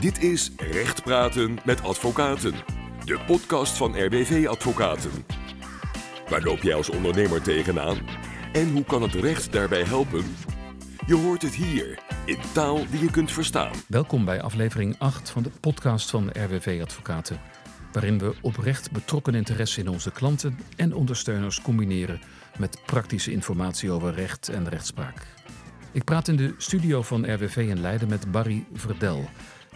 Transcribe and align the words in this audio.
Dit 0.00 0.22
is 0.22 0.50
Recht 0.56 1.02
Praten 1.02 1.58
met 1.64 1.82
Advocaten, 1.82 2.52
de 3.04 3.20
podcast 3.26 3.76
van 3.76 4.04
RWV 4.04 4.46
Advocaten. 4.48 5.10
Waar 6.28 6.42
loop 6.42 6.62
jij 6.62 6.74
als 6.74 6.90
ondernemer 6.90 7.42
tegenaan? 7.42 7.98
En 8.52 8.72
hoe 8.72 8.84
kan 8.84 9.02
het 9.02 9.14
recht 9.14 9.52
daarbij 9.52 9.82
helpen? 9.82 10.24
Je 11.06 11.14
hoort 11.14 11.42
het 11.42 11.54
hier, 11.54 11.98
in 12.26 12.38
taal 12.52 12.86
die 12.90 13.00
je 13.00 13.10
kunt 13.10 13.32
verstaan. 13.32 13.72
Welkom 13.88 14.24
bij 14.24 14.42
aflevering 14.42 14.98
8 14.98 15.30
van 15.30 15.42
de 15.42 15.50
podcast 15.60 16.10
van 16.10 16.30
RWV 16.32 16.80
Advocaten. 16.82 17.40
Waarin 17.92 18.18
we 18.18 18.34
oprecht 18.40 18.90
betrokken 18.90 19.34
interesse 19.34 19.80
in 19.80 19.88
onze 19.88 20.10
klanten 20.10 20.58
en 20.76 20.94
ondersteuners 20.94 21.62
combineren 21.62 22.20
met 22.58 22.80
praktische 22.86 23.32
informatie 23.32 23.90
over 23.90 24.14
recht 24.14 24.48
en 24.48 24.68
rechtspraak. 24.68 25.26
Ik 25.92 26.04
praat 26.04 26.28
in 26.28 26.36
de 26.36 26.54
studio 26.58 27.02
van 27.02 27.34
RWV 27.34 27.56
in 27.56 27.80
Leiden 27.80 28.08
met 28.08 28.30
Barry 28.30 28.64
Verdel, 28.72 29.28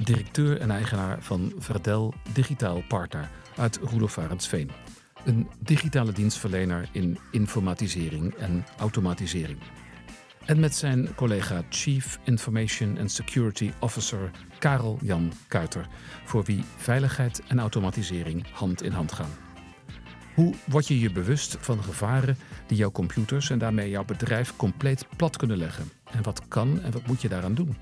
directeur 0.05 0.61
en 0.61 0.71
eigenaar 0.71 1.23
van 1.23 1.53
Verdel 1.59 2.15
Digitaal 2.33 2.83
Partner 2.89 3.31
uit 3.57 3.81
Arendsveen. 4.17 4.71
Een 5.25 5.49
digitale 5.59 6.13
dienstverlener 6.13 6.89
in 6.93 7.19
informatisering 7.31 8.35
en 8.35 8.65
automatisering. 8.79 9.59
En 10.45 10.61
met 10.61 10.75
zijn 10.75 11.15
collega 11.15 11.63
Chief 11.69 12.19
Information 12.25 12.99
and 12.99 13.11
Security 13.11 13.73
Officer 13.81 14.31
Karel 14.59 14.99
Jan 15.03 15.33
Kuiter, 15.49 15.87
voor 16.25 16.45
wie 16.45 16.65
veiligheid 16.77 17.43
en 17.49 17.59
automatisering 17.59 18.47
hand 18.53 18.83
in 18.83 18.93
hand 18.93 19.13
gaan. 19.13 19.31
Hoe 20.35 20.55
word 20.67 20.89
je 20.89 21.01
je 21.01 21.13
bewust 21.13 21.57
van 21.61 21.83
gevaren 21.83 22.37
die 22.67 22.77
jouw 22.77 22.91
computers 22.91 23.51
en 23.51 23.59
daarmee 23.59 23.91
jouw 23.91 24.05
bedrijf 24.05 24.57
compleet 24.57 25.07
plat 25.17 25.37
kunnen 25.37 25.57
leggen? 25.57 25.91
En 26.11 26.23
wat 26.23 26.49
kan 26.49 26.83
en 26.83 26.93
wat 26.93 27.07
moet 27.07 27.23
je 27.23 27.29
daaraan 27.29 27.55
doen? 27.55 27.77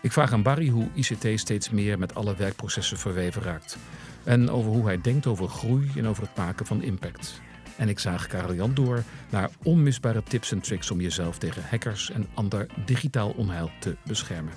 Ik 0.00 0.12
vraag 0.12 0.32
aan 0.32 0.42
Barry 0.42 0.68
hoe 0.68 0.88
ICT 0.94 1.40
steeds 1.40 1.70
meer 1.70 1.98
met 1.98 2.14
alle 2.14 2.36
werkprocessen 2.36 2.98
verweven 2.98 3.42
raakt. 3.42 3.78
En 4.24 4.50
over 4.50 4.70
hoe 4.70 4.84
hij 4.84 5.00
denkt 5.00 5.26
over 5.26 5.48
groei 5.48 5.90
en 5.96 6.06
over 6.06 6.22
het 6.22 6.36
maken 6.36 6.66
van 6.66 6.82
impact. 6.82 7.40
En 7.76 7.88
ik 7.88 7.98
zaag 7.98 8.26
Karel 8.26 8.54
Jan 8.54 8.74
door 8.74 9.02
naar 9.30 9.50
onmisbare 9.62 10.22
tips 10.22 10.52
en 10.52 10.60
tricks 10.60 10.90
om 10.90 11.00
jezelf 11.00 11.38
tegen 11.38 11.62
hackers 11.70 12.10
en 12.10 12.26
ander 12.34 12.66
digitaal 12.84 13.30
onheil 13.30 13.70
te 13.80 13.96
beschermen. 14.04 14.52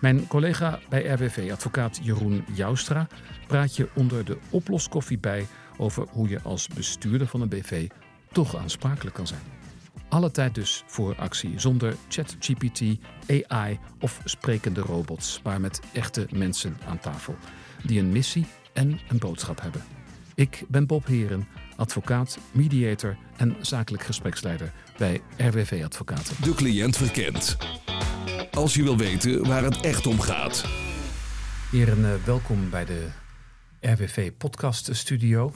Mijn 0.00 0.26
collega 0.26 0.78
bij 0.88 1.06
RWV, 1.06 1.48
advocaat 1.52 2.00
Jeroen 2.02 2.44
Joustra, 2.54 3.06
praat 3.46 3.76
je 3.76 3.88
onder 3.94 4.24
de 4.24 4.38
oploskoffie 4.50 5.18
bij 5.18 5.46
over 5.76 6.06
hoe 6.10 6.28
je 6.28 6.40
als 6.42 6.68
bestuurder 6.68 7.26
van 7.26 7.40
een 7.40 7.48
BV 7.48 7.88
toch 8.32 8.56
aansprakelijk 8.56 9.16
kan 9.16 9.26
zijn. 9.26 9.57
Alle 10.08 10.30
tijd 10.30 10.54
dus 10.54 10.84
voor 10.86 11.16
actie, 11.16 11.60
zonder 11.60 11.96
ChatGPT, 12.08 12.82
AI 13.48 13.78
of 14.00 14.20
sprekende 14.24 14.80
robots, 14.80 15.40
maar 15.42 15.60
met 15.60 15.80
echte 15.92 16.26
mensen 16.32 16.76
aan 16.86 16.98
tafel, 16.98 17.36
die 17.84 18.00
een 18.00 18.12
missie 18.12 18.46
en 18.72 19.00
een 19.08 19.18
boodschap 19.18 19.60
hebben. 19.60 19.82
Ik 20.34 20.64
ben 20.68 20.86
Bob 20.86 21.06
Heren, 21.06 21.48
advocaat, 21.76 22.38
mediator 22.52 23.16
en 23.36 23.56
zakelijk 23.60 24.02
gespreksleider 24.02 24.72
bij 24.98 25.20
RWV 25.36 25.82
Advocaten. 25.84 26.36
De 26.42 26.54
cliënt 26.54 26.96
verkent. 26.96 27.56
Als 28.50 28.74
je 28.74 28.82
wil 28.82 28.96
weten 28.96 29.46
waar 29.46 29.62
het 29.62 29.80
echt 29.80 30.06
om 30.06 30.20
gaat. 30.20 30.64
Heren, 31.70 32.04
eh, 32.04 32.24
welkom 32.24 32.70
bij 32.70 32.84
de 32.84 33.08
RWV 33.80 34.32
Podcast 34.38 34.96
Studio. 34.96 35.52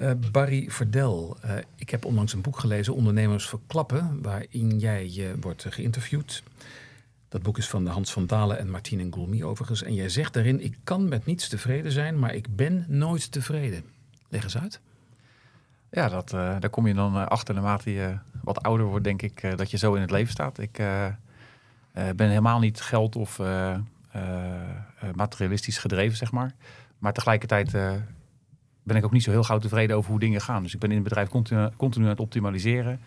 Uh, 0.00 0.10
Barry 0.32 0.70
Verdel, 0.70 1.36
uh, 1.44 1.52
ik 1.76 1.90
heb 1.90 2.04
onlangs 2.04 2.32
een 2.32 2.40
boek 2.40 2.58
gelezen, 2.58 2.94
Ondernemers 2.94 3.48
Verklappen, 3.48 4.22
waarin 4.22 4.78
jij 4.78 5.10
uh, 5.16 5.30
wordt 5.40 5.66
geïnterviewd. 5.68 6.42
Dat 7.28 7.42
boek 7.42 7.58
is 7.58 7.68
van 7.68 7.86
Hans 7.86 8.12
van 8.12 8.26
Dalen 8.26 8.58
en 8.58 8.70
Martine 8.70 9.06
Goulmy 9.10 9.42
overigens. 9.42 9.82
En 9.82 9.94
jij 9.94 10.08
zegt 10.08 10.32
daarin, 10.32 10.64
ik 10.64 10.76
kan 10.84 11.08
met 11.08 11.26
niets 11.26 11.48
tevreden 11.48 11.92
zijn, 11.92 12.18
maar 12.18 12.34
ik 12.34 12.56
ben 12.56 12.84
nooit 12.88 13.32
tevreden. 13.32 13.84
Leg 14.28 14.42
eens 14.42 14.58
uit. 14.58 14.80
Ja, 15.90 16.08
dat, 16.08 16.30
daar 16.30 16.70
kom 16.70 16.86
je 16.86 16.94
dan 16.94 17.28
achter 17.28 17.54
naarmate 17.54 17.92
je 17.92 18.18
wat 18.42 18.62
ouder 18.62 18.86
wordt, 18.86 19.04
denk 19.04 19.22
ik, 19.22 19.56
dat 19.56 19.70
je 19.70 19.76
zo 19.76 19.94
in 19.94 20.00
het 20.00 20.10
leven 20.10 20.32
staat. 20.32 20.58
Ik 20.58 20.72
ben 21.92 22.28
helemaal 22.28 22.58
niet 22.58 22.80
geld- 22.80 23.16
of 23.16 23.40
materialistisch 25.14 25.78
gedreven, 25.78 26.16
zeg 26.16 26.32
maar. 26.32 26.54
Maar 26.98 27.12
tegelijkertijd 27.12 27.76
ben 28.90 28.98
ik 28.98 29.04
ook 29.04 29.12
niet 29.12 29.22
zo 29.22 29.30
heel 29.30 29.44
gauw 29.44 29.58
tevreden 29.58 29.96
over 29.96 30.10
hoe 30.10 30.20
dingen 30.20 30.40
gaan. 30.40 30.62
Dus 30.62 30.74
ik 30.74 30.80
ben 30.80 30.88
in 30.88 30.94
het 30.94 31.04
bedrijf 31.04 31.28
continu, 31.28 31.68
continu 31.76 32.04
aan 32.04 32.10
het 32.10 32.20
optimaliseren. 32.20 33.00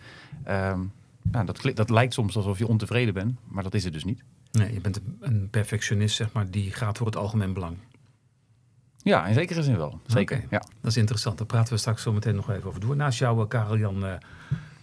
Um, 0.48 0.92
nou, 1.22 1.46
dat, 1.46 1.70
dat 1.74 1.90
lijkt 1.90 2.14
soms 2.14 2.36
alsof 2.36 2.58
je 2.58 2.66
ontevreden 2.66 3.14
bent, 3.14 3.38
maar 3.48 3.62
dat 3.62 3.74
is 3.74 3.84
het 3.84 3.92
dus 3.92 4.04
niet. 4.04 4.22
Nee, 4.52 4.72
je 4.72 4.80
bent 4.80 5.00
een 5.20 5.48
perfectionist, 5.50 6.16
zeg 6.16 6.32
maar, 6.32 6.50
die 6.50 6.72
gaat 6.72 6.96
voor 6.96 7.06
het 7.06 7.16
algemeen 7.16 7.52
belang. 7.52 7.76
Ja, 9.02 9.26
in 9.26 9.34
zekere 9.34 9.62
zin 9.62 9.76
wel. 9.76 10.00
Zeker. 10.06 10.36
Okay. 10.36 10.48
Ja. 10.50 10.58
Dat 10.58 10.90
is 10.90 10.96
interessant. 10.96 11.38
Daar 11.38 11.46
praten 11.46 11.72
we 11.72 11.78
straks 11.78 12.02
zo 12.02 12.12
meteen 12.12 12.34
nog 12.34 12.50
even 12.50 12.68
over 12.68 12.80
door. 12.80 12.96
Naast 12.96 13.18
jou, 13.18 13.40
uh, 13.40 13.48
Karel-Jan 13.48 14.04
uh, 14.04 14.12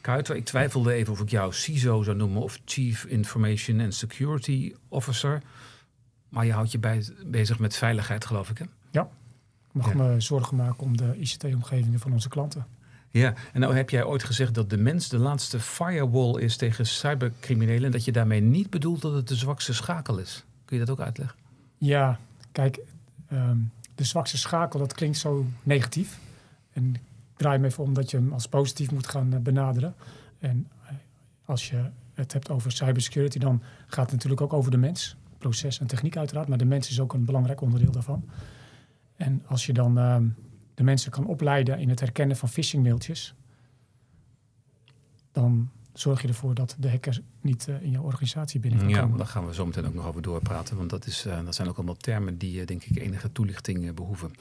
Kuiter. 0.02 0.36
Ik 0.36 0.46
twijfelde 0.46 0.94
even 0.94 1.14
of 1.14 1.20
ik 1.20 1.30
jou 1.30 1.54
CISO 1.54 2.04
zou 2.04 2.18
noemen 2.18 2.42
of 2.42 2.60
Chief 2.66 3.06
Information 3.06 3.80
and 3.80 3.94
Security 3.94 4.74
Officer. 4.88 5.42
Maar 6.30 6.46
je 6.46 6.52
houdt 6.52 6.72
je 6.72 6.80
bij, 6.80 7.06
bezig 7.26 7.60
met 7.60 7.78
veiligheid, 7.78 8.26
geloof 8.26 8.50
ik, 8.50 8.58
hè? 8.58 8.66
Ja. 8.92 9.10
Mag 9.72 9.88
ja. 9.88 9.96
me 9.96 10.22
zorgen 10.22 10.58
maken 10.58 10.84
om 10.84 10.98
de 10.98 11.18
ICT-omgevingen 11.18 12.00
van 12.00 12.12
onze 12.12 12.30
klanten. 12.30 12.66
Ja, 13.10 13.34
en 13.54 13.60
nou 13.60 13.76
heb 13.76 13.90
jij 13.90 14.04
ooit 14.04 14.24
gezegd 14.24 14.54
dat 14.54 14.70
de 14.70 14.78
mens 14.78 15.10
de 15.10 15.18
laatste 15.18 15.60
firewall 15.60 16.42
is 16.42 16.58
tegen 16.58 16.86
cybercriminelen. 16.86 17.84
En 17.84 17.92
dat 17.92 18.06
je 18.06 18.12
daarmee 18.12 18.42
niet 18.42 18.70
bedoelt 18.70 19.02
dat 19.02 19.14
het 19.14 19.28
de 19.28 19.36
zwakste 19.36 19.74
schakel 19.74 20.18
is. 20.18 20.44
Kun 20.66 20.78
je 20.78 20.86
dat 20.86 20.94
ook 21.00 21.06
uitleggen? 21.06 21.38
Ja, 21.78 22.20
kijk, 22.52 22.80
um, 23.34 23.72
de 23.96 24.04
zwakste 24.04 24.38
schakel, 24.38 24.80
dat 24.80 24.94
klinkt 24.94 25.18
zo 25.18 25.46
negatief. 25.64 26.20
En 26.74 26.94
ik 26.96 27.02
draai 27.38 27.60
me 27.60 27.68
even 27.68 27.84
om 27.84 27.94
dat 27.94 28.12
je 28.12 28.18
hem 28.18 28.34
als 28.34 28.48
positief 28.48 28.92
moet 28.92 29.08
gaan 29.08 29.34
uh, 29.34 29.40
benaderen. 29.40 29.96
En 30.40 30.68
uh, 30.84 30.90
als 31.46 31.70
je 31.70 31.86
het 32.14 32.34
hebt 32.34 32.50
over 32.50 32.72
cybersecurity, 32.72 33.40
dan 33.40 33.62
gaat 33.88 34.06
het 34.06 34.14
natuurlijk 34.14 34.42
ook 34.42 34.54
over 34.54 34.72
de 34.72 34.78
mens. 34.78 35.16
Proces 35.38 35.80
en 35.80 35.88
techniek 35.88 36.18
uiteraard, 36.18 36.48
maar 36.48 36.58
de 36.58 36.66
mens 36.66 36.90
is 36.90 37.00
ook 37.00 37.14
een 37.14 37.26
belangrijk 37.26 37.62
onderdeel 37.62 37.92
daarvan. 37.92 38.30
En 39.22 39.44
als 39.46 39.66
je 39.66 39.74
dan 39.74 39.98
uh, 39.98 40.18
de 40.74 40.84
mensen 40.84 41.12
kan 41.12 41.26
opleiden 41.26 41.80
in 41.80 41.90
het 41.90 42.00
herkennen 42.00 42.38
van 42.38 42.50
phishingmailtjes, 42.50 43.36
dan 45.32 45.70
zorg 45.94 46.22
je 46.22 46.28
ervoor 46.28 46.54
dat 46.54 46.76
de 46.80 46.90
hacker 46.90 47.22
niet 47.42 47.68
uh, 47.68 47.82
in 47.82 47.92
jouw 47.92 48.04
organisatie 48.04 48.60
binnen 48.60 48.80
kan 48.80 48.90
ja, 48.90 49.08
daar 49.18 49.28
gaan 49.28 49.46
we 49.46 49.54
zo 49.54 49.66
meteen 49.66 49.86
ook 49.86 49.94
nog 49.94 50.06
over 50.06 50.22
doorpraten, 50.22 50.78
want 50.78 50.90
dat, 50.90 51.06
is, 51.06 51.26
uh, 51.26 51.46
dat 51.46 51.56
zijn 51.56 51.68
ook 51.68 51.76
allemaal 51.76 51.96
termen 51.96 52.38
die 52.38 52.60
uh, 52.60 52.66
denk 52.66 52.84
ik 52.84 52.98
enige 52.98 53.32
toelichting 53.32 53.94
behoeven. 53.94 54.32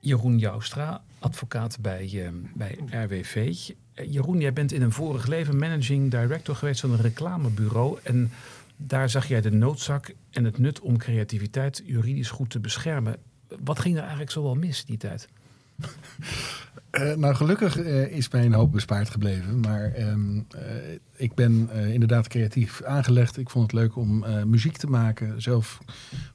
Jeroen 0.00 0.38
Joustra, 0.38 1.02
advocaat 1.18 1.78
bij, 1.80 2.32
bij 2.54 2.78
RWV. 2.86 3.54
Jeroen, 3.94 4.40
jij 4.40 4.52
bent 4.52 4.72
in 4.72 4.82
een 4.82 4.92
vorig 4.92 5.26
leven 5.26 5.58
managing 5.58 6.10
director 6.10 6.56
geweest 6.56 6.80
van 6.80 6.90
een 6.90 7.00
reclamebureau 7.00 7.98
en 8.02 8.30
daar 8.76 9.10
zag 9.10 9.28
jij 9.28 9.40
de 9.40 9.50
noodzaak 9.50 10.14
en 10.30 10.44
het 10.44 10.58
nut 10.58 10.80
om 10.80 10.96
creativiteit 10.96 11.82
juridisch 11.86 12.30
goed 12.30 12.50
te 12.50 12.60
beschermen. 12.60 13.16
Wat 13.64 13.78
ging 13.78 13.94
er 13.94 14.00
eigenlijk 14.00 14.30
zo 14.30 14.42
wel 14.42 14.54
mis 14.54 14.84
die 14.84 14.96
tijd? 14.96 15.28
Uh, 16.90 17.14
nou, 17.22 17.34
gelukkig 17.34 17.78
uh, 17.78 18.06
is 18.06 18.30
mij 18.30 18.44
een 18.44 18.52
hoop 18.52 18.72
bespaard 18.72 19.10
gebleven. 19.10 19.60
Maar 19.60 19.92
um, 19.98 20.46
uh, 20.54 20.60
ik 21.16 21.34
ben 21.34 21.70
inderdaad 21.70 22.28
creatief 22.28 22.82
aangelegd. 22.82 23.36
Ik 23.38 23.50
vond 23.50 23.70
het 23.70 23.80
leuk 23.80 23.96
om 23.96 24.24
muziek 24.46 24.76
te 24.76 24.86
maken, 24.86 25.42
zelf 25.42 25.78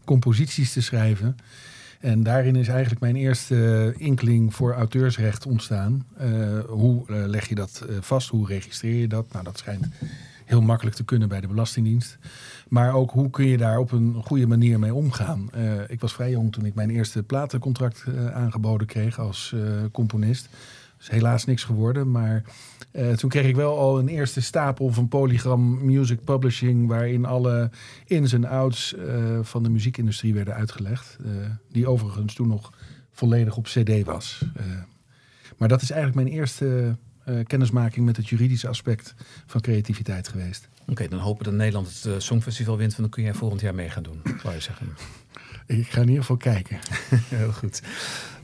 composities 0.06 0.74
te 0.74 0.82
schrijven. 0.82 1.36
En 2.00 2.24
daarin 2.24 2.56
is 2.56 2.68
eigenlijk 2.68 3.02
mijn 3.02 3.16
eerste 3.16 3.94
inkling 3.98 4.56
voor 4.56 4.74
auteursrecht 4.74 5.46
ontstaan. 5.46 6.06
hoe 6.68 7.04
leg 7.08 7.50
je 7.50 7.56
dat 7.56 7.86
vast? 8.00 8.30
Hoe 8.30 8.48
registreer 8.48 9.00
je 9.00 9.08
dat? 9.08 9.32
Nou, 9.32 9.44
dat 9.44 9.58
schijnt 9.58 9.88
heel 10.48 10.62
makkelijk 10.62 10.96
te 10.96 11.06
kunnen 11.06 11.28
bij 11.28 11.42
de 11.42 11.48
Belastingdienst. 11.48 12.18
Maar 12.68 12.94
ook 12.94 13.12
hoe 13.12 13.30
kun 13.30 13.46
je 13.46 13.58
daar 13.58 13.78
op 13.78 13.92
een 13.92 14.22
goede 14.24 14.48
manier 14.48 14.80
mee 14.80 14.94
omgaan? 14.94 15.50
Uh, 15.56 15.90
ik 15.90 16.00
was 16.00 16.14
vrij 16.14 16.30
jong 16.30 16.52
toen 16.52 16.66
ik 16.66 16.76
mijn 16.76 16.90
eerste 16.90 17.24
platencontract 17.24 18.04
uh, 18.08 18.36
aangeboden 18.36 18.88
kreeg 18.88 19.20
als 19.20 19.52
uh, 19.56 19.62
componist. 19.92 20.50
is 21.00 21.10
helaas 21.10 21.46
niks 21.46 21.64
geworden, 21.64 22.12
maar 22.12 22.44
toen 23.16 23.30
kreeg 23.30 23.46
ik 23.46 23.56
wel 23.56 23.78
al 23.78 24.00
een 24.00 24.08
eerste 24.08 24.42
stapel 24.42 24.90
van 24.90 25.08
Polygram 25.08 25.86
Music 25.86 26.24
Publishing, 26.24 26.88
waarin 26.88 27.26
alle 27.26 27.70
ins 28.06 28.34
en 28.34 28.46
outs 28.46 28.96
van 29.42 29.64
de 29.64 29.70
muziekindustrie 29.70 30.34
werden 30.34 30.54
uitgelegd. 30.54 31.18
die 31.72 31.88
overigens 31.88 32.34
toen 32.34 32.48
nog 32.48 32.74
volledig 33.12 33.58
op 33.58 33.66
CD 33.66 34.04
was. 34.04 34.46
maar 35.58 35.68
dat 35.68 35.82
is 35.82 35.92
eigenlijk 35.92 36.24
mijn 36.24 36.38
eerste 36.40 36.98
uh, 37.30 37.46
kennismaking 37.46 38.06
met 38.06 38.18
het 38.18 38.30
juridische 38.30 38.68
aspect 38.68 39.16
van 39.46 39.62
creativiteit 39.62 40.28
geweest. 40.28 40.70
Oké, 40.82 40.92
okay, 40.92 41.08
dan 41.08 41.20
hopen 41.20 41.44
dat 41.44 41.54
Nederland 41.54 41.88
het 41.88 42.06
uh, 42.06 42.14
Songfestival 42.18 42.78
wint, 42.78 42.90
want 42.90 43.02
dan 43.02 43.10
kun 43.10 43.24
jij 43.24 43.34
volgend 43.34 43.62
jaar 43.62 43.76
mee 43.76 43.90
gaan 43.90 44.04
doen, 44.04 44.22
zou 44.42 44.54
je 44.54 44.60
zeggen. 44.60 44.88
Ik 45.66 45.88
ga 45.88 46.02
in 46.02 46.08
ieder 46.08 46.22
geval 46.22 46.38
kijken. 46.38 46.80
Heel 47.38 47.52
goed. 47.52 47.82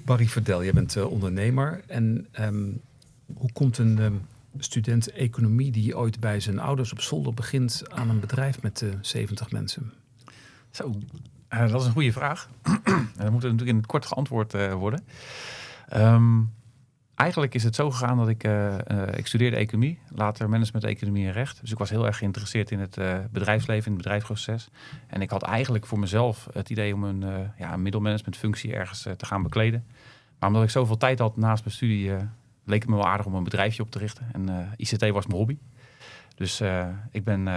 Barry 0.06 0.28
Verdel, 0.28 0.64
jij 0.64 0.74
bent 0.74 0.96
uh, 0.96 1.12
ondernemer. 1.12 1.82
En 1.88 2.28
um, 2.40 2.82
hoe 3.34 3.52
komt 3.52 3.78
een 3.78 4.00
um, 4.00 4.22
student 4.58 5.12
economie 5.12 5.72
die 5.72 5.98
ooit 5.98 6.20
bij 6.20 6.40
zijn 6.40 6.60
ouders 6.60 6.92
op 6.92 7.02
zolder 7.02 7.34
begint 7.34 7.84
aan 7.90 8.10
een 8.10 8.20
bedrijf 8.20 8.62
met 8.62 8.86
70 9.02 9.52
mensen? 9.52 9.94
Zo, 10.72 10.92
Eh, 11.54 11.72
dat 11.72 11.82
is 11.82 11.88
een 11.88 11.94
goede 11.94 12.12
vraag. 12.12 12.50
dat 13.18 13.32
moet 13.32 13.42
natuurlijk 13.42 13.70
in 13.70 13.76
het 13.76 13.86
kort 13.86 14.06
geantwoord 14.06 14.54
eh, 14.54 14.74
worden. 14.74 15.06
Ehm, 15.90 16.40
eigenlijk 17.16 17.54
is 17.54 17.64
het 17.64 17.76
zo 17.76 17.92
gegaan 17.92 18.18
dat 18.18 18.28
ik, 18.28 18.44
eh, 18.44 18.90
eh, 18.90 19.18
ik 19.18 19.28
studeerde 19.28 19.56
economie, 19.56 20.00
later 20.10 20.50
management 20.50 20.86
economie 20.86 21.26
en 21.28 21.32
recht. 21.32 21.62
Dus 21.62 21.72
ik 21.72 21.78
was 21.78 21.90
heel 21.90 22.06
erg 22.06 22.18
geïnteresseerd 22.18 22.72
in 22.72 22.80
het 22.80 22.98
eh, 22.98 23.18
bedrijfsleven, 23.32 23.86
in 23.86 23.92
het 23.92 24.02
bedrijfsproces. 24.02 24.70
En 25.08 25.22
ik 25.22 25.30
had 25.30 25.44
eigenlijk 25.44 25.86
voor 25.86 26.00
mezelf 26.00 26.48
het 26.54 26.70
idee 26.70 26.94
om 26.94 27.04
een, 27.04 27.24
eh 27.24 27.36
ja, 27.58 27.78
middelmanagementfunctie 27.78 28.74
ergens 28.74 29.02
te 29.02 29.26
gaan 29.26 29.44
bekleden. 29.44 29.86
Maar 30.40 30.50
omdat 30.50 30.64
ik 30.64 30.70
zoveel 30.70 30.98
tijd 30.98 31.20
had 31.20 31.38
naast 31.38 31.64
mijn 31.64 31.76
studie, 31.76 32.12
leek 32.66 32.82
het 32.82 32.90
me 32.90 32.96
wel 32.96 33.08
aardig 33.08 33.26
om 33.26 33.36
een 33.36 33.44
bedrijfje 33.44 33.82
op 33.84 33.92
te 33.92 34.00
richten. 34.00 34.28
En 34.32 34.74
ICT 34.76 35.10
was 35.10 35.26
mijn 35.26 35.38
hobby. 35.38 35.58
Dus 36.36 36.62
ik 37.12 37.24
ben 37.24 37.48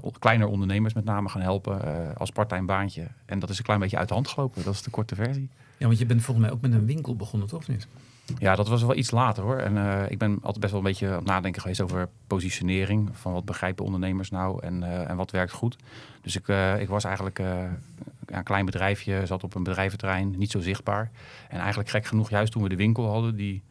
o- 0.00 0.10
kleiner 0.18 0.46
ondernemers 0.46 0.94
met 0.94 1.04
name 1.04 1.28
gaan 1.28 1.40
helpen 1.40 1.80
als 2.16 2.30
parttime 2.30 2.64
baantje. 2.64 3.06
En 3.26 3.38
dat 3.38 3.50
is 3.50 3.58
een 3.58 3.64
klein 3.64 3.80
beetje 3.80 3.96
uit 3.98 4.08
de 4.08 4.14
hand 4.14 4.28
gelopen. 4.28 4.64
Dat 4.64 4.74
is 4.74 4.82
de 4.82 4.90
korte 4.90 5.14
versie. 5.14 5.50
Ja, 5.76 5.86
want 5.86 5.98
je 5.98 6.06
bent 6.06 6.22
volgens 6.22 6.46
mij 6.46 6.54
ook 6.54 6.62
met 6.62 6.72
een 6.72 6.86
winkel 6.86 7.16
begonnen, 7.16 7.48
toch 7.48 7.68
niet? 7.68 7.86
Ja, 8.38 8.54
dat 8.54 8.68
was 8.68 8.82
wel 8.82 8.96
iets 8.96 9.10
later 9.10 9.42
hoor. 9.42 9.56
En 9.56 9.76
eh, 9.76 10.10
ik 10.10 10.18
ben 10.18 10.38
altijd 10.42 10.60
best 10.60 10.72
wel 10.72 10.80
een 10.80 10.86
beetje 10.86 11.08
aan 11.08 11.14
het 11.14 11.24
nadenken 11.24 11.60
geweest 11.60 11.80
over 11.80 12.08
positionering. 12.26 13.10
Van 13.12 13.32
wat 13.32 13.44
begrijpen 13.44 13.84
ondernemers 13.84 14.30
nou 14.30 14.62
en, 14.62 14.82
eh, 14.82 15.10
en 15.10 15.16
wat 15.16 15.30
werkt 15.30 15.52
goed. 15.52 15.76
Dus 16.20 16.36
ik, 16.36 16.48
eh, 16.48 16.80
ik 16.80 16.88
was 16.88 17.04
eigenlijk 17.04 17.38
een 18.26 18.42
klein 18.42 18.64
bedrijfje, 18.64 19.26
zat 19.26 19.44
op 19.44 19.54
een 19.54 19.62
bedrijventerrein, 19.62 20.38
niet 20.38 20.50
zo 20.50 20.60
zichtbaar. 20.60 21.10
En 21.48 21.58
eigenlijk 21.58 21.88
gek 21.88 22.06
genoeg, 22.06 22.30
juist 22.30 22.52
toen 22.52 22.62
we 22.62 22.68
de 22.68 22.76
winkel 22.76 23.10
hadden, 23.10 23.36
die 23.36 23.62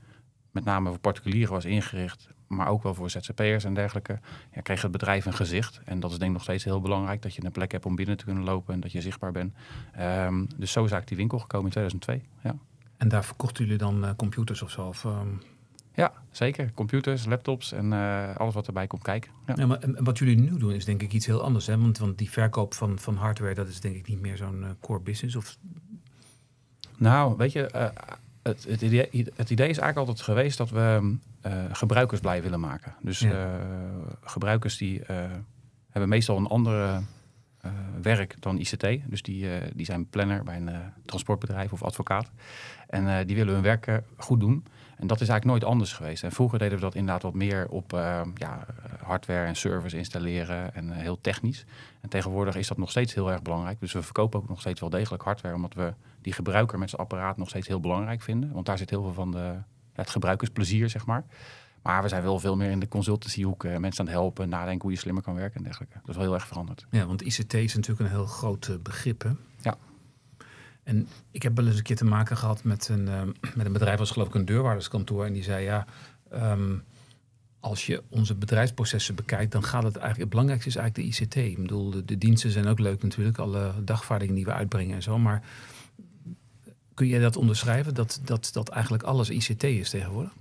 met 0.51 0.63
name 0.63 0.89
voor 0.89 0.99
particulieren 0.99 1.53
was 1.53 1.65
ingericht, 1.65 2.29
maar 2.47 2.67
ook 2.67 2.83
wel 2.83 2.93
voor 2.93 3.09
ZZP'ers 3.09 3.63
en 3.63 3.73
dergelijke, 3.73 4.19
ja, 4.53 4.61
kreeg 4.61 4.81
het 4.81 4.91
bedrijf 4.91 5.25
een 5.25 5.33
gezicht. 5.33 5.81
En 5.85 5.99
dat 5.99 6.11
is 6.11 6.17
denk 6.17 6.29
ik 6.29 6.35
nog 6.35 6.43
steeds 6.43 6.63
heel 6.63 6.81
belangrijk, 6.81 7.21
dat 7.21 7.35
je 7.35 7.45
een 7.45 7.51
plek 7.51 7.71
hebt 7.71 7.85
om 7.85 7.95
binnen 7.95 8.17
te 8.17 8.25
kunnen 8.25 8.43
lopen 8.43 8.73
en 8.73 8.79
dat 8.79 8.91
je 8.91 9.01
zichtbaar 9.01 9.31
bent. 9.31 9.53
Ehm, 9.93 10.45
dus 10.55 10.71
zo 10.71 10.83
is 10.83 10.91
eigenlijk 10.91 11.07
die 11.07 11.17
winkel 11.17 11.39
gekomen 11.39 11.65
in 11.65 11.71
2002. 11.71 12.23
Ja. 12.43 12.55
En 13.03 13.09
daar 13.09 13.25
verkochten 13.25 13.63
jullie 13.63 13.79
dan 13.79 14.05
eh, 14.05 14.09
computers 14.15 14.61
of 14.61 14.69
zo? 14.71 14.87
Of, 14.87 15.05
ehm, 15.05 15.27
Ja, 15.95 16.13
zeker. 16.31 16.71
Computers, 16.73 17.25
laptops 17.25 17.71
en 17.71 17.93
eh, 17.93 18.35
alles 18.35 18.53
wat 18.53 18.67
erbij 18.67 18.87
komt 18.87 19.01
kijken. 19.01 19.31
Ja. 19.47 19.53
Ja, 19.57 19.65
maar, 19.65 19.79
en 19.79 20.03
wat 20.03 20.17
jullie 20.17 20.37
nu 20.39 20.57
doen 20.57 20.71
is 20.71 20.85
denk 20.85 21.01
ik 21.01 21.13
iets 21.13 21.25
heel 21.25 21.41
anders. 21.41 21.67
Hè? 21.67 21.77
Want, 21.77 21.97
want 21.97 22.17
die 22.17 22.29
verkoop 22.31 22.73
van, 22.73 22.99
van 22.99 23.15
hardware, 23.15 23.53
dat 23.53 23.67
is 23.67 23.79
denk 23.79 23.95
ik 23.95 24.07
niet 24.07 24.21
meer 24.21 24.37
zo'n 24.37 24.63
eh, 24.63 24.69
core 24.79 24.99
business. 24.99 25.35
Of, 25.35 25.57
Nou, 26.97 27.37
weet 27.37 27.51
je, 27.51 27.91
het, 28.41 28.65
het, 28.67 28.81
idee, 28.81 29.31
het 29.35 29.49
idee 29.49 29.69
is 29.69 29.77
eigenlijk 29.77 29.97
altijd 29.97 30.21
geweest 30.21 30.57
dat 30.57 30.69
we 30.69 31.17
eh, 31.41 31.63
gebruikers 31.71 32.19
blij 32.19 32.41
willen 32.41 32.59
maken. 32.59 32.95
Dus 33.01 33.19
Ja. 33.19 33.59
gebruikers 34.21 34.77
die 34.77 35.01
hebben 35.89 36.09
meestal 36.09 36.37
een 36.37 36.47
andere 36.47 37.01
werk 38.01 38.35
dan 38.39 38.57
ICT. 38.57 38.87
Dus 39.05 39.21
die, 39.21 39.47
die 39.73 39.85
zijn 39.85 40.09
planner 40.09 40.43
bij 40.43 40.57
een 40.57 40.71
transportbedrijf 41.05 41.73
of 41.73 41.83
advocaat. 41.83 42.31
En 42.93 43.07
eh, 43.07 43.25
die 43.25 43.35
willen 43.35 43.53
hun 43.53 43.63
werk 43.63 43.87
eh, 43.87 43.97
goed 44.17 44.39
doen. 44.39 44.65
En 44.97 45.07
dat 45.07 45.21
is 45.21 45.29
eigenlijk 45.29 45.45
nooit 45.45 45.73
anders 45.73 45.93
geweest. 45.93 46.23
En 46.23 46.31
vroeger 46.31 46.59
deden 46.59 46.75
we 46.75 46.83
dat 46.83 46.95
inderdaad 46.95 47.21
wat 47.21 47.33
meer 47.33 47.67
op 47.69 47.93
eh, 47.93 48.21
ja, 48.35 48.65
hardware 49.03 49.45
en 49.45 49.55
servers 49.55 49.93
installeren 49.93 50.75
en 50.75 50.91
heel 50.91 51.21
technisch. 51.21 51.65
En 52.01 52.09
tegenwoordig 52.09 52.55
is 52.55 52.67
dat 52.67 52.77
nog 52.77 52.89
steeds 52.89 53.13
heel 53.13 53.31
erg 53.31 53.41
belangrijk. 53.41 53.79
Dus 53.79 53.93
we 53.93 54.01
verkopen 54.01 54.39
ook 54.39 54.49
nog 54.49 54.59
steeds 54.59 54.79
wel 54.79 54.89
degelijk 54.89 55.23
hardware, 55.23 55.55
omdat 55.55 55.73
we 55.73 55.93
die 56.21 56.33
gebruiker 56.33 56.79
met 56.79 56.89
zijn 56.89 57.01
apparaat 57.01 57.37
nog 57.37 57.49
steeds 57.49 57.67
heel 57.67 57.79
belangrijk 57.79 58.21
vinden. 58.21 58.51
Want 58.51 58.65
daar 58.65 58.77
zit 58.77 58.89
heel 58.89 59.01
veel 59.01 59.13
van 59.13 59.31
de, 59.31 59.37
ja, 59.37 59.63
het 59.93 60.09
gebruikersplezier, 60.09 60.89
zeg 60.89 61.05
maar. 61.05 61.23
Maar 61.81 62.01
we 62.01 62.07
zijn 62.07 62.23
wel 62.23 62.39
veel 62.39 62.55
meer 62.55 62.71
in 62.71 62.79
de 62.79 62.87
consultancyhoek. 62.87 63.63
mensen 63.63 63.99
aan 63.99 64.11
het 64.11 64.15
helpen, 64.15 64.49
nadenken 64.49 64.81
hoe 64.81 64.91
je 64.91 64.97
slimmer 64.97 65.23
kan 65.23 65.35
werken 65.35 65.57
en 65.57 65.63
dergelijke. 65.63 65.95
Dat 65.99 66.09
is 66.09 66.15
wel 66.15 66.23
heel 66.23 66.33
erg 66.33 66.47
veranderd. 66.47 66.85
ja, 66.89 67.05
want 67.05 67.21
ICT 67.21 67.53
is 67.53 67.75
natuurlijk 67.75 68.09
een 68.09 68.15
heel 68.15 68.25
groot 68.25 68.77
begrip. 68.83 69.23
Hè? 69.23 69.31
Ja. 69.61 69.77
En 70.83 71.07
ik 71.31 71.43
heb 71.43 71.55
wel 71.55 71.67
eens 71.67 71.77
een 71.77 71.83
keer 71.83 71.95
te 71.95 72.05
maken 72.05 72.37
gehad 72.37 72.63
met 72.63 72.89
een, 72.89 73.07
ehm, 73.07 73.27
met 73.55 73.65
een 73.65 73.73
bedrijf, 73.73 73.97
was 73.97 74.11
geloof 74.11 74.27
ik 74.27 74.35
een 74.35 74.45
deurwaarderskantoor. 74.45 75.25
En 75.25 75.33
die 75.33 75.43
zei 75.43 75.63
ja, 75.63 75.85
ehm, 76.29 76.75
als 77.59 77.85
je 77.85 78.03
onze 78.09 78.35
bedrijfsprocessen 78.35 79.15
bekijkt, 79.15 79.51
dan 79.51 79.63
gaat 79.63 79.83
het 79.83 79.95
eigenlijk, 79.95 80.19
het 80.19 80.29
belangrijkste 80.29 80.69
is 80.69 80.75
eigenlijk 80.75 81.09
de 81.09 81.23
ICT. 81.23 81.35
Ik 81.35 81.61
bedoel, 81.61 82.05
de, 82.05 82.17
diensten 82.17 82.51
zijn 82.51 82.67
ook 82.67 82.79
leuk 82.79 83.03
natuurlijk, 83.03 83.37
alle 83.37 83.73
dagvaardingen 83.83 84.35
die 84.35 84.45
we 84.45 84.53
uitbrengen 84.53 84.95
en 84.95 85.03
zo. 85.03 85.17
Maar 85.17 85.43
kun 86.93 87.07
jij 87.07 87.19
dat 87.19 87.37
onderschrijven, 87.37 87.93
dat, 87.93 88.21
dat, 88.23 88.49
dat 88.53 88.69
eigenlijk 88.69 89.03
alles 89.03 89.29
ICT 89.29 89.63
is 89.63 89.89
tegenwoordig? 89.89 90.33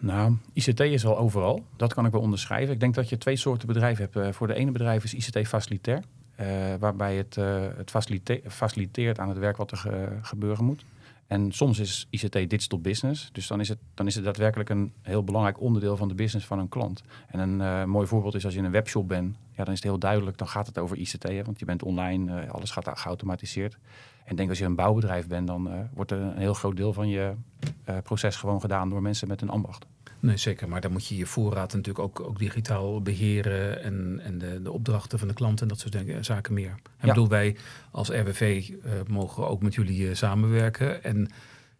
Nou, 0.00 0.36
ICT 0.52 0.80
is 0.80 1.02
wel 1.02 1.18
overal. 1.18 1.64
Dat 1.76 1.94
kan 1.94 2.06
ik 2.06 2.12
wel 2.12 2.20
onderschrijven. 2.20 2.74
Ik 2.74 2.80
denk 2.80 2.94
dat 2.94 3.08
je 3.08 3.18
twee 3.18 3.36
soorten 3.36 3.66
bedrijven 3.66 4.04
hebt. 4.04 4.16
Eh, 4.16 4.32
voor 4.32 4.46
de 4.46 4.54
ene 4.54 4.70
bedrijf 4.70 5.04
is 5.04 5.14
ICT 5.14 5.48
facilitair. 5.48 6.02
Eh, 6.38 6.74
waarbij 6.78 7.16
het, 7.16 7.36
eh, 7.36 7.66
het 7.76 7.90
facilite- 7.90 8.40
faciliteert 8.48 9.18
aan 9.18 9.28
het 9.28 9.38
werk 9.38 9.56
wat 9.56 9.70
er 9.70 9.76
ge- 9.76 10.18
gebeuren 10.22 10.64
moet. 10.64 10.84
En 11.26 11.52
soms 11.52 11.78
is 11.78 12.06
ICT 12.10 12.32
digital 12.32 12.80
business. 12.80 13.28
Dus 13.32 13.46
dan 13.46 13.60
is, 13.60 13.68
het, 13.68 13.78
dan 13.94 14.06
is 14.06 14.14
het 14.14 14.24
daadwerkelijk 14.24 14.68
een 14.68 14.92
heel 15.02 15.24
belangrijk 15.24 15.60
onderdeel 15.60 15.96
van 15.96 16.08
de 16.08 16.14
business 16.14 16.46
van 16.46 16.58
een 16.58 16.68
klant. 16.68 17.02
En 17.26 17.38
een 17.38 17.60
eh, 17.60 17.84
mooi 17.84 18.06
voorbeeld 18.06 18.34
is 18.34 18.44
als 18.44 18.52
je 18.52 18.58
in 18.58 18.64
een 18.64 18.70
webshop 18.70 19.08
bent. 19.08 19.36
Ja, 19.56 19.64
dan 19.64 19.72
is 19.72 19.80
het 19.80 19.88
heel 19.88 19.98
duidelijk. 19.98 20.38
Dan 20.38 20.48
gaat 20.48 20.66
het 20.66 20.78
over 20.78 20.96
ICT. 20.96 21.22
Hè, 21.22 21.44
want 21.44 21.58
je 21.58 21.64
bent 21.64 21.82
online. 21.82 22.48
alles 22.50 22.70
gaat 22.70 22.88
geautomatiseerd. 22.98 23.78
En 24.24 24.36
denk 24.36 24.48
als 24.48 24.58
je 24.58 24.64
een 24.64 24.74
bouwbedrijf 24.74 25.26
bent, 25.26 25.46
dan 25.46 25.88
wordt 25.94 26.10
er 26.10 26.20
een 26.20 26.38
heel 26.38 26.54
groot 26.54 26.76
deel 26.76 26.92
van 26.92 27.08
je 27.08 27.32
proces 28.02 28.36
gewoon 28.36 28.60
gedaan 28.60 28.88
door 28.90 29.02
mensen 29.02 29.28
met 29.28 29.42
een 29.42 29.48
ambacht. 29.50 29.86
Nee, 30.20 30.36
zeker. 30.36 30.68
Maar 30.68 30.80
dan 30.80 30.92
moet 30.92 31.06
je 31.06 31.16
je 31.16 31.26
voorraad 31.26 31.72
natuurlijk 31.72 31.98
ook, 31.98 32.20
ook 32.20 32.38
digitaal 32.38 33.02
beheren 33.02 33.82
en, 33.82 34.20
en 34.22 34.38
de, 34.38 34.62
de 34.62 34.72
opdrachten 34.72 35.18
van 35.18 35.28
de 35.28 35.34
klant 35.34 35.60
en 35.60 35.68
dat 35.68 35.78
soort 35.78 35.92
dingen, 35.92 36.24
zaken 36.24 36.54
meer. 36.54 36.70
En 36.70 37.06
Ja. 37.06 37.06
bedoel, 37.08 37.28
wij 37.28 37.56
als 37.90 38.08
RWV 38.08 38.70
eh, 38.84 38.92
mogen 39.06 39.48
ook 39.48 39.62
met 39.62 39.74
jullie 39.74 40.08
eh, 40.08 40.14
samenwerken. 40.14 41.04
En 41.04 41.30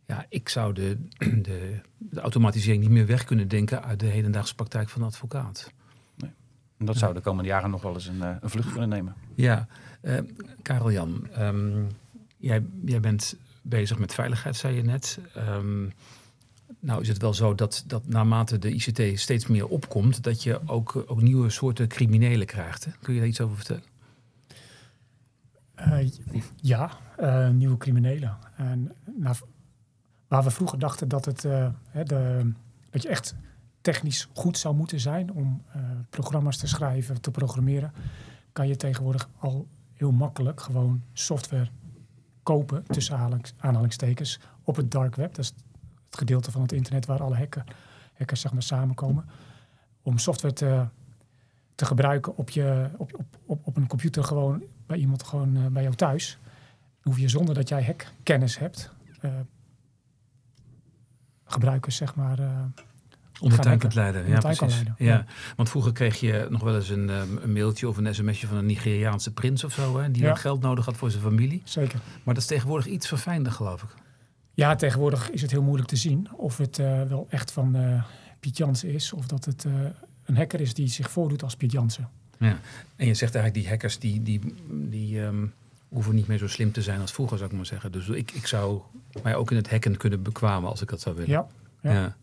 ja, 0.06 0.26
ik 0.28 0.48
zou 0.48 0.72
de, 0.72 0.96
de, 1.42 1.80
de 1.98 2.20
automatisering 2.20 2.82
niet 2.82 2.90
meer 2.92 3.06
weg 3.06 3.24
kunnen 3.24 3.48
denken 3.48 3.84
uit 3.84 4.00
de 4.00 4.06
hedendaagse 4.06 4.54
praktijk 4.54 4.88
van 4.88 5.00
de 5.00 5.06
advocaat. 5.06 5.72
En 6.78 6.86
dat 6.86 6.96
zou 6.96 7.14
de 7.14 7.20
komende 7.20 7.48
jaren 7.48 7.70
nog 7.70 7.82
wel 7.82 7.94
eens 7.94 8.06
een, 8.06 8.22
eh, 8.22 8.34
een 8.40 8.50
vlucht 8.50 8.70
kunnen 8.70 8.88
nemen. 8.88 9.14
Ja, 9.34 9.66
eh, 10.00 10.18
Karel 10.62 10.92
Jan, 10.92 11.28
ehm, 11.32 11.82
jij, 12.36 12.64
jij 12.84 13.00
bent 13.00 13.36
bezig 13.62 13.98
met 13.98 14.14
veiligheid, 14.14 14.56
zei 14.56 14.76
je 14.76 14.82
net. 14.82 15.18
Ehm, 15.34 15.86
nou 16.80 17.00
is 17.00 17.08
het 17.08 17.18
wel 17.18 17.34
zo 17.34 17.54
dat, 17.54 17.84
dat 17.86 18.08
naarmate 18.08 18.58
de 18.58 18.70
ICT 18.70 19.20
steeds 19.20 19.46
meer 19.46 19.66
opkomt, 19.66 20.22
dat 20.22 20.42
je 20.42 20.60
ook, 20.66 21.04
ook 21.06 21.22
nieuwe 21.22 21.50
soorten 21.50 21.88
criminelen 21.88 22.46
krijgt. 22.46 22.88
Kun 23.00 23.14
je 23.14 23.18
daar 23.18 23.28
iets 23.28 23.40
over 23.40 23.56
vertellen? 23.56 23.82
Eh, 25.78 26.08
ja, 26.56 26.90
eh, 27.16 27.48
nieuwe 27.48 27.76
criminelen. 27.76 28.36
En, 28.56 28.92
nou, 29.16 29.36
waar 30.28 30.42
we 30.42 30.50
vroeger 30.50 30.78
dachten 30.78 31.08
dat, 31.08 31.24
het, 31.24 31.44
eh, 31.44 31.68
de, 32.04 32.52
dat 32.90 33.02
je 33.02 33.08
echt 33.08 33.34
technisch 33.80 34.28
goed 34.32 34.58
zou 34.58 34.74
moeten 34.74 35.00
zijn 35.00 35.32
om 35.32 35.62
programma's 36.10 36.56
te 36.56 36.66
schrijven, 36.66 37.20
te 37.20 37.30
programmeren, 37.30 37.92
kan 38.52 38.68
je 38.68 38.76
tegenwoordig 38.76 39.28
al 39.38 39.66
heel 39.92 40.12
makkelijk 40.12 40.60
gewoon 40.60 41.02
software 41.12 41.68
kopen, 42.42 42.84
tussen 42.86 43.14
aanhalings- 43.14 43.54
aanhalingstekens, 43.56 44.40
op 44.62 44.76
het 44.76 44.90
dark 44.90 45.16
web. 45.16 45.34
Dat 45.34 45.44
is 45.44 45.54
het 46.18 46.28
gedeelte 46.28 46.50
van 46.50 46.62
het 46.62 46.72
internet 46.72 47.06
waar 47.06 47.22
alle 47.22 47.36
hacker, 47.36 47.64
hackers 48.16 48.40
zeg 48.40 48.52
maar, 48.52 48.62
samenkomen. 48.62 49.24
Om 50.02 50.18
software 50.18 50.54
te, 50.54 50.84
te 51.74 51.84
gebruiken 51.84 52.36
op, 52.36 52.50
je, 52.50 52.88
op, 52.96 53.14
op, 53.18 53.26
op, 53.46 53.60
op 53.66 53.76
een 53.76 53.86
computer 53.86 54.24
gewoon 54.24 54.62
bij 54.86 54.98
iemand 54.98 55.22
gewoon 55.22 55.56
eh, 55.56 55.66
bij 55.66 55.82
jou 55.82 55.94
thuis. 55.94 56.38
Dan 57.02 57.12
hoef 57.12 57.18
je 57.18 57.28
zonder 57.28 57.54
dat 57.54 57.68
jij 57.68 57.84
hackkennis 57.84 58.58
hebt, 58.58 58.90
eh, 59.20 59.30
gebruikers 61.44 61.96
zeg 61.96 62.14
maar. 62.14 62.38
Onder 63.40 63.58
tuin 63.58 63.78
kunt 63.78 63.94
leiden. 63.94 64.28
Ja, 64.28 64.38
precies. 64.38 64.60
leiden, 64.60 64.94
Ja. 64.98 65.12
ja. 65.12 65.24
Want 65.56 65.68
vroeger 65.70 65.92
kreeg 65.92 66.20
je 66.20 66.46
nog 66.50 66.62
wel 66.62 66.74
eens 66.74 66.88
een, 66.88 67.08
een 67.42 67.52
mailtje 67.52 67.88
of 67.88 67.96
een 67.96 68.14
sms'je 68.14 68.46
van 68.46 68.56
een 68.56 68.66
Nigeriaanse 68.66 69.32
prins 69.32 69.64
of 69.64 69.72
zo, 69.72 69.98
hè, 69.98 70.10
die 70.10 70.22
Ja. 70.22 70.34
geld 70.34 70.60
nodig 70.60 70.84
had 70.84 70.96
voor 70.96 71.10
zijn 71.10 71.22
familie. 71.22 71.62
zeker. 71.64 72.00
Maar 72.24 72.34
dat 72.34 72.42
is 72.42 72.48
tegenwoordig 72.48 72.86
iets 72.86 73.08
verfijnder, 73.08 73.52
geloof 73.52 73.82
ik. 73.82 73.88
Ja, 74.58 74.74
tegenwoordig 74.74 75.30
is 75.30 75.42
het 75.42 75.50
heel 75.50 75.62
moeilijk 75.62 75.88
te 75.88 75.96
zien 75.96 76.28
of 76.36 76.56
het 76.56 76.78
eh, 76.78 77.02
wel 77.02 77.26
echt 77.30 77.50
van 77.50 77.74
eh 77.74 78.02
Piet 78.40 78.56
Jansen 78.56 78.92
is 78.92 79.12
of 79.12 79.26
dat 79.26 79.44
het 79.44 79.64
eh, 79.64 79.72
een 80.24 80.36
hacker 80.36 80.60
is 80.60 80.74
die 80.74 80.88
zich 80.88 81.10
voordoet 81.10 81.42
als 81.42 81.56
Piet 81.56 81.72
Jansen. 81.72 82.08
Ja. 82.38 82.58
En 82.96 83.06
je 83.06 83.14
zegt 83.14 83.34
eigenlijk 83.34 83.54
die 83.54 83.68
hackers 83.68 83.98
die, 83.98 84.22
die, 84.22 84.54
die 84.68 85.22
ehm, 85.22 85.46
hoeven 85.88 86.14
niet 86.14 86.26
meer 86.26 86.38
zo 86.38 86.48
slim 86.48 86.72
te 86.72 86.82
zijn 86.82 87.00
als 87.00 87.12
vroeger, 87.12 87.38
zou 87.38 87.50
ik 87.50 87.56
maar 87.56 87.66
zeggen. 87.66 87.92
Dus 87.92 88.08
ik, 88.08 88.30
ik 88.30 88.46
zou 88.46 88.80
mij 89.22 89.34
ook 89.34 89.50
in 89.50 89.56
het 89.56 89.70
hacken 89.70 89.96
kunnen 89.96 90.22
bekwamen 90.22 90.70
als 90.70 90.82
ik 90.82 90.88
dat 90.88 91.00
zou 91.00 91.14
willen. 91.14 91.30
Ja, 91.30 91.46
ja. 91.82 91.92
ja. 91.92 92.16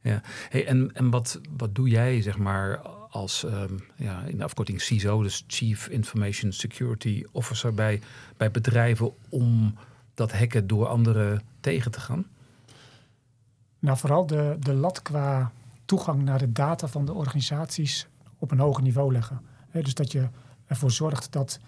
ja. 0.00 0.20
Hey, 0.48 0.66
en 0.66 0.90
en 0.94 1.10
wat, 1.10 1.40
wat 1.56 1.74
doe 1.74 1.88
jij, 1.88 2.22
zeg 2.22 2.38
maar, 2.38 2.78
als 3.10 3.44
ehm, 3.44 3.74
ja, 3.96 4.22
in 4.22 4.36
de 4.36 4.44
afkorting 4.44 4.80
CISO, 4.80 5.22
dus 5.22 5.44
Chief 5.46 5.88
Information 5.88 6.52
Security 6.52 7.24
Officer 7.32 7.74
bij, 7.74 8.00
bij 8.36 8.50
bedrijven 8.50 9.12
om 9.28 9.74
dat 10.14 10.32
hacken 10.32 10.66
door 10.66 10.86
anderen 10.86 11.42
tegen 11.68 11.90
te 11.90 12.00
gaan? 12.00 12.26
Nou, 13.78 13.98
vooral 13.98 14.26
de, 14.26 14.56
de 14.60 14.74
lat 14.74 15.02
qua 15.02 15.52
toegang 15.84 16.22
naar 16.22 16.38
de 16.38 16.52
data 16.52 16.86
van 16.86 17.04
de 17.04 17.12
organisaties 17.12 18.08
op 18.38 18.50
een 18.50 18.58
hoger 18.58 18.82
niveau 18.82 19.12
leggen. 19.12 19.40
Dus 19.72 19.94
dat 19.94 20.12
je 20.12 20.28
ervoor 20.66 20.90
zorgt 20.90 21.32
dat 21.32 21.60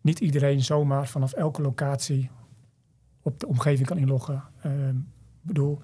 niet 0.00 0.18
iedereen 0.20 0.64
zomaar 0.64 1.06
vanaf 1.06 1.32
elke 1.32 1.62
locatie 1.62 2.30
op 3.22 3.40
de 3.40 3.46
omgeving 3.46 3.86
kan 3.88 3.98
inloggen. 3.98 4.42
Ehm, 4.62 4.96
Ik 5.40 5.54
bedoel, 5.54 5.80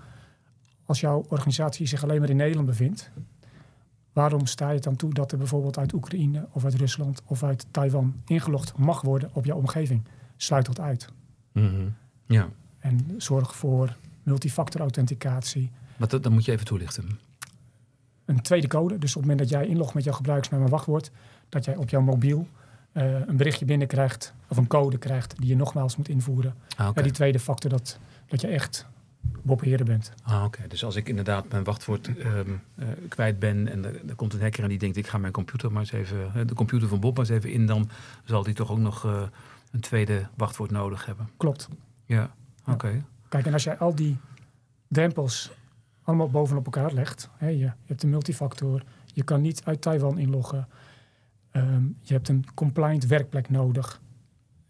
als 0.84 1.00
jouw 1.00 1.24
organisatie 1.28 1.86
zich 1.86 2.02
alleen 2.02 2.20
maar 2.20 2.30
in 2.30 2.36
Nederland 2.36 2.68
bevindt, 2.68 3.10
waarom 4.12 4.46
sta 4.46 4.68
je 4.68 4.74
het 4.74 4.82
dan 4.82 4.96
toe 4.96 5.12
dat 5.14 5.32
er 5.32 5.38
bijvoorbeeld 5.38 5.78
uit 5.78 5.92
Oekraïne 5.92 6.46
of 6.50 6.64
uit 6.64 6.74
Rusland 6.74 7.22
of 7.26 7.42
uit 7.42 7.66
Taiwan 7.70 8.22
ingelogd 8.26 8.76
mag 8.78 9.00
worden 9.00 9.30
op 9.32 9.44
jouw 9.44 9.56
omgeving? 9.56 10.04
Sluit 10.36 10.66
dat 10.66 10.80
uit. 10.80 11.08
Mhm. 11.52 11.88
Ja, 12.26 12.48
En 12.84 13.14
zorg 13.18 13.56
voor 13.56 13.96
multifactor 14.22 14.80
authenticatie. 14.80 15.70
maar 15.96 16.08
dat, 16.08 16.22
dat 16.22 16.32
moet 16.32 16.44
je 16.44 16.52
even 16.52 16.66
toelichten. 16.66 17.18
Een 18.24 18.40
tweede 18.40 18.66
code, 18.66 18.98
dus 18.98 19.16
op 19.16 19.22
het 19.22 19.30
moment 19.30 19.38
dat 19.38 19.48
jij 19.48 19.68
inlogt 19.68 19.94
met 19.94 20.04
jouw 20.04 20.14
gebruikersnaam 20.14 20.62
en 20.62 20.70
wachtwoord, 20.70 21.10
dat 21.48 21.64
jij 21.64 21.76
op 21.76 21.88
jouw 21.88 22.00
mobiel 22.00 22.48
eh, 22.92 23.26
een 23.26 23.36
berichtje 23.36 23.64
binnenkrijgt 23.64 24.34
of 24.48 24.56
een 24.56 24.66
code 24.66 24.98
krijgt 24.98 25.36
die 25.38 25.48
je 25.48 25.56
nogmaals 25.56 25.96
moet 25.96 26.08
invoeren. 26.08 26.54
Ah, 26.76 26.88
oké. 26.88 26.98
Ja, 26.98 27.04
die 27.04 27.12
tweede 27.14 27.38
factor, 27.38 27.70
dat, 27.70 27.98
dat 28.26 28.40
je 28.40 28.46
echt 28.46 28.86
Bob 29.42 29.60
Heren 29.60 29.86
bent. 29.86 30.12
Ah, 30.22 30.44
oké. 30.44 30.62
Dus 30.68 30.84
als 30.84 30.96
ik 30.96 31.08
inderdaad 31.08 31.48
mijn 31.48 31.64
wachtwoord 31.64 32.18
ehm, 32.18 32.50
eh, 32.74 32.88
kwijt 33.08 33.38
ben 33.38 33.68
en 33.68 33.84
er, 33.84 34.08
er 34.08 34.14
komt 34.14 34.32
een 34.32 34.40
hacker 34.40 34.62
en 34.62 34.68
die 34.68 34.78
denkt 34.78 34.96
ik 34.96 35.06
ga 35.06 35.18
mijn 35.18 35.32
computer 35.32 35.72
maar 35.72 35.80
eens 35.80 35.92
even, 35.92 36.46
de 36.46 36.54
computer 36.54 36.88
van 36.88 37.00
Bob 37.00 37.16
maar 37.16 37.26
eens 37.26 37.34
even 37.34 37.52
in, 37.52 37.66
dan 37.66 37.90
zal 38.24 38.42
die 38.42 38.54
toch 38.54 38.70
ook 38.70 38.78
nog 38.78 39.04
eh, 39.04 39.22
een 39.70 39.80
tweede 39.80 40.26
wachtwoord 40.36 40.70
nodig 40.70 41.06
hebben. 41.06 41.28
Klopt. 41.36 41.68
Ja, 42.04 42.34
oké. 42.66 43.04
Kijk, 43.28 43.46
en 43.46 43.52
als 43.52 43.64
jij 43.64 43.78
al 43.78 43.94
die 43.94 44.16
drempels 44.88 45.52
allemaal 46.02 46.30
bovenop 46.30 46.64
elkaar 46.64 46.92
legt, 46.92 47.30
hè, 47.36 47.48
je, 47.48 47.58
je 47.58 47.72
hebt 47.84 48.02
een 48.02 48.10
multifactor, 48.10 48.82
je 49.06 49.22
kan 49.22 49.40
niet 49.40 49.64
uit 49.64 49.80
Taiwan 49.80 50.18
inloggen, 50.18 50.68
ehm, 51.50 51.84
je 52.00 52.12
hebt 52.14 52.28
een 52.28 52.44
compliant 52.54 53.06
werkplek 53.06 53.50
nodig. 53.50 54.00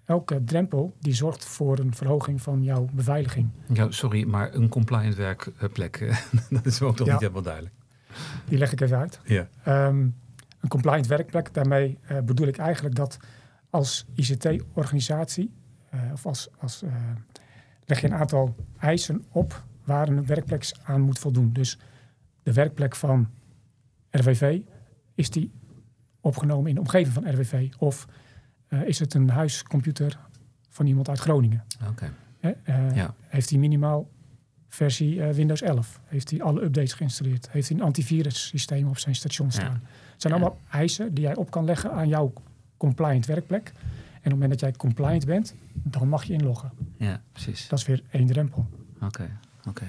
Elke 0.05 0.45
drempel 0.45 0.97
die 1.01 1.15
zorgt 1.15 1.45
voor 1.45 1.79
een 1.79 1.95
verhoging 1.95 2.43
van 2.43 2.63
jouw 2.63 2.89
beveiliging. 2.93 3.49
Ja, 3.73 3.91
sorry, 3.91 4.25
maar 4.25 4.55
een 4.55 4.69
compliant 4.69 5.15
werkplek, 5.15 6.15
dat 6.51 6.67
is 6.67 6.83
ook 6.83 6.97
toch 6.97 7.07
Ja. 7.07 7.13
niet 7.13 7.21
helemaal 7.23 7.43
duidelijk. 7.43 7.75
Die 8.49 8.59
leg 8.59 8.73
ik 8.73 8.81
even 8.81 8.99
uit. 8.99 9.21
Ja. 9.25 9.49
Ehm, 9.65 9.97
een 10.61 10.69
compliant 10.69 11.07
werkplek, 11.07 11.55
daarmee 11.55 11.99
eh, 12.03 12.19
bedoel 12.21 12.47
ik 12.47 12.57
eigenlijk 12.59 12.95
dat 12.95 13.17
als 13.71 14.07
ICT-organisatie, 14.15 15.53
eh, 15.91 16.01
of 16.13 16.27
als, 16.27 16.49
als 16.59 16.83
eh, 16.83 16.93
leg 17.87 18.01
je 18.01 18.07
een 18.07 18.15
aantal 18.15 18.55
eisen 18.79 19.25
op 19.31 19.65
waar 19.85 20.09
een 20.09 20.27
werkplek 20.27 20.73
aan 20.85 21.01
moet 21.01 21.19
voldoen. 21.19 21.53
Dus 21.53 21.79
de 22.43 22.53
werkplek 22.53 22.97
van 22.97 23.29
RWV, 24.11 24.61
is 25.15 25.31
die 25.31 25.51
opgenomen 26.21 26.69
in 26.69 26.75
de 26.75 26.81
omgeving 26.81 27.15
van 27.15 27.31
RWV? 27.31 27.69
Of 27.79 28.07
eh, 28.69 28.83
is 28.83 28.99
het 28.99 29.15
een 29.15 29.29
huiscomputer 29.31 30.19
van 30.69 30.87
iemand 30.87 31.09
uit 31.09 31.19
Groningen? 31.19 31.65
Eh, 32.41 32.97
Ja. 32.97 33.15
Heeft 33.21 33.51
hij 33.51 33.59
minimaal 33.59 34.09
versie 34.69 35.23
eh, 35.23 35.35
Windows 35.35 35.63
11? 35.63 36.01
Heeft 36.05 36.31
hij 36.31 36.43
alle 36.43 36.63
updates 36.63 36.93
geïnstalleerd? 36.93 37.51
Heeft 37.51 37.69
hij 37.69 37.77
een 37.79 37.85
antivirussysteem 37.85 38.89
op 38.89 38.99
zijn 38.99 39.15
station 39.15 39.47
Ja. 39.47 39.53
staan? 39.53 39.83
Het 40.13 40.23
zijn 40.23 40.33
allemaal 40.33 40.59
eisen 40.71 41.15
die 41.15 41.25
jij 41.25 41.37
op 41.37 41.51
kan 41.51 41.65
leggen 41.65 41.93
aan 41.93 42.09
jouw 42.09 42.33
compliant 42.77 43.27
werkplek. 43.27 43.73
En 44.25 44.33
op 44.33 44.39
het 44.39 44.43
moment 44.43 44.51
dat 44.51 44.61
jij 44.61 44.73
compliant 44.73 45.27
bent, 45.27 45.55
dan 45.73 46.09
mag 46.09 46.25
je 46.25 46.33
inloggen. 46.33 46.71
Ja, 46.97 47.21
precies. 47.33 47.69
Dat 47.69 47.79
is 47.79 47.87
weer 47.87 48.03
één 48.11 48.27
drempel. 48.27 48.67
Oké. 49.03 49.31
Oké. 49.69 49.85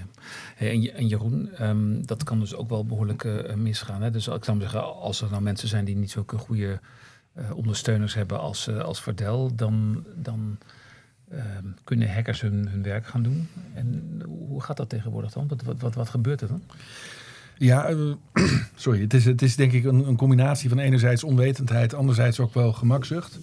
Hey, 0.55 0.69
en, 0.69 0.81
Je- 0.81 0.91
en 0.91 1.07
Jeroen, 1.07 1.49
ehm, 1.55 2.01
dat 2.01 2.23
kan 2.23 2.39
dus 2.39 2.55
ook 2.55 2.69
wel 2.69 2.85
behoorlijk 2.85 3.23
eh, 3.23 3.53
misgaan. 3.55 4.01
Hè? 4.01 4.11
Dus 4.11 4.27
ik 4.27 4.43
zou 4.43 4.57
maar 4.57 4.69
zeggen, 4.69 4.95
als 4.95 5.21
er 5.21 5.29
nou 5.29 5.41
mensen 5.41 5.67
zijn 5.67 5.85
die 5.85 5.95
niet 5.95 6.11
zulke 6.11 6.37
goede 6.37 6.79
eh, 7.33 7.51
ondersteuners 7.55 8.13
hebben 8.13 8.39
als, 8.39 8.67
eh, 8.67 8.79
als 8.79 9.01
Verdel, 9.01 9.55
dan, 9.55 10.03
dan 10.15 10.57
ehm, 11.29 11.65
kunnen 11.83 12.13
hackers 12.13 12.41
hun, 12.41 12.67
hun 12.67 12.83
werk 12.83 13.05
gaan 13.07 13.23
doen. 13.23 13.47
En 13.73 14.21
hoe 14.25 14.61
gaat 14.63 14.77
dat 14.77 14.89
tegenwoordig 14.89 15.31
dan? 15.31 15.47
Wat, 15.47 15.61
wat, 15.63 15.79
wat, 15.81 15.95
wat 15.95 16.09
gebeurt 16.09 16.41
er 16.41 16.47
dan? 16.47 16.61
Ja, 17.57 17.85
eh, 17.87 18.11
sorry. 18.75 19.01
Het 19.01 19.13
is, 19.13 19.25
het 19.25 19.41
is 19.41 19.55
denk 19.55 19.71
ik 19.71 19.83
een, 19.83 20.07
een 20.07 20.17
combinatie 20.17 20.69
van 20.69 20.79
enerzijds 20.79 21.23
onwetendheid, 21.23 21.93
anderzijds 21.93 22.39
ook 22.39 22.53
wel 22.53 22.73
gemakzucht. 22.73 23.39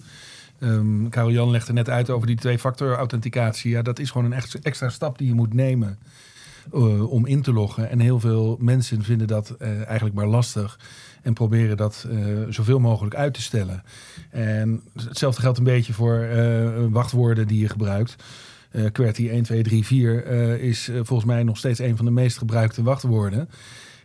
Karel 1.09 1.31
Jan 1.31 1.51
legde 1.51 1.73
net 1.73 1.89
uit 1.89 2.09
over 2.09 2.27
die 2.27 2.35
twee-factor 2.35 2.95
authenticatie. 2.95 3.71
Ja, 3.71 3.81
dat 3.81 3.99
is 3.99 4.11
gewoon 4.11 4.25
een 4.25 4.33
extra, 4.33 4.59
extra 4.61 4.89
stap 4.89 5.17
die 5.17 5.27
je 5.27 5.33
moet 5.33 5.53
nemen 5.53 5.97
eh, 6.73 7.11
om 7.11 7.25
in 7.25 7.41
te 7.41 7.53
loggen. 7.53 7.89
En 7.89 7.99
heel 7.99 8.19
veel 8.19 8.57
mensen 8.61 9.03
vinden 9.03 9.27
dat 9.27 9.49
eh, 9.49 9.85
eigenlijk 9.85 10.15
maar 10.15 10.27
lastig 10.27 10.79
en 11.21 11.33
proberen 11.33 11.77
dat 11.77 12.07
eh, 12.09 12.17
zoveel 12.49 12.79
mogelijk 12.79 13.15
uit 13.15 13.33
te 13.33 13.41
stellen. 13.41 13.83
En 14.29 14.81
hetzelfde 15.07 15.41
geldt 15.41 15.57
een 15.57 15.63
beetje 15.63 15.93
voor 15.93 16.27
wachtwoorden 16.91 17.47
die 17.47 17.59
je 17.59 17.69
gebruikt. 17.69 18.15
Eh 18.73 18.85
QWERTY 18.91 19.29
1, 19.29 19.43
2, 19.43 19.63
3, 19.63 19.85
4 19.85 20.25
eh, 20.25 20.55
is 20.55 20.89
volgens 20.93 21.25
mij 21.25 21.43
nog 21.43 21.57
steeds 21.57 21.79
een 21.79 21.95
van 21.95 22.05
de 22.05 22.11
meest 22.11 22.37
gebruikte 22.37 22.83
wachtwoorden. 22.83 23.49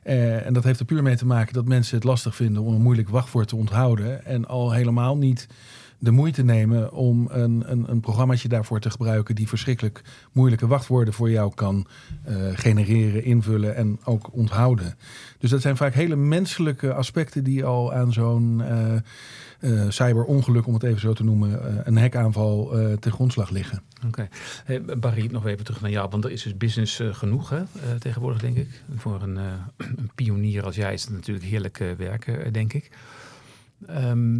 En 0.02 0.52
dat 0.52 0.64
heeft 0.64 0.80
er 0.80 0.86
puur 0.86 1.02
mee 1.02 1.16
te 1.16 1.26
maken 1.26 1.52
dat 1.52 1.64
mensen 1.64 1.94
het 1.94 2.04
lastig 2.04 2.34
vinden 2.36 2.62
om 2.62 2.74
een 2.74 2.82
moeilijk 2.82 3.08
wachtwoord 3.08 3.48
te 3.48 3.56
onthouden. 3.56 4.24
En 4.24 4.46
al 4.46 4.72
helemaal 4.72 5.16
niet 5.16 5.46
de 5.98 6.10
moeite 6.10 6.42
nemen 6.42 6.92
om 6.92 7.28
een, 7.30 7.70
een, 7.70 7.90
een 7.90 8.00
programmaatje 8.00 8.48
daarvoor 8.48 8.80
te 8.80 8.90
gebruiken 8.90 9.34
die 9.34 9.48
verschrikkelijk 9.48 10.02
moeilijke 10.32 10.66
wachtwoorden 10.66 11.14
voor 11.14 11.30
jou 11.30 11.54
kan 11.54 11.86
eh, 12.24 12.36
genereren, 12.52 13.24
invullen 13.24 13.76
en 13.76 13.98
ook 14.04 14.32
onthouden. 14.32 14.98
Dus 15.38 15.50
dat 15.50 15.60
zijn 15.60 15.76
vaak 15.76 15.94
hele 15.94 16.16
menselijke 16.16 16.94
aspecten 16.94 17.44
die 17.44 17.64
al 17.64 17.92
aan 17.92 18.12
zo'n 18.12 18.62
eh 18.62 18.96
eh, 19.58 19.84
cyberongeluk, 19.88 20.66
om 20.66 20.74
het 20.74 20.82
even 20.82 21.00
zo 21.00 21.12
te 21.12 21.24
noemen, 21.24 21.86
een 21.86 21.98
hackaanval 21.98 22.70
ten 23.00 23.12
grondslag 23.12 23.50
liggen. 23.50 23.82
Oké. 24.06 24.28
Barry, 24.98 25.28
nog 25.30 25.46
even 25.46 25.64
terug 25.64 25.80
naar 25.80 25.90
jou, 25.90 26.08
want 26.10 26.24
er 26.24 26.30
is 26.30 26.42
dus 26.42 26.56
business 26.56 27.00
genoeg 27.10 27.50
hè, 27.50 27.62
tegenwoordig, 27.98 28.40
denk 28.40 28.56
ik. 28.56 28.82
Voor 28.96 29.22
een, 29.22 29.36
een 29.76 30.10
pionier 30.14 30.64
als 30.64 30.76
jij 30.76 30.92
is 30.92 31.02
het 31.02 31.12
natuurlijk 31.12 31.46
heerlijk 31.46 31.94
werken, 31.96 32.52
denk 32.52 32.72
ik. 32.72 32.90
Ehm, 33.86 34.36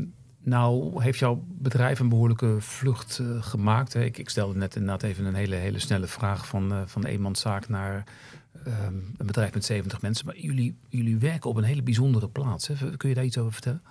nou, 0.48 1.02
heeft 1.02 1.18
jouw 1.18 1.44
bedrijf 1.48 1.98
een 1.98 2.08
behoorlijke 2.08 2.56
vlucht 2.58 3.18
eh, 3.18 3.42
gemaakt? 3.42 3.92
Hè? 3.92 4.04
Ik, 4.04 4.18
ik 4.18 4.28
stelde 4.28 4.58
net 4.58 4.76
inderdaad 4.76 5.02
even 5.02 5.24
een 5.24 5.34
hele, 5.34 5.54
hele 5.54 5.78
snelle 5.78 6.06
vraag 6.06 6.46
van, 6.46 6.72
eh 6.72 6.80
van 6.86 7.04
eenmanszaak 7.04 7.68
naar 7.68 8.04
ehm, 8.64 8.94
een 9.16 9.26
bedrijf 9.26 9.54
met 9.54 9.64
70 9.64 10.00
mensen. 10.00 10.26
Maar 10.26 10.38
jullie, 10.38 10.76
jullie 10.88 11.16
werken 11.16 11.50
op 11.50 11.56
een 11.56 11.64
hele 11.64 11.82
bijzondere 11.82 12.28
plaats. 12.28 12.68
Hè? 12.68 12.96
Kun 12.96 13.08
je 13.08 13.14
daar 13.14 13.24
iets 13.24 13.38
over 13.38 13.52
vertellen? 13.52 13.82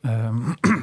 Ehm, 0.00 0.52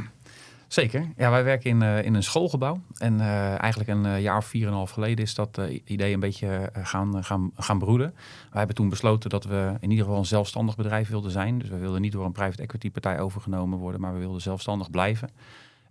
zeker. 0.73 1.07
Ja, 1.17 1.29
wij 1.29 1.43
werken 1.43 1.69
in, 1.69 1.81
eh, 1.81 2.03
in 2.03 2.13
een 2.13 2.23
schoolgebouw. 2.23 2.81
En 2.97 3.19
eh, 3.19 3.59
eigenlijk 3.59 3.89
een 3.89 4.05
eh, 4.05 4.21
jaar 4.21 4.37
of 4.37 4.45
vier 4.45 4.61
en 4.61 4.67
een 4.67 4.73
half 4.73 4.91
geleden 4.91 5.25
is 5.25 5.35
dat 5.35 5.61
idee 5.85 6.13
een 6.13 6.19
beetje 6.19 6.69
gaan, 6.73 7.23
gaan, 7.23 7.51
gaan 7.55 7.79
broeden. 7.79 8.13
Wij 8.49 8.57
hebben 8.57 8.75
toen 8.75 8.89
besloten 8.89 9.29
dat 9.29 9.43
we 9.43 9.73
in 9.79 9.89
ieder 9.89 10.05
geval 10.05 10.19
een 10.19 10.25
zelfstandig 10.25 10.75
bedrijf 10.75 11.09
wilden 11.09 11.31
zijn. 11.31 11.59
Dus 11.59 11.69
we 11.69 11.77
wilden 11.77 12.01
niet 12.01 12.11
door 12.11 12.25
een 12.25 12.31
private 12.31 12.61
equity 12.61 12.91
partij 12.91 13.19
overgenomen 13.19 13.79
worden, 13.79 14.01
maar 14.01 14.13
we 14.13 14.19
wilden 14.19 14.41
zelfstandig 14.41 14.89
blijven. 14.89 15.29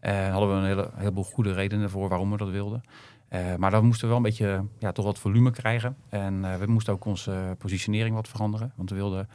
En 0.00 0.30
hadden 0.30 0.48
we 0.48 0.54
een 0.54 0.64
hele, 0.64 0.90
heleboel 0.94 1.24
goede 1.24 1.52
redenen 1.52 1.90
voor 1.90 2.08
waarom 2.08 2.30
we 2.30 2.36
dat 2.36 2.50
wilden. 2.50 2.82
Maar 3.58 3.70
dan 3.70 3.84
moesten 3.84 4.02
we 4.02 4.08
wel 4.08 4.16
een 4.16 4.22
beetje 4.22 4.64
ja, 4.78 4.92
toch 4.92 5.04
wat 5.04 5.18
volume 5.18 5.50
krijgen. 5.50 5.96
En 6.08 6.58
we 6.58 6.66
moesten 6.66 6.92
ook 6.92 7.04
onze 7.04 7.54
positionering 7.58 8.14
wat 8.14 8.28
veranderen. 8.28 8.72
Want 8.76 8.90
we 8.90 8.96
wilden 8.96 9.28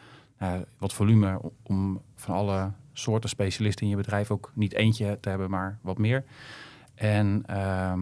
wat 0.78 0.94
volume 0.94 1.42
om 1.64 2.02
van 2.16 2.36
alle 2.36 2.72
soorten 2.94 3.30
specialisten 3.30 3.84
in 3.84 3.90
je 3.90 3.96
bedrijf 3.96 4.32
ook 4.32 4.52
niet 4.56 4.74
eentje 4.74 5.18
te 5.22 5.30
hebben, 5.30 5.50
maar 5.50 5.80
wat 5.82 5.98
meer. 5.98 6.24
En 6.96 7.44
ehm, 7.46 8.02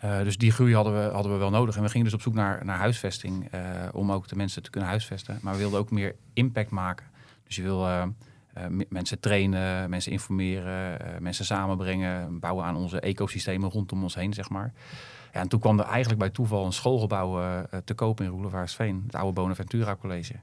eh, 0.00 0.22
dus 0.22 0.38
die 0.38 0.52
groei 0.52 0.74
hadden 0.74 0.92
we, 0.92 1.12
hadden 1.12 1.32
we 1.32 1.38
wel 1.38 1.50
nodig. 1.50 1.76
En 1.76 1.82
we 1.82 1.88
gingen 1.88 2.04
dus 2.04 2.14
op 2.14 2.22
zoek 2.22 2.34
naar, 2.34 2.64
naar 2.64 2.78
huisvesting 2.78 3.48
eh, 3.50 3.60
om 3.92 4.12
ook 4.12 4.28
de 4.28 4.36
mensen 4.36 4.62
te 4.62 4.70
kunnen 4.70 4.88
huisvesten. 4.88 5.38
Maar 5.42 5.52
we 5.52 5.58
wilden 5.58 5.78
ook 5.78 5.90
meer 5.90 6.16
impact 6.32 6.70
maken. 6.70 7.06
Dus 7.44 7.56
je 7.56 7.62
wil 7.62 7.86
eh, 7.86 8.06
mensen 8.88 9.20
trainen, 9.20 9.90
mensen 9.90 10.12
informeren, 10.12 10.98
mensen 11.22 11.44
samenbrengen, 11.44 12.38
bouwen 12.38 12.64
aan 12.64 12.76
onze 12.76 13.00
ecosystemen 13.00 13.70
rondom 13.70 14.02
ons 14.02 14.14
heen, 14.14 14.32
zeg 14.32 14.48
maar. 14.48 14.72
Ja, 15.32 15.40
en 15.40 15.48
toen 15.48 15.60
kwam 15.60 15.78
er 15.78 15.84
eigenlijk 15.84 16.20
bij 16.20 16.30
toeval 16.30 16.66
een 16.66 16.72
schoolgebouw 16.72 17.64
te 17.84 17.94
koop 17.94 18.20
in 18.20 18.28
Roelevaarsveen, 18.28 19.02
het 19.06 19.14
oude 19.14 19.32
Bonaventura 19.32 19.96
College. 19.96 20.34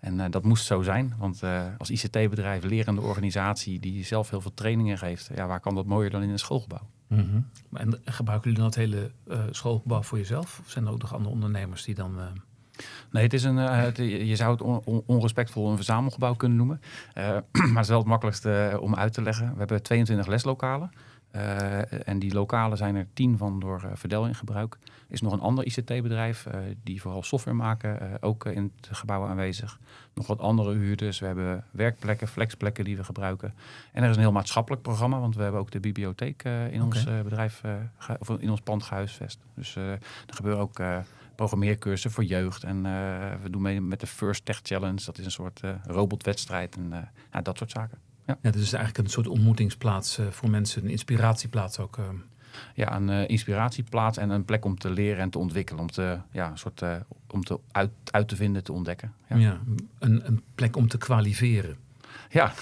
En 0.00 0.20
eh, 0.20 0.30
dat 0.30 0.44
moest 0.44 0.64
zo 0.66 0.82
zijn, 0.82 1.14
want 1.18 1.42
eh, 1.42 1.62
als 1.78 1.90
ICT-bedrijf, 1.90 2.62
lerende 2.64 3.00
organisatie 3.00 3.80
die 3.80 4.04
zelf 4.04 4.30
heel 4.30 4.40
veel 4.40 4.54
trainingen 4.54 4.98
geeft, 4.98 5.30
ja, 5.34 5.46
waar 5.46 5.60
kan 5.60 5.74
dat 5.74 5.86
mooier 5.86 6.10
dan 6.10 6.22
in 6.22 6.30
een 6.30 6.38
schoolgebouw? 6.38 6.88
Maar 7.68 7.80
En 7.80 8.00
gebruiken 8.04 8.50
jullie 8.50 8.70
dan 8.70 8.82
het 8.82 8.90
hele 8.90 9.10
eh, 9.28 9.38
schoolgebouw 9.50 10.02
voor 10.02 10.18
jezelf? 10.18 10.58
Of 10.64 10.70
zijn 10.70 10.86
er 10.86 10.92
ook 10.92 11.00
nog 11.00 11.12
andere 11.14 11.34
ondernemers 11.34 11.84
die 11.84 11.94
dan... 11.94 12.18
eh, 12.20 12.24
Nee, 13.10 13.22
het 13.22 13.32
is 13.32 13.44
een, 13.44 13.58
eh, 13.58 13.76
het- 13.80 13.96
je 13.96 14.36
zou 14.36 14.50
het 14.52 14.60
on- 14.62 14.80
on- 14.84 15.02
onrespectvol 15.06 15.70
een 15.70 15.76
verzamelgebouw 15.76 16.34
kunnen 16.34 16.56
noemen. 16.58 16.80
Eh, 17.14 17.24
maar 17.52 17.68
het 17.74 17.78
is 17.82 17.88
wel 17.88 17.98
het 17.98 18.06
makkelijkste 18.06 18.52
eh, 18.72 18.80
om 18.82 18.94
uit 18.94 19.12
te 19.12 19.22
leggen. 19.22 19.52
We 19.52 19.58
hebben 19.58 19.82
22 19.82 20.26
leslokalen. 20.26 20.90
Eh, 21.36 22.08
en 22.08 22.18
die 22.18 22.34
lokalen 22.34 22.76
zijn 22.76 22.96
er 22.96 23.06
tien 23.12 23.38
van 23.38 23.60
door 23.60 23.82
uh, 23.84 23.90
Verdel 23.94 24.26
in 24.26 24.34
gebruik. 24.34 24.76
Er 24.84 25.12
is 25.14 25.20
nog 25.20 25.32
een 25.32 25.40
ander 25.40 25.64
ICT-bedrijf 25.64 26.46
uh, 26.46 26.60
die 26.82 27.00
vooral 27.00 27.22
software 27.22 27.56
maken, 27.56 28.22
ook 28.22 28.44
in 28.44 28.72
het 28.76 28.96
gebouw 28.96 29.26
aanwezig. 29.26 29.78
Nog 30.14 30.26
wat 30.26 30.40
andere 30.40 30.74
huurders. 30.74 31.18
We 31.18 31.26
hebben 31.26 31.64
werkplekken, 31.70 32.28
flexplekken 32.28 32.84
die 32.84 32.96
we 32.96 33.04
gebruiken. 33.04 33.54
En 33.92 34.02
er 34.02 34.08
is 34.10 34.16
een 34.16 34.22
heel 34.22 34.32
maatschappelijk 34.32 34.82
programma, 34.82 35.20
want 35.20 35.36
we 35.36 35.42
hebben 35.42 35.60
ook 35.60 35.70
de 35.70 35.80
bibliotheek 35.80 36.42
in 36.70 36.82
ons 36.82 37.04
bedrijf, 37.04 37.62
of 38.18 38.28
in 38.28 38.50
ons 38.50 38.60
pand 38.60 38.82
gehuisvest. 38.82 39.38
Dus 39.54 39.76
er 39.76 39.98
gebeuren 40.26 40.62
ook 40.62 40.80
programmeercursussen 41.34 42.10
voor 42.10 42.24
jeugd. 42.24 42.64
En 42.64 42.82
we 43.42 43.50
doen 43.50 43.62
mee 43.62 43.80
met 43.80 44.00
de 44.00 44.06
First 44.06 44.44
Tech 44.44 44.60
Challenge. 44.62 45.04
Dat 45.04 45.18
is 45.18 45.24
een 45.24 45.30
soort 45.30 45.60
robotwedstrijd 45.86 46.76
en 46.76 47.10
ja, 47.32 47.40
dat 47.40 47.58
soort 47.58 47.70
zaken. 47.70 48.05
Ja. 48.26 48.38
ja, 48.42 48.50
dus 48.50 48.62
is 48.62 48.72
eigenlijk 48.72 49.04
een 49.04 49.12
soort 49.12 49.28
ontmoetingsplaats 49.28 50.18
uh, 50.18 50.26
voor 50.26 50.50
mensen, 50.50 50.84
een 50.84 50.90
inspiratieplaats 50.90 51.78
ook. 51.78 51.96
Uh. 51.96 52.04
Ja, 52.74 52.96
een 52.96 53.08
uh, 53.08 53.28
inspiratieplaats 53.28 54.18
en 54.18 54.30
een 54.30 54.44
plek 54.44 54.64
om 54.64 54.78
te 54.78 54.90
leren 54.90 55.20
en 55.22 55.30
te 55.30 55.38
ontwikkelen. 55.38 55.80
Om 55.80 55.90
te, 55.90 56.18
ja, 56.30 56.50
een 56.50 56.58
soort, 56.58 56.82
om 57.26 57.44
te 57.44 57.60
uit, 57.72 57.90
uit 58.10 58.28
te 58.28 58.36
vinden, 58.36 58.64
te 58.64 58.72
ontdekken. 58.72 59.12
Ja, 59.28 59.36
ja 59.36 59.60
een, 59.98 60.26
een 60.26 60.42
plek 60.54 60.76
om 60.76 60.88
te 60.88 60.98
kwaliveren. 60.98 61.76
Ja, 62.28 62.52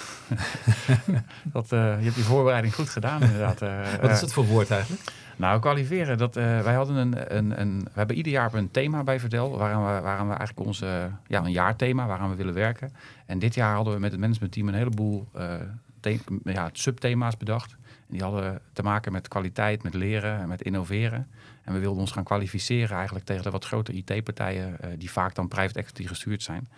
dat, 1.52 1.68
je 1.68 1.76
hebt 1.76 2.14
je 2.14 2.22
voorbereiding 2.22 2.74
goed 2.74 2.88
gedaan 2.88 3.22
inderdaad. 3.22 3.60
Wat 4.00 4.10
is 4.10 4.20
dat 4.20 4.32
voor 4.32 4.46
woord 4.46 4.70
eigenlijk? 4.70 5.02
Nou, 5.36 5.60
kwaliveren. 5.60 6.18
Dat, 6.18 6.36
uh, 6.36 6.60
wij 6.60 6.74
hadden 6.74 6.96
een, 6.96 7.36
een, 7.36 7.60
een, 7.60 7.78
we 7.78 7.90
hebben 7.94 8.16
ieder 8.16 8.32
jaar 8.32 8.54
een 8.54 8.70
thema 8.70 9.02
bij 9.02 9.20
Verdel, 9.20 9.58
waaraan 9.58 9.94
we, 9.94 10.00
waaraan 10.00 10.28
we 10.28 10.34
eigenlijk 10.34 10.66
onze, 10.66 11.10
ja, 11.26 11.44
een 11.44 11.52
jaarthema, 11.52 12.06
waaraan 12.06 12.30
we 12.30 12.36
willen 12.36 12.54
werken. 12.54 12.92
En 13.26 13.38
dit 13.38 13.54
jaar 13.54 13.74
hadden 13.74 13.94
we 13.94 14.00
met 14.00 14.10
het 14.10 14.20
managementteam 14.20 14.68
een 14.68 14.74
heleboel 14.74 15.28
uh, 15.36 16.14
ja, 16.44 16.70
subthema's 16.72 17.36
bedacht. 17.36 17.72
En 17.82 18.12
die 18.14 18.22
hadden 18.22 18.60
te 18.72 18.82
maken 18.82 19.12
met 19.12 19.28
kwaliteit, 19.28 19.82
met 19.82 19.94
leren 19.94 20.40
en 20.40 20.48
met 20.48 20.62
innoveren. 20.62 21.28
En 21.62 21.72
we 21.72 21.78
wilden 21.78 22.00
ons 22.00 22.12
gaan 22.12 22.24
kwalificeren 22.24 22.96
eigenlijk 22.96 23.24
tegen 23.24 23.42
de 23.42 23.50
wat 23.50 23.64
grotere 23.64 23.96
IT-partijen, 23.96 24.76
uh, 24.84 24.90
die 24.98 25.10
vaak 25.10 25.34
dan 25.34 25.48
private 25.48 25.78
equity 25.78 26.06
gestuurd 26.06 26.42
zijn. 26.42 26.68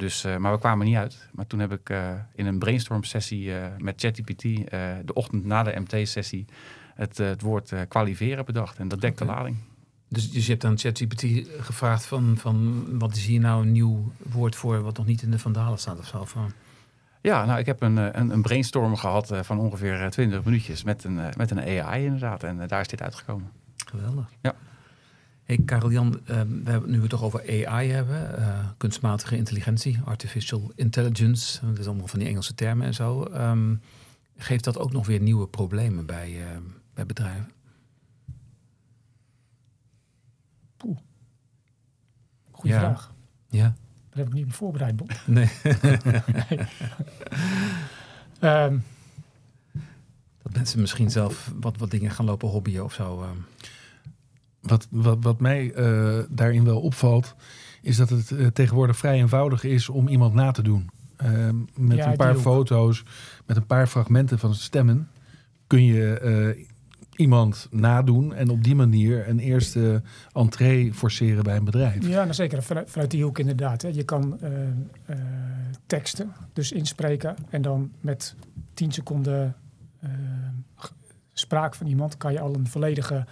Dus, 0.00 0.24
uh, 0.24 0.36
maar 0.36 0.52
we 0.52 0.58
kwamen 0.58 0.86
niet 0.86 0.96
uit. 0.96 1.28
Maar 1.32 1.46
toen 1.46 1.58
heb 1.58 1.72
ik 1.72 1.92
in 2.34 2.46
een 2.46 2.58
brainstorm 2.58 3.04
sessie 3.04 3.52
met 3.78 4.00
ChatGPT, 4.00 4.42
de 5.04 5.14
ochtend 5.14 5.44
na 5.44 5.62
de 5.62 5.80
MT-sessie, 5.80 6.46
het, 7.00 7.20
eh, 7.20 7.26
het 7.26 7.42
woord 7.42 7.72
kwaliveren 7.88 8.44
bedacht. 8.44 8.78
En 8.78 8.88
dat 8.88 9.00
dekt 9.00 9.18
de 9.18 9.24
lading. 9.24 9.56
Dus, 10.08 10.30
dus 10.30 10.46
je 10.46 10.50
hebt 10.52 10.64
aan 10.64 10.78
ChatGPT 10.78 11.24
gevraagd 11.60 12.06
van, 12.06 12.36
van 12.38 12.84
wat 12.98 13.16
is 13.16 13.26
hier 13.26 13.40
nou 13.40 13.62
een 13.62 13.72
nieuw 13.72 14.12
woord 14.16 14.56
voor 14.56 14.82
wat 14.82 14.96
nog 14.96 15.06
niet 15.06 15.22
in 15.22 15.30
de 15.30 15.38
vandalen 15.38 15.78
staat 15.78 15.98
of 15.98 16.06
zo? 16.06 16.24
Van... 16.24 16.52
Ja, 17.20 17.44
nou 17.44 17.58
ik 17.58 17.66
heb 17.66 17.82
een, 17.82 17.98
eh, 17.98 18.08
een, 18.12 18.30
een 18.30 18.42
brainstorm 18.42 18.96
gehad 18.96 19.32
van 19.42 19.58
ongeveer 19.58 20.10
20 20.10 20.44
minuutjes 20.44 20.82
met 20.82 21.04
een, 21.04 21.20
met 21.36 21.50
een 21.50 21.82
AI 21.82 22.04
inderdaad. 22.04 22.42
En 22.42 22.66
daar 22.66 22.80
is 22.80 22.88
dit 22.88 23.02
uitgekomen. 23.02 23.50
Geweldig. 23.86 24.28
Ja. 24.40 24.54
Hey 25.50 25.58
Karel-Jan, 25.64 26.20
uh, 26.20 26.40
we 26.64 26.70
hebben 26.70 26.90
nu 26.90 27.00
het 27.00 27.10
toch 27.10 27.22
over 27.22 27.66
AI 27.66 27.90
hebben, 27.90 28.74
kunstmatige 28.76 29.36
intelligentie, 29.36 30.00
artificial 30.04 30.72
intelligence, 30.74 31.66
dat 31.66 31.78
is 31.78 31.86
allemaal 31.86 32.06
van 32.06 32.18
die 32.18 32.28
Engelse 32.28 32.54
termen 32.54 32.86
en 32.86 32.94
zo. 32.94 33.24
Um, 33.34 33.80
geeft 34.36 34.64
dat 34.64 34.78
ook 34.78 34.92
nog 34.92 35.06
weer 35.06 35.20
nieuwe 35.20 35.48
problemen 35.48 36.06
bij, 36.06 36.36
bij 36.94 37.06
bedrijven? 37.06 37.50
Poeh. 40.76 40.98
Goeie 42.50 42.76
vraag. 42.76 43.14
Ja. 43.48 43.62
Daar 43.62 44.18
heb 44.18 44.26
ik 44.26 44.32
niet 44.32 44.44
op 44.44 44.52
voorbereid, 44.52 44.96
Bob. 44.96 45.12
Nee. 45.26 45.50
nee. 45.72 46.58
um, 48.64 48.84
dat 50.42 50.52
mensen 50.52 50.80
misschien 50.80 51.10
zelf 51.10 51.52
wat, 51.60 51.76
wat 51.76 51.90
dingen 51.90 52.10
gaan 52.10 52.24
lopen 52.24 52.48
hobbyen 52.48 52.84
of 52.84 52.92
zo. 52.92 53.22
Um. 53.22 53.44
Wat, 54.60 54.86
wat, 54.90 55.18
wat 55.20 55.40
mij 55.40 55.74
uh, 55.76 56.18
daarin 56.28 56.64
wel 56.64 56.80
opvalt, 56.80 57.34
is 57.82 57.96
dat 57.96 58.08
het 58.08 58.30
uh, 58.30 58.46
tegenwoordig 58.46 58.96
vrij 58.96 59.18
eenvoudig 59.18 59.64
is 59.64 59.88
om 59.88 60.08
iemand 60.08 60.34
na 60.34 60.50
te 60.50 60.62
doen. 60.62 60.90
Uh, 61.22 61.48
met 61.74 61.96
ja, 61.96 62.10
een 62.10 62.16
paar 62.16 62.36
foto's, 62.36 63.04
met 63.46 63.56
een 63.56 63.66
paar 63.66 63.86
fragmenten 63.86 64.38
van 64.38 64.54
stemmen, 64.54 65.08
kun 65.66 65.84
je 65.84 66.20
uh, 66.56 66.66
iemand 67.16 67.68
nadoen 67.70 68.34
en 68.34 68.48
op 68.48 68.64
die 68.64 68.74
manier 68.74 69.28
een 69.28 69.38
eerste 69.38 70.02
entree 70.32 70.94
forceren 70.94 71.44
bij 71.44 71.56
een 71.56 71.64
bedrijf. 71.64 72.06
Ja, 72.06 72.22
nou 72.22 72.34
zeker. 72.34 72.62
Vanuit, 72.62 73.10
die 73.10 73.24
hoek 73.24 73.38
inderdaad. 73.38 73.82
Hè. 73.82 73.88
Je 73.88 74.04
kan 74.04 74.38
teksten 75.86 76.32
dus 76.52 76.72
inspreken 76.72 77.36
en 77.50 77.62
dan 77.62 77.90
met 78.00 78.34
10 78.74 78.92
seconden 78.92 79.56
spraak 81.32 81.74
van 81.74 81.86
iemand 81.86 82.16
kan 82.16 82.32
je 82.32 82.40
al 82.40 82.54
een 82.54 82.66
volledige 82.66 83.26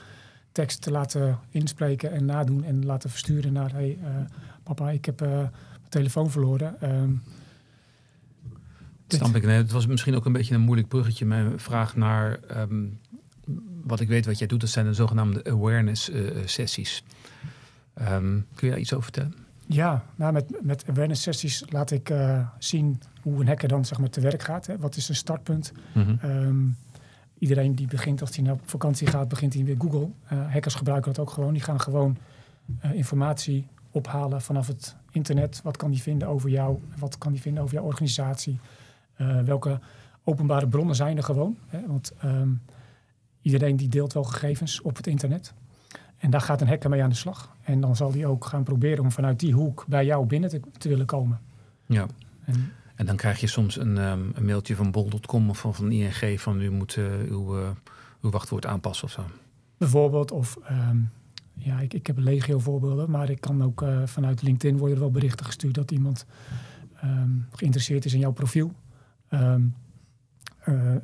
tekst 0.58 0.86
laten 0.86 1.38
inspreken 1.50 2.12
en 2.12 2.24
nadoen 2.24 2.64
en 2.64 2.84
laten 2.84 3.10
versturen 3.10 3.52
naar 3.52 3.72
hey, 3.72 3.98
papa, 4.62 4.90
ik 4.90 5.04
heb 5.04 5.20
mijn 5.20 5.50
telefoon 5.88 6.30
verloren. 6.30 6.76
Um, 6.82 7.22
Snap 9.08 9.36
ik. 9.36 9.44
Nee, 9.44 9.56
het 9.56 9.72
was 9.72 9.86
misschien 9.86 10.14
ook 10.14 10.24
een 10.24 10.32
beetje 10.32 10.54
een 10.54 10.60
moeilijk 10.60 10.88
bruggetje. 10.88 11.26
Mijn 11.26 11.58
vraag 11.58 11.96
naar 11.96 12.38
um, 12.56 12.98
wat 13.84 14.00
ik 14.00 14.08
weet 14.08 14.26
wat 14.26 14.38
jij 14.38 14.46
doet, 14.46 14.60
dat 14.60 14.68
zijn 14.68 14.86
de 14.86 14.94
zogenaamde 14.94 15.44
awareness 15.44 16.10
uh, 16.10 16.30
sessies. 16.44 17.04
Um, 18.00 18.46
kun 18.54 18.66
je 18.66 18.70
daar 18.72 18.82
iets 18.82 18.92
over 18.92 19.04
vertellen? 19.04 19.34
Ja, 19.66 20.04
nou 20.16 20.32
met, 20.32 20.62
met 20.62 20.84
awareness 20.88 21.22
sessies 21.22 21.64
laat 21.68 21.90
ik 21.90 22.10
uh, 22.10 22.48
zien 22.58 23.00
hoe 23.22 23.40
een 23.40 23.46
hacker 23.46 23.68
dan 23.68 23.84
zeg 23.84 23.98
maar, 23.98 24.10
te 24.10 24.20
werk 24.20 24.42
gaat. 24.42 24.66
Hè. 24.66 24.78
Wat 24.78 24.96
is 24.96 25.08
een 25.08 25.16
startpunt? 25.16 25.72
Mm 25.94 26.02
-hmm. 26.02 26.30
um, 26.30 26.76
iedereen 27.38 27.74
die 27.74 27.86
begint, 27.86 28.20
als 28.20 28.36
hij 28.36 28.44
naar 28.44 28.56
vakantie 28.62 29.06
gaat, 29.06 29.28
begint 29.28 29.54
hij 29.54 29.64
weer 29.64 29.76
Google. 29.78 30.08
Uh, 30.32 30.52
hackers 30.52 30.74
gebruiken 30.74 31.12
dat 31.12 31.26
ook 31.26 31.30
gewoon. 31.30 31.52
Die 31.52 31.62
gaan 31.62 31.80
gewoon 31.80 32.16
informatie 32.92 33.66
ophalen 33.90 34.42
vanaf 34.42 34.66
het 34.66 34.96
internet. 35.10 35.60
Wat 35.62 35.76
kan 35.76 35.90
die 35.90 36.02
vinden 36.02 36.28
over 36.28 36.50
jou? 36.50 36.78
Wat 36.98 37.18
kan 37.18 37.32
die 37.32 37.40
vinden 37.40 37.62
over 37.62 37.74
jouw 37.74 37.84
organisatie? 37.84 38.58
welke 39.44 39.80
openbare 40.24 40.68
bronnen 40.68 40.94
zijn 40.94 41.16
er 41.16 41.22
gewoon? 41.22 41.56
Hè? 41.68 41.86
Want 41.86 42.12
um, 42.24 42.60
Iedereen 43.48 43.76
die 43.76 43.88
deelt 43.88 44.12
wel 44.12 44.24
gegevens 44.24 44.80
op 44.80 44.96
het 44.96 45.06
internet. 45.06 45.52
En 46.18 46.30
daar 46.30 46.40
gaat 46.40 46.60
een 46.60 46.68
hacker 46.68 46.90
mee 46.90 47.02
aan 47.02 47.08
de 47.08 47.14
slag. 47.14 47.56
En 47.62 47.80
dan 47.80 47.96
zal 47.96 48.12
hij 48.12 48.26
ook 48.26 48.44
gaan 48.44 48.62
proberen 48.62 49.04
om 49.04 49.12
vanuit 49.12 49.40
die 49.40 49.52
hoek 49.52 49.84
bij 49.88 50.04
jou 50.04 50.26
binnen 50.26 50.50
te, 50.50 50.60
te 50.78 50.88
willen 50.88 51.06
komen. 51.06 51.40
Ja. 51.86 52.06
En, 52.44 52.72
en, 52.98 53.06
dan 53.06 53.16
krijg 53.16 53.40
je 53.40 53.46
soms 53.46 53.76
een, 53.76 53.96
um, 53.96 54.30
een 54.34 54.44
mailtje 54.44 54.76
van 54.76 54.90
bol.com 54.90 55.50
of 55.50 55.58
van, 55.58 55.74
van 55.74 55.92
ING 55.92 56.40
van 56.40 56.60
u 56.60 56.70
moet 56.70 56.96
uh, 56.96 57.04
uw, 57.28 57.58
uh, 57.58 57.68
uw 58.20 58.30
wachtwoord 58.30 58.66
aanpassen 58.66 59.04
of 59.04 59.10
zo. 59.10 59.24
Bijvoorbeeld, 59.76 60.30
of 60.30 60.58
um, 60.70 61.10
ja, 61.54 61.80
ik, 61.80 61.94
ik 61.94 62.06
heb 62.06 62.18
legio 62.18 62.58
voorbeelden, 62.58 63.10
maar 63.10 63.30
ik 63.30 63.40
kan 63.40 63.62
ook 63.62 63.82
uh, 63.82 64.02
vanuit 64.04 64.42
LinkedIn 64.42 64.78
worden 64.78 64.96
er 64.96 65.02
wel 65.02 65.10
berichten 65.10 65.46
gestuurd 65.46 65.74
dat 65.74 65.90
iemand 65.90 66.26
um, 67.04 67.46
geïnteresseerd 67.52 68.04
is 68.04 68.12
in 68.12 68.20
jouw 68.20 68.32
profiel. 68.32 68.72
Uh, 69.30 69.54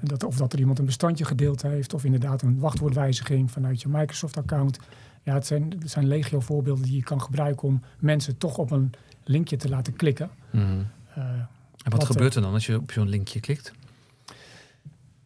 dat, 0.00 0.24
of 0.24 0.37
dat 0.37 0.52
er 0.52 0.59
iemand 0.59 0.78
een 0.78 0.85
bestandje 0.85 1.24
gedeeld 1.24 1.62
heeft, 1.62 1.94
of 1.94 2.04
inderdaad 2.04 2.42
een 2.42 2.59
wachtwoordwijziging 2.59 3.50
vanuit 3.50 3.80
je 3.83 3.88
Microsoft-account. 3.88 4.78
Ja, 5.22 5.35
het 5.35 5.46
zijn, 5.46 5.74
het 5.78 5.90
zijn 5.90 6.07
legio 6.07 6.40
voorbeelden 6.40 6.85
die 6.85 6.96
je 6.96 7.02
kan 7.02 7.20
gebruiken 7.20 7.68
om 7.68 7.83
mensen 7.98 8.38
toch 8.38 8.59
op 8.59 8.70
een 8.70 8.92
linkje 9.24 9.57
te 9.57 9.68
laten 9.68 9.96
klikken. 9.96 10.30
Mm 10.50 10.61
-hmm. 10.61 10.87
uh, 11.18 11.24
en 11.85 11.90
wat, 11.90 12.01
wat 12.01 12.07
gebeurt 12.07 12.35
er 12.35 12.42
dan 12.42 12.53
als 12.53 12.66
je 12.66 12.81
op 12.81 12.92
zo'n 12.92 13.09
linkje 13.09 13.40
klikt? 13.40 13.73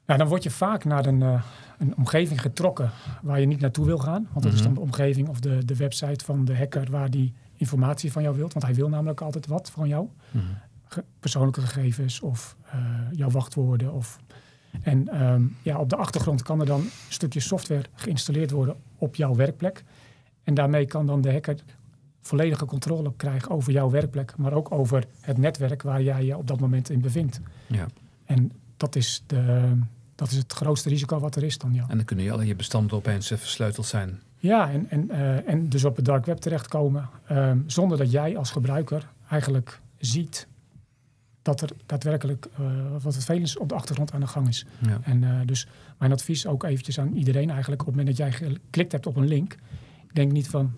Nou, 0.07 0.18
dan 0.18 0.29
word 0.29 0.42
je 0.42 0.51
vaak 0.51 0.85
naar 0.85 1.07
een, 1.07 1.21
uh, 1.21 1.42
een 1.79 1.97
omgeving 1.97 2.40
getrokken 2.40 2.90
waar 3.23 3.40
je 3.40 3.47
niet 3.47 3.61
naartoe 3.61 3.87
wil 3.87 3.99
gaan. 3.99 4.29
Want 4.33 4.35
dat 4.35 4.42
mm 4.42 4.49
-hmm. 4.49 4.57
is 4.59 4.62
dan 4.62 4.75
de 4.75 4.81
omgeving 4.81 5.29
of 5.29 5.40
de, 5.40 5.64
de 5.64 5.77
website 5.77 6.25
van 6.25 6.44
de 6.44 6.57
hacker 6.57 6.90
waar 6.90 7.11
die 7.11 7.35
informatie 7.57 8.12
van 8.12 8.23
jou 8.23 8.37
wilt. 8.37 8.53
Want 8.53 8.64
hij 8.64 8.75
wil 8.75 8.88
namelijk 8.88 9.21
altijd 9.21 9.47
wat 9.47 9.71
van 9.71 9.88
jou. 9.88 10.09
Mm 10.31 10.40
-hmm. 10.40 10.59
Ge 10.85 11.05
persoonlijke 11.21 11.61
gegevens 11.61 12.21
of 12.21 12.57
jouw 13.12 13.31
wachtwoorden 13.31 13.92
of 13.92 14.18
en 14.83 15.23
um, 15.23 15.57
ja, 15.62 15.79
op 15.79 15.90
de 15.90 15.97
achtergrond 15.97 16.42
kan 16.42 16.61
er 16.61 16.66
dan 16.66 16.81
een 16.81 16.90
stukje 17.09 17.40
software 17.40 17.85
geïnstalleerd 17.94 18.51
worden 18.51 18.77
op 18.99 19.14
jouw 19.14 19.35
werkplek. 19.35 19.85
En 20.44 20.55
daarmee 20.55 20.87
kan 20.87 21.07
dan 21.07 21.21
de 21.21 21.33
hacker 21.33 21.57
volledige 22.28 22.64
controle 22.64 23.12
krijgen 23.16 23.50
over 23.50 23.72
jouw 23.72 23.90
werkplek, 23.90 24.36
maar 24.36 24.52
ook 24.52 24.72
over 24.72 25.04
het 25.20 25.38
netwerk 25.38 25.82
waar 25.82 26.02
jij 26.02 26.24
je 26.24 26.36
op 26.36 26.46
dat 26.46 26.60
moment 26.60 26.90
in 26.90 27.00
bevindt. 27.00 27.40
Ja. 27.66 27.86
En 28.24 28.52
dat 28.76 28.96
is, 28.96 29.22
de, 29.26 29.72
dat 30.14 30.30
is 30.30 30.36
het 30.36 30.52
grootste 30.52 30.88
risico 30.88 31.18
wat 31.18 31.36
er 31.36 31.42
is 31.42 31.58
dan, 31.58 31.74
ja. 31.74 31.86
En 31.88 31.96
dan 31.96 32.04
kunnen 32.04 32.24
je 32.24 32.32
al 32.32 32.40
je 32.40 32.56
bestanden 32.56 32.96
opeens 32.96 33.26
versleuteld 33.26 33.86
zijn. 33.86 34.20
Ja, 34.38 34.70
en, 34.70 34.90
en, 34.90 35.08
uh, 35.10 35.48
en 35.48 35.68
dus 35.68 35.84
op 35.84 35.96
het 35.96 36.04
dark 36.04 36.26
web 36.26 36.38
terechtkomen, 36.38 37.08
um, 37.30 37.64
zonder 37.66 37.98
dat 37.98 38.10
jij 38.10 38.36
als 38.36 38.50
gebruiker 38.50 39.08
eigenlijk 39.28 39.80
ziet 39.98 40.46
dat 41.42 41.60
er 41.60 41.70
daadwerkelijk 41.86 42.48
uh, 42.60 42.66
wat 43.02 43.14
vervelends 43.14 43.56
op 43.56 43.68
de 43.68 43.74
achtergrond 43.74 44.12
aan 44.12 44.20
de 44.20 44.26
gang 44.26 44.48
is. 44.48 44.66
Ja. 44.78 44.98
En 45.02 45.22
uh, 45.22 45.40
dus 45.44 45.66
mijn 45.98 46.12
advies 46.12 46.46
ook 46.46 46.64
eventjes 46.64 47.00
aan 47.00 47.12
iedereen 47.12 47.50
eigenlijk... 47.50 47.80
op 47.80 47.86
het 47.86 47.96
moment 47.96 48.16
dat 48.16 48.26
jij 48.26 48.32
geklikt 48.32 48.92
hebt 48.92 49.06
op 49.06 49.16
een 49.16 49.26
link... 49.26 49.56
denk 50.12 50.32
niet 50.32 50.48
van, 50.48 50.72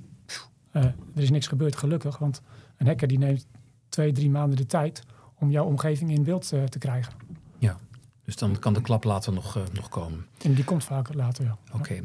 uh, 0.72 0.85
er 0.85 0.94
is 1.22 1.30
niks 1.30 1.46
gebeurd, 1.46 1.76
gelukkig. 1.76 2.18
Want 2.18 2.42
een 2.76 2.87
hacker 2.87 3.09
die 3.09 3.18
neemt 3.18 3.46
twee, 3.88 4.12
drie 4.12 4.30
maanden 4.30 4.56
de 4.56 4.66
tijd... 4.66 5.02
om 5.38 5.50
jouw 5.50 5.64
omgeving 5.64 6.11
in 6.11 6.22
beeld 6.22 6.48
te 6.48 6.78
krijgen. 6.78 7.12
Ja, 7.59 7.76
Dus 8.24 8.37
dan 8.37 8.59
kan 8.59 8.72
de 8.72 8.80
klap 8.80 9.04
later 9.04 9.33
nog, 9.33 9.56
uh, 9.56 9.62
nog 9.72 9.88
komen. 9.88 10.26
En 10.42 10.54
die 10.54 10.64
komt 10.64 10.85
vaak 10.85 11.14
later, 11.14 11.44
ja. 11.44 11.56
Oké. 11.72 12.02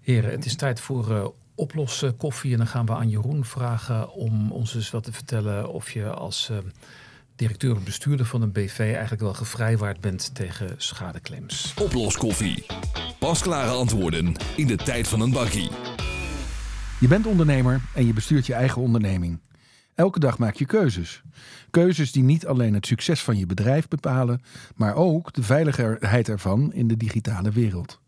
Heren, 0.00 0.30
het 0.30 0.44
is 0.44 0.56
tijd 0.56 0.80
voor 0.80 1.10
uh, 1.10 1.26
oplossen 1.54 2.16
koffie. 2.16 2.52
En 2.52 2.58
dan 2.58 2.66
gaan 2.66 2.86
we 2.86 2.94
aan 2.94 3.08
Jeroen 3.08 3.44
vragen 3.44 4.12
om 4.12 4.52
ons 4.52 4.74
eens 4.74 4.90
wat 4.90 5.04
te 5.04 5.12
vertellen 5.12 5.72
of 5.72 5.90
je 5.90 6.10
als 6.10 6.48
uh, 6.50 6.58
directeur 7.36 7.76
of 7.76 7.84
bestuurder 7.84 8.26
van 8.26 8.42
een 8.42 8.52
BV 8.52 8.78
eigenlijk 8.78 9.22
wel 9.22 9.34
gevrijwaard 9.34 10.00
bent 10.00 10.34
tegen 10.34 10.74
schadeclaims. 10.76 11.74
Oploskoffie. 11.80 12.66
Pasklare 13.18 13.70
antwoorden 13.70 14.34
in 14.56 14.66
de 14.66 14.76
tijd 14.76 15.08
van 15.08 15.20
een 15.20 15.32
bakkie. 15.32 15.70
Je 17.02 17.08
bent 17.08 17.26
ondernemer 17.26 17.80
en 17.94 18.06
je 18.06 18.12
bestuurt 18.12 18.46
je 18.46 18.54
eigen 18.54 18.82
onderneming. 18.82 19.40
Elke 19.94 20.18
dag 20.18 20.38
maak 20.38 20.54
je 20.54 20.66
keuzes. 20.66 21.22
Keuzes 21.70 22.12
die 22.12 22.22
niet 22.22 22.46
alleen 22.46 22.74
het 22.74 22.86
succes 22.86 23.22
van 23.22 23.38
je 23.38 23.46
bedrijf 23.46 23.88
bepalen, 23.88 24.42
maar 24.76 24.94
ook 24.94 25.32
de 25.32 25.42
veiligheid 25.42 26.28
ervan 26.28 26.72
in 26.72 26.88
de 26.88 26.96
digitale 26.96 27.50
wereld. 27.50 28.00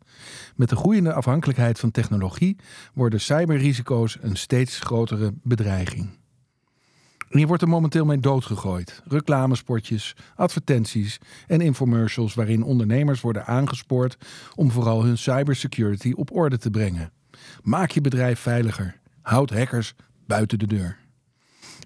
Met 0.57 0.69
de 0.69 0.77
groeiende 0.77 1.13
afhankelijkheid 1.13 1.79
van 1.79 1.91
technologie 1.91 2.57
worden 2.93 3.21
cyberrisico's 3.21 4.19
een 4.21 4.37
steeds 4.37 4.79
grotere 4.79 5.35
bedreiging. 5.43 6.11
Hier 7.29 7.47
wordt 7.47 7.63
er 7.63 7.69
momenteel 7.69 8.05
mee 8.05 8.21
doodgegooid. 8.21 9.03
Reclamespotjes, 9.05 10.17
advertenties 10.37 11.21
en 11.47 11.61
infomercials 11.61 12.35
waarin 12.35 12.63
ondernemers 12.63 13.21
worden 13.21 13.47
aangespoord 13.47 14.17
om 14.55 14.71
vooral 14.71 15.05
hun 15.05 15.19
cybersecurity 15.19 16.13
op 16.17 16.37
orde 16.37 16.59
te 16.59 16.71
brengen. 16.71 17.13
Maak 17.63 17.91
je 17.91 18.01
bedrijf 18.01 18.41
veiliger. 18.41 19.01
Houd 19.23 19.51
hackers 19.51 19.95
buiten 20.27 20.59
de 20.59 20.67
deur. 20.67 20.99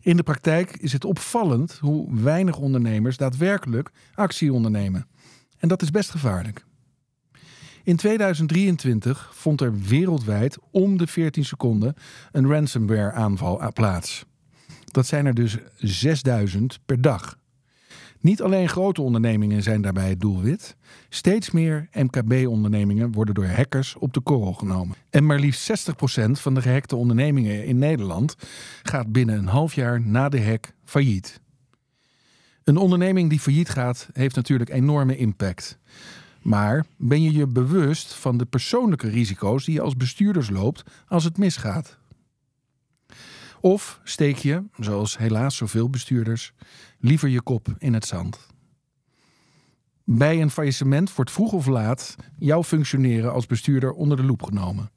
In 0.00 0.16
de 0.16 0.22
praktijk 0.22 0.76
is 0.76 0.92
het 0.92 1.04
opvallend 1.04 1.78
hoe 1.80 2.20
weinig 2.22 2.58
ondernemers 2.58 3.16
daadwerkelijk 3.16 3.90
actie 4.14 4.52
ondernemen. 4.52 5.06
En 5.58 5.68
dat 5.68 5.82
is 5.82 5.90
best 5.90 6.10
gevaarlijk. 6.10 6.64
In 7.84 7.96
2023 7.96 9.30
vond 9.34 9.60
er 9.60 9.78
wereldwijd 9.78 10.58
om 10.70 10.96
de 10.96 11.06
14 11.06 11.44
seconden 11.44 11.94
een 12.32 12.48
ransomware-aanval 12.48 13.72
plaats. 13.72 14.24
Dat 14.84 15.06
zijn 15.06 15.26
er 15.26 15.34
dus 15.34 15.56
6000 15.76 16.78
per 16.86 17.00
dag. 17.00 17.37
Niet 18.20 18.42
alleen 18.42 18.68
grote 18.68 19.02
ondernemingen 19.02 19.62
zijn 19.62 19.82
daarbij 19.82 20.08
het 20.08 20.20
doelwit. 20.20 20.76
Steeds 21.08 21.50
meer 21.50 21.88
MKB-ondernemingen 21.92 23.12
worden 23.12 23.34
door 23.34 23.46
hackers 23.46 23.96
op 23.96 24.12
de 24.12 24.20
korrel 24.20 24.52
genomen. 24.52 24.96
En 25.10 25.26
maar 25.26 25.38
liefst 25.38 25.90
60% 25.90 26.30
van 26.30 26.54
de 26.54 26.62
gehackte 26.62 26.96
ondernemingen 26.96 27.66
in 27.66 27.78
Nederland 27.78 28.36
gaat 28.82 29.12
binnen 29.12 29.38
een 29.38 29.46
half 29.46 29.74
jaar 29.74 30.00
na 30.00 30.28
de 30.28 30.44
hack 30.44 30.72
failliet. 30.84 31.40
Een 32.64 32.76
onderneming 32.76 33.30
die 33.30 33.40
failliet 33.40 33.68
gaat, 33.68 34.08
heeft 34.12 34.36
natuurlijk 34.36 34.70
enorme 34.70 35.16
impact. 35.16 35.78
Maar 36.42 36.86
ben 36.96 37.22
je 37.22 37.32
je 37.32 37.46
bewust 37.46 38.14
van 38.14 38.38
de 38.38 38.44
persoonlijke 38.44 39.08
risico's 39.08 39.64
die 39.64 39.74
je 39.74 39.80
als 39.80 39.96
bestuurders 39.96 40.50
loopt 40.50 40.82
als 41.06 41.24
het 41.24 41.38
misgaat? 41.38 41.98
Of 43.60 44.00
steek 44.04 44.36
je, 44.36 44.64
zoals 44.78 45.18
helaas 45.18 45.56
zoveel 45.56 45.90
bestuurders, 45.90 46.52
liever 46.98 47.28
je 47.28 47.42
kop 47.42 47.74
in 47.78 47.94
het 47.94 48.06
zand? 48.06 48.46
Bij 50.04 50.40
een 50.40 50.50
faillissement 50.50 51.14
wordt 51.14 51.30
vroeg 51.30 51.52
of 51.52 51.66
laat 51.66 52.16
jouw 52.38 52.62
functioneren 52.62 53.32
als 53.32 53.46
bestuurder 53.46 53.92
onder 53.92 54.16
de 54.16 54.22
loep 54.22 54.42
genomen. 54.42 54.90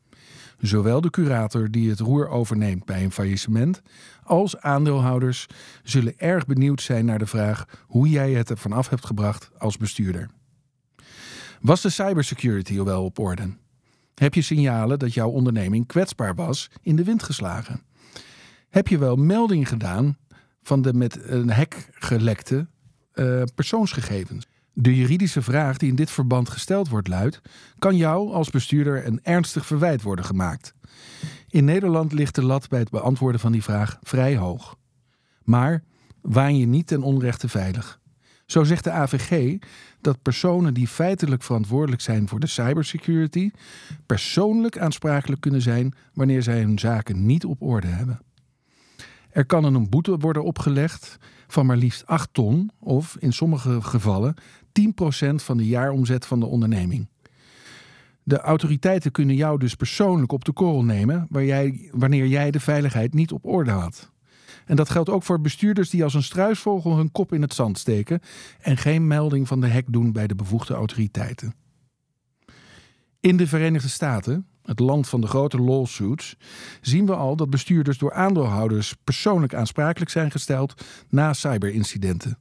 Zowel 0.58 1.02
de 1.02 1.10
curator 1.10 1.72
die 1.72 1.90
het 1.90 2.00
roer 2.00 2.28
overneemt 2.28 2.86
bij 2.86 3.04
een 3.04 3.12
faillissement, 3.12 3.82
als 4.24 4.58
aandeelhouders 4.58 5.48
zullen 5.84 6.20
erg 6.20 6.46
benieuwd 6.46 6.82
zijn 6.82 7.06
naar 7.06 7.20
de 7.20 7.26
vraag 7.26 7.66
hoe 7.88 8.10
jij 8.10 8.32
het 8.32 8.50
ervan 8.50 8.72
af 8.72 8.90
hebt 8.90 9.06
gebracht 9.06 9.50
als 9.58 9.78
bestuurder. 9.78 10.30
Was 11.62 11.82
de 11.82 11.90
cybersecurity 11.90 12.80
al 12.80 12.86
wel 12.86 13.04
op 13.04 13.20
orde? 13.20 13.50
Heb 14.16 14.34
je 14.34 14.42
signalen 14.42 15.00
dat 15.00 15.14
jouw 15.14 15.30
onderneming 15.30 15.88
kwetsbaar 15.88 16.36
was 16.36 16.70
in 16.82 16.96
de 16.96 17.04
wind 17.04 17.24
geslagen? 17.24 17.82
Heb 18.72 18.88
je 18.88 18.98
wel 18.98 19.16
melding 19.16 19.68
gedaan 19.68 20.18
van 20.64 20.82
de 20.82 20.94
met 20.94 21.20
een 21.30 21.50
hack 21.50 21.76
gelekte 21.92 22.68
uh, 23.14 23.44
persoonsgegevens? 23.56 24.48
De 24.74 24.96
juridische 24.96 25.42
vraag 25.42 25.78
die 25.78 25.90
in 25.90 25.96
dit 25.96 26.12
verband 26.12 26.50
gesteld 26.50 26.90
wordt 26.90 27.08
luidt: 27.08 27.42
kan 27.80 27.98
jou 27.98 28.32
als 28.32 28.50
bestuurder 28.50 29.06
een 29.06 29.20
ernstig 29.24 29.66
verwijt 29.66 30.02
worden 30.02 30.26
gemaakt? 30.26 30.74
In 31.48 31.66
Nederland 31.66 32.12
ligt 32.12 32.36
de 32.36 32.44
lat 32.44 32.70
bij 32.70 32.80
het 32.80 32.90
beantwoorden 32.90 33.42
van 33.42 33.52
die 33.52 33.64
vraag 33.64 33.98
vrij 34.02 34.38
hoog. 34.38 34.78
Maar 35.44 35.84
waan 36.22 36.58
je 36.58 36.66
niet 36.66 36.88
ten 36.88 37.02
onrechte 37.02 37.50
veilig. 37.50 38.00
Zo 38.46 38.64
zegt 38.64 38.84
de 38.84 38.92
AVG 38.92 39.58
dat 40.02 40.22
personen 40.22 40.74
die 40.74 40.88
feitelijk 40.88 41.44
verantwoordelijk 41.44 42.02
zijn 42.02 42.28
voor 42.28 42.40
de 42.40 42.48
cybersecurity 42.48 43.52
persoonlijk 44.06 44.78
aansprakelijk 44.78 45.42
kunnen 45.42 45.62
zijn 45.62 45.94
wanneer 46.14 46.44
zij 46.44 46.62
hun 46.62 46.80
zaken 46.80 47.26
niet 47.26 47.46
op 47.46 47.62
orde 47.62 47.88
hebben. 47.88 48.20
Er 49.32 49.46
kan 49.46 49.64
een 49.64 49.90
boete 49.90 50.18
worden 50.18 50.44
opgelegd 50.44 51.18
van 51.48 51.66
maar 51.66 51.78
liefst 51.78 52.06
8 52.06 52.30
ton 52.32 52.72
of 52.80 53.18
in 53.20 53.34
sommige 53.34 53.82
gevallen 53.82 54.36
10% 54.66 55.36
van 55.36 55.58
de 55.58 55.68
jaaromzet 55.68 56.26
van 56.26 56.40
de 56.40 56.46
onderneming. 56.46 57.08
De 58.24 58.40
autoriteiten 58.40 59.12
kunnen 59.12 59.36
jou 59.36 59.60
dus 59.60 59.76
persoonlijk 59.76 60.32
op 60.32 60.46
de 60.46 60.52
korrel 60.52 60.84
nemen 60.84 61.28
waar 61.30 61.44
jij, 61.44 61.90
wanneer 61.92 62.28
jij 62.28 62.52
de 62.52 62.60
veiligheid 62.60 63.14
niet 63.14 63.32
op 63.32 63.46
orde 63.46 63.72
had. 63.72 64.12
En 64.66 64.76
dat 64.76 64.90
geldt 64.90 65.10
ook 65.10 65.24
voor 65.24 65.42
bestuurders 65.42 65.90
die 65.90 66.04
als 66.04 66.14
een 66.14 66.24
struisvogel 66.24 66.98
hun 66.98 67.12
kop 67.12 67.34
in 67.34 67.42
het 67.42 67.54
zand 67.54 67.78
steken 67.78 68.20
en 68.60 68.78
geen 68.78 69.08
melding 69.08 69.48
van 69.48 69.62
de 69.62 69.68
hek 69.68 69.86
doen 69.90 70.12
bij 70.12 70.28
de 70.28 70.36
bevoegde 70.36 70.74
autoriteiten. 70.74 71.54
In 73.20 73.38
de 73.38 73.48
Verenigde 73.48 73.90
Staten, 73.90 74.48
het 74.64 74.80
land 74.80 75.08
van 75.08 75.22
de 75.22 75.28
grote 75.28 75.58
lawsuits, 75.58 76.36
zien 76.82 77.06
we 77.06 77.16
al 77.16 77.36
dat 77.36 77.50
bestuurders 77.50 77.98
door 77.98 78.14
aandeelhouders 78.14 78.96
persoonlijk 79.04 79.54
aansprakelijk 79.54 80.12
zijn 80.12 80.32
gesteld 80.32 80.86
na 81.10 81.34
cyberincidenten. 81.34 82.38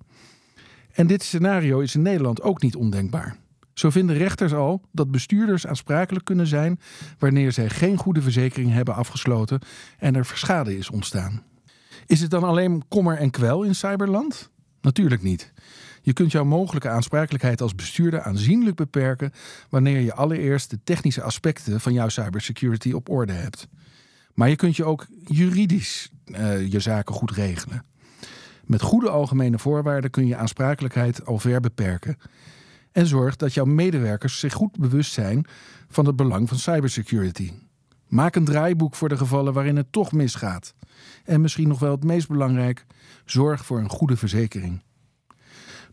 En 0.92 1.06
dit 1.06 1.22
scenario 1.22 1.78
is 1.78 1.94
in 1.94 2.02
Nederland 2.02 2.42
ook 2.42 2.62
niet 2.62 2.76
ondenkbaar. 2.76 3.36
Zo 3.74 3.90
vinden 3.90 4.16
rechters 4.16 4.52
al 4.52 4.82
dat 4.92 5.10
bestuurders 5.10 5.66
aansprakelijk 5.66 6.24
kunnen 6.24 6.46
zijn 6.46 6.80
wanneer 7.18 7.52
zij 7.52 7.68
geen 7.68 7.96
goede 7.96 8.22
verzekering 8.22 8.72
hebben 8.72 8.94
afgesloten 8.94 9.60
en 9.98 10.14
er 10.14 10.30
schade 10.34 10.78
is 10.78 10.90
ontstaan. 10.90 11.42
Is 12.06 12.20
het 12.20 12.30
dan 12.30 12.44
alleen 12.44 12.82
kommer 12.88 13.16
en 13.16 13.30
kwel 13.30 13.62
in 13.62 13.74
cyberland? 13.74 14.50
Natuurlijk 14.80 15.22
niet. 15.22 15.52
Je 16.02 16.12
kunt 16.12 16.32
jouw 16.32 16.44
mogelijke 16.44 16.88
aansprakelijkheid 16.88 17.60
als 17.60 17.74
bestuurder 17.74 18.22
aanzienlijk 18.22 18.76
beperken 18.76 19.32
wanneer 19.68 20.00
je 20.00 20.14
allereerst 20.14 20.70
de 20.70 20.78
technische 20.84 21.22
aspecten 21.22 21.80
van 21.80 21.92
jouw 21.92 22.08
cybersecurity 22.08 22.92
op 22.92 23.08
orde 23.08 23.32
hebt. 23.32 23.68
Maar 24.34 24.48
je 24.48 24.56
kunt 24.56 24.76
je 24.76 24.84
ook 24.84 25.06
juridisch 25.24 26.10
uh, 26.26 26.66
je 26.66 26.80
zaken 26.80 27.14
goed 27.14 27.30
regelen. 27.30 27.84
Met 28.64 28.82
goede 28.82 29.10
algemene 29.10 29.58
voorwaarden 29.58 30.10
kun 30.10 30.26
je 30.26 30.36
aansprakelijkheid 30.36 31.26
al 31.26 31.38
ver 31.38 31.60
beperken. 31.60 32.16
En 32.92 33.06
zorg 33.06 33.36
dat 33.36 33.54
jouw 33.54 33.64
medewerkers 33.64 34.38
zich 34.38 34.52
goed 34.52 34.78
bewust 34.78 35.12
zijn 35.12 35.46
van 35.88 36.06
het 36.06 36.16
belang 36.16 36.48
van 36.48 36.58
cybersecurity. 36.58 37.52
Maak 38.10 38.36
een 38.36 38.44
draaiboek 38.44 38.94
voor 38.94 39.08
de 39.08 39.16
gevallen 39.16 39.52
waarin 39.52 39.76
het 39.76 39.92
toch 39.92 40.12
misgaat. 40.12 40.74
En 41.24 41.40
misschien 41.40 41.68
nog 41.68 41.78
wel 41.78 41.90
het 41.90 42.04
meest 42.04 42.28
belangrijk, 42.28 42.86
zorg 43.24 43.66
voor 43.66 43.78
een 43.78 43.88
goede 43.88 44.16
verzekering. 44.16 44.82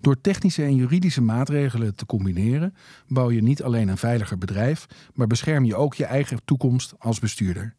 Door 0.02 0.22
technische 0.22 0.64
en 0.64 0.76
juridische 0.76 1.22
maatregelen 1.22 1.96
te 1.96 2.06
combineren, 2.06 2.76
bouw 3.08 3.32
je 3.32 3.42
niet 3.42 3.64
alleen 3.64 3.88
een 3.88 3.98
veiliger 3.98 4.38
bedrijf, 4.38 4.86
maar 5.14 5.28
bescherm 5.28 5.66
je 5.66 5.76
ook 5.76 5.94
je 5.94 6.06
eigen 6.06 6.40
toekomst 6.46 6.94
als 7.00 7.20
bestuurder. 7.20 7.76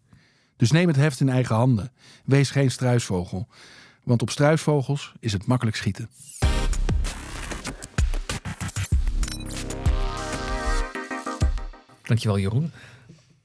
Dus 0.56 0.70
neem 0.70 0.86
het 0.86 0.96
heft 0.96 1.20
in 1.20 1.28
eigen 1.28 1.56
handen. 1.56 1.92
Wees 2.24 2.50
geen 2.50 2.70
struisvogel, 2.70 3.48
want 4.04 4.22
op 4.22 4.30
struisvogels 4.30 5.14
is 5.20 5.32
het 5.32 5.46
makkelijk 5.46 5.76
schieten. 5.76 6.10
Dankjewel 12.02 12.38
Jeroen. 12.38 12.72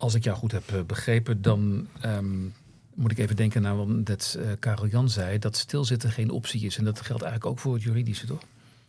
Als 0.04 0.14
ik 0.14 0.24
jou 0.24 0.38
goed 0.38 0.52
heb 0.52 0.72
eh, 0.72 0.82
begrepen, 0.88 1.42
dan 1.42 1.88
um, 2.06 2.54
moet 2.94 3.12
ik 3.12 3.18
even 3.18 3.36
denken 3.36 3.62
naar 3.62 3.76
wat 3.78 3.88
net 3.88 4.38
uh, 4.40 4.46
Karel 4.60 4.88
Jan 4.88 5.10
zei, 5.10 5.40
dat 5.40 5.58
stilzitten 5.58 6.12
geen 6.12 6.30
optie 6.30 6.66
is. 6.66 6.78
En 6.78 6.84
dat 6.84 7.02
geldt 7.02 7.22
eigenlijk 7.22 7.52
ook 7.52 7.60
voor 7.60 7.74
het 7.74 7.84
juridische, 7.84 8.26
toch? 8.26 8.42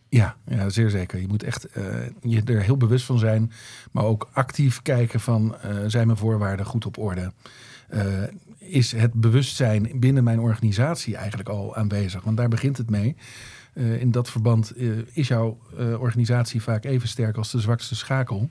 Ja, 0.08 0.36
ja 0.46 0.68
zeer 0.68 0.90
zeker. 0.90 1.20
Je 1.20 1.26
moet 1.28 1.42
echt 1.42 1.76
uh, 1.76 1.84
je 2.22 2.42
er 2.44 2.62
heel 2.62 2.76
bewust 2.76 3.04
van 3.04 3.18
zijn, 3.18 3.52
maar 3.92 4.04
ook 4.04 4.28
actief 4.32 4.82
kijken 4.82 5.20
van 5.20 5.56
zijn 5.86 6.06
mijn 6.06 6.18
voorwaarden 6.18 6.66
goed 6.66 6.86
op 6.86 6.98
orde. 6.98 7.32
is 8.58 8.92
het 8.92 9.12
bewustzijn 9.12 9.90
binnen 9.94 10.24
mijn 10.24 10.40
organisatie 10.40 11.16
eigenlijk 11.16 11.48
al 11.48 11.76
aanwezig? 11.76 12.22
Want 12.22 12.36
daar 12.36 12.48
begint 12.48 12.76
het 12.76 12.90
mee. 12.90 13.16
in 13.74 14.10
dat 14.10 14.30
verband 14.30 14.72
is 15.12 15.28
jouw 15.28 15.58
organisatie 15.78 16.62
vaak 16.62 16.84
even 16.84 17.08
sterk 17.08 17.36
als 17.36 17.50
de 17.50 17.60
zwakste 17.60 17.94
schakel. 17.94 18.50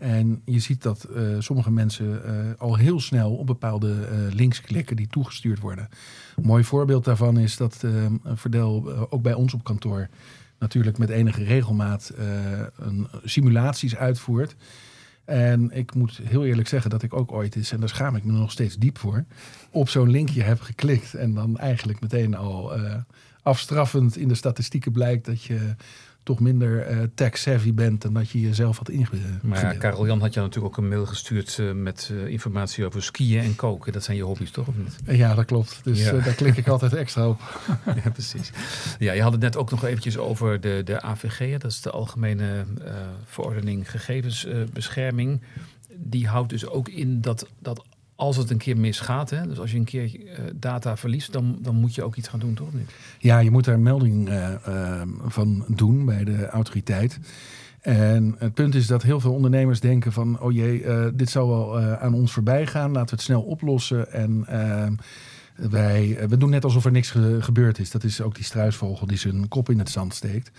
En 0.00 0.42
je 0.44 0.58
ziet 0.58 0.82
dat 0.82 1.06
uh, 1.10 1.36
sommige 1.38 1.70
mensen 1.70 2.22
uh, 2.26 2.32
al 2.58 2.76
heel 2.76 3.00
snel 3.00 3.34
op 3.34 3.46
bepaalde 3.46 3.88
uh, 3.88 4.32
links 4.34 4.60
klikken 4.60 4.96
die 4.96 5.06
toegestuurd 5.06 5.58
worden. 5.58 5.88
Een 6.36 6.46
mooi 6.46 6.64
voorbeeld 6.64 7.04
daarvan 7.04 7.38
is 7.38 7.56
dat 7.56 7.84
Verdel 8.24 9.06
ook 9.10 9.22
bij 9.22 9.34
ons 9.34 9.54
op 9.54 9.64
kantoor 9.64 10.08
natuurlijk 10.58 10.98
met 10.98 11.08
enige 11.08 11.44
regelmaat 11.44 12.12
een, 12.76 13.06
simulaties 13.24 13.96
uitvoert. 13.96 14.56
En 15.24 15.70
ik 15.70 15.94
moet 15.94 16.20
heel 16.22 16.44
eerlijk 16.44 16.68
zeggen 16.68 16.90
dat 16.90 17.02
ik 17.02 17.14
ook 17.14 17.32
ooit 17.32 17.56
eens, 17.56 17.72
en 17.72 17.80
daar 17.80 17.88
schaam 17.88 18.16
ik 18.16 18.24
me 18.24 18.32
nog 18.32 18.50
steeds 18.50 18.76
diep 18.76 18.98
voor, 18.98 19.24
op 19.70 19.88
zo'n 19.88 20.10
linkje 20.10 20.42
heb 20.42 20.60
geklikt. 20.60 21.14
En 21.14 21.34
dan 21.34 21.58
eigenlijk 21.58 22.00
meteen 22.00 22.36
al 22.36 22.72
afstraffend 23.42 24.16
in 24.16 24.28
de 24.28 24.34
statistieken 24.34 24.92
blijkt 24.92 25.24
dat 25.24 25.42
je 25.42 25.74
toch 26.30 26.40
minder 26.40 26.90
uh, 26.90 27.02
tech-savvy 27.14 27.74
bent 27.74 28.02
dan 28.02 28.12
dat 28.12 28.30
je 28.30 28.40
jezelf 28.40 28.78
had 28.78 28.88
ingebeeld. 28.88 29.42
Maar 29.42 29.60
ja, 29.60 29.72
Karel 29.72 30.06
Jan 30.06 30.20
had 30.20 30.34
je 30.34 30.40
natuurlijk 30.40 30.66
ook 30.66 30.84
een 30.84 30.88
mail 30.88 31.06
gestuurd 31.06 31.58
uh, 31.60 31.72
met 31.72 32.10
uh, 32.12 32.26
informatie 32.26 32.86
over 32.86 33.02
skiën 33.02 33.40
en 33.40 33.56
koken. 33.56 33.92
Dat 33.92 34.04
zijn 34.04 34.16
je 34.16 34.22
hobby's, 34.22 34.50
toch? 34.50 34.68
Of 34.68 34.74
niet? 34.76 35.16
Ja, 35.18 35.34
dat 35.34 35.44
klopt. 35.44 35.80
Dus 35.82 36.04
ja. 36.04 36.12
daar 36.12 36.34
klik 36.34 36.56
ik 36.56 36.68
altijd 36.74 36.92
extra 36.92 37.28
op. 37.28 37.40
ja, 38.04 38.10
precies. 38.10 38.50
Ja, 38.98 39.12
je 39.12 39.22
had 39.22 39.32
het 39.32 39.40
net 39.40 39.56
ook 39.56 39.70
nog 39.70 39.84
eventjes 39.84 40.18
over 40.18 40.60
de, 40.60 40.82
de 40.84 41.02
AVG. 41.02 41.58
Dat 41.58 41.70
is 41.70 41.80
de 41.80 41.90
Algemene 41.90 42.64
Verordening 43.24 43.90
Gegevensbescherming. 43.90 45.40
Die 45.96 46.28
houdt 46.28 46.50
dus 46.50 46.66
ook 46.66 46.88
in 46.88 47.20
dat, 47.20 47.48
dat 47.58 47.84
als 48.20 48.36
het 48.36 48.50
een 48.50 48.58
keer 48.58 48.76
misgaat, 48.76 49.30
hè, 49.30 49.46
dus 49.46 49.58
als 49.58 49.70
je 49.70 49.78
een 49.78 49.84
keer 49.84 50.20
uh, 50.20 50.28
data 50.54 50.96
verliest, 50.96 51.32
dan, 51.32 51.58
dan 51.60 51.74
moet 51.74 51.94
je 51.94 52.02
ook 52.02 52.16
iets 52.16 52.28
gaan 52.28 52.40
doen, 52.40 52.54
toch? 52.54 52.72
Niet? 52.72 52.90
Ja, 53.18 53.38
je 53.38 53.50
moet 53.50 53.64
daar 53.64 53.74
een 53.74 53.82
melding 53.82 54.28
uh, 54.28 54.48
uh, 54.68 55.02
van 55.24 55.64
doen 55.68 56.04
bij 56.04 56.24
de 56.24 56.46
autoriteit. 56.46 57.18
En 57.80 58.34
het 58.38 58.54
punt 58.54 58.74
is 58.74 58.86
dat 58.86 59.02
heel 59.02 59.20
veel 59.20 59.32
ondernemers 59.32 59.80
denken 59.80 60.12
van, 60.12 60.40
oh 60.40 60.52
jee, 60.52 60.84
dit 61.14 61.30
zal 61.30 61.48
wel 61.48 61.80
aan 61.80 62.14
ons 62.14 62.32
voorbij 62.32 62.66
gaan, 62.66 62.92
laten 62.92 63.08
we 63.08 63.14
het 63.14 63.20
snel 63.20 63.42
oplossen. 63.42 64.12
En 64.12 64.46
wij, 65.54 66.18
we 66.28 66.36
doen 66.36 66.50
net 66.50 66.64
alsof 66.64 66.84
er 66.84 66.92
niks 66.92 67.10
ge 67.10 67.36
gebeurd 67.40 67.78
is. 67.78 67.90
Dat 67.90 68.04
is 68.04 68.20
ook 68.20 68.34
die 68.34 68.44
struisvogel 68.44 69.06
die 69.06 69.18
zijn 69.18 69.48
kop 69.48 69.70
in 69.70 69.78
het 69.78 69.90
zand 69.90 70.14
steekt. 70.14 70.50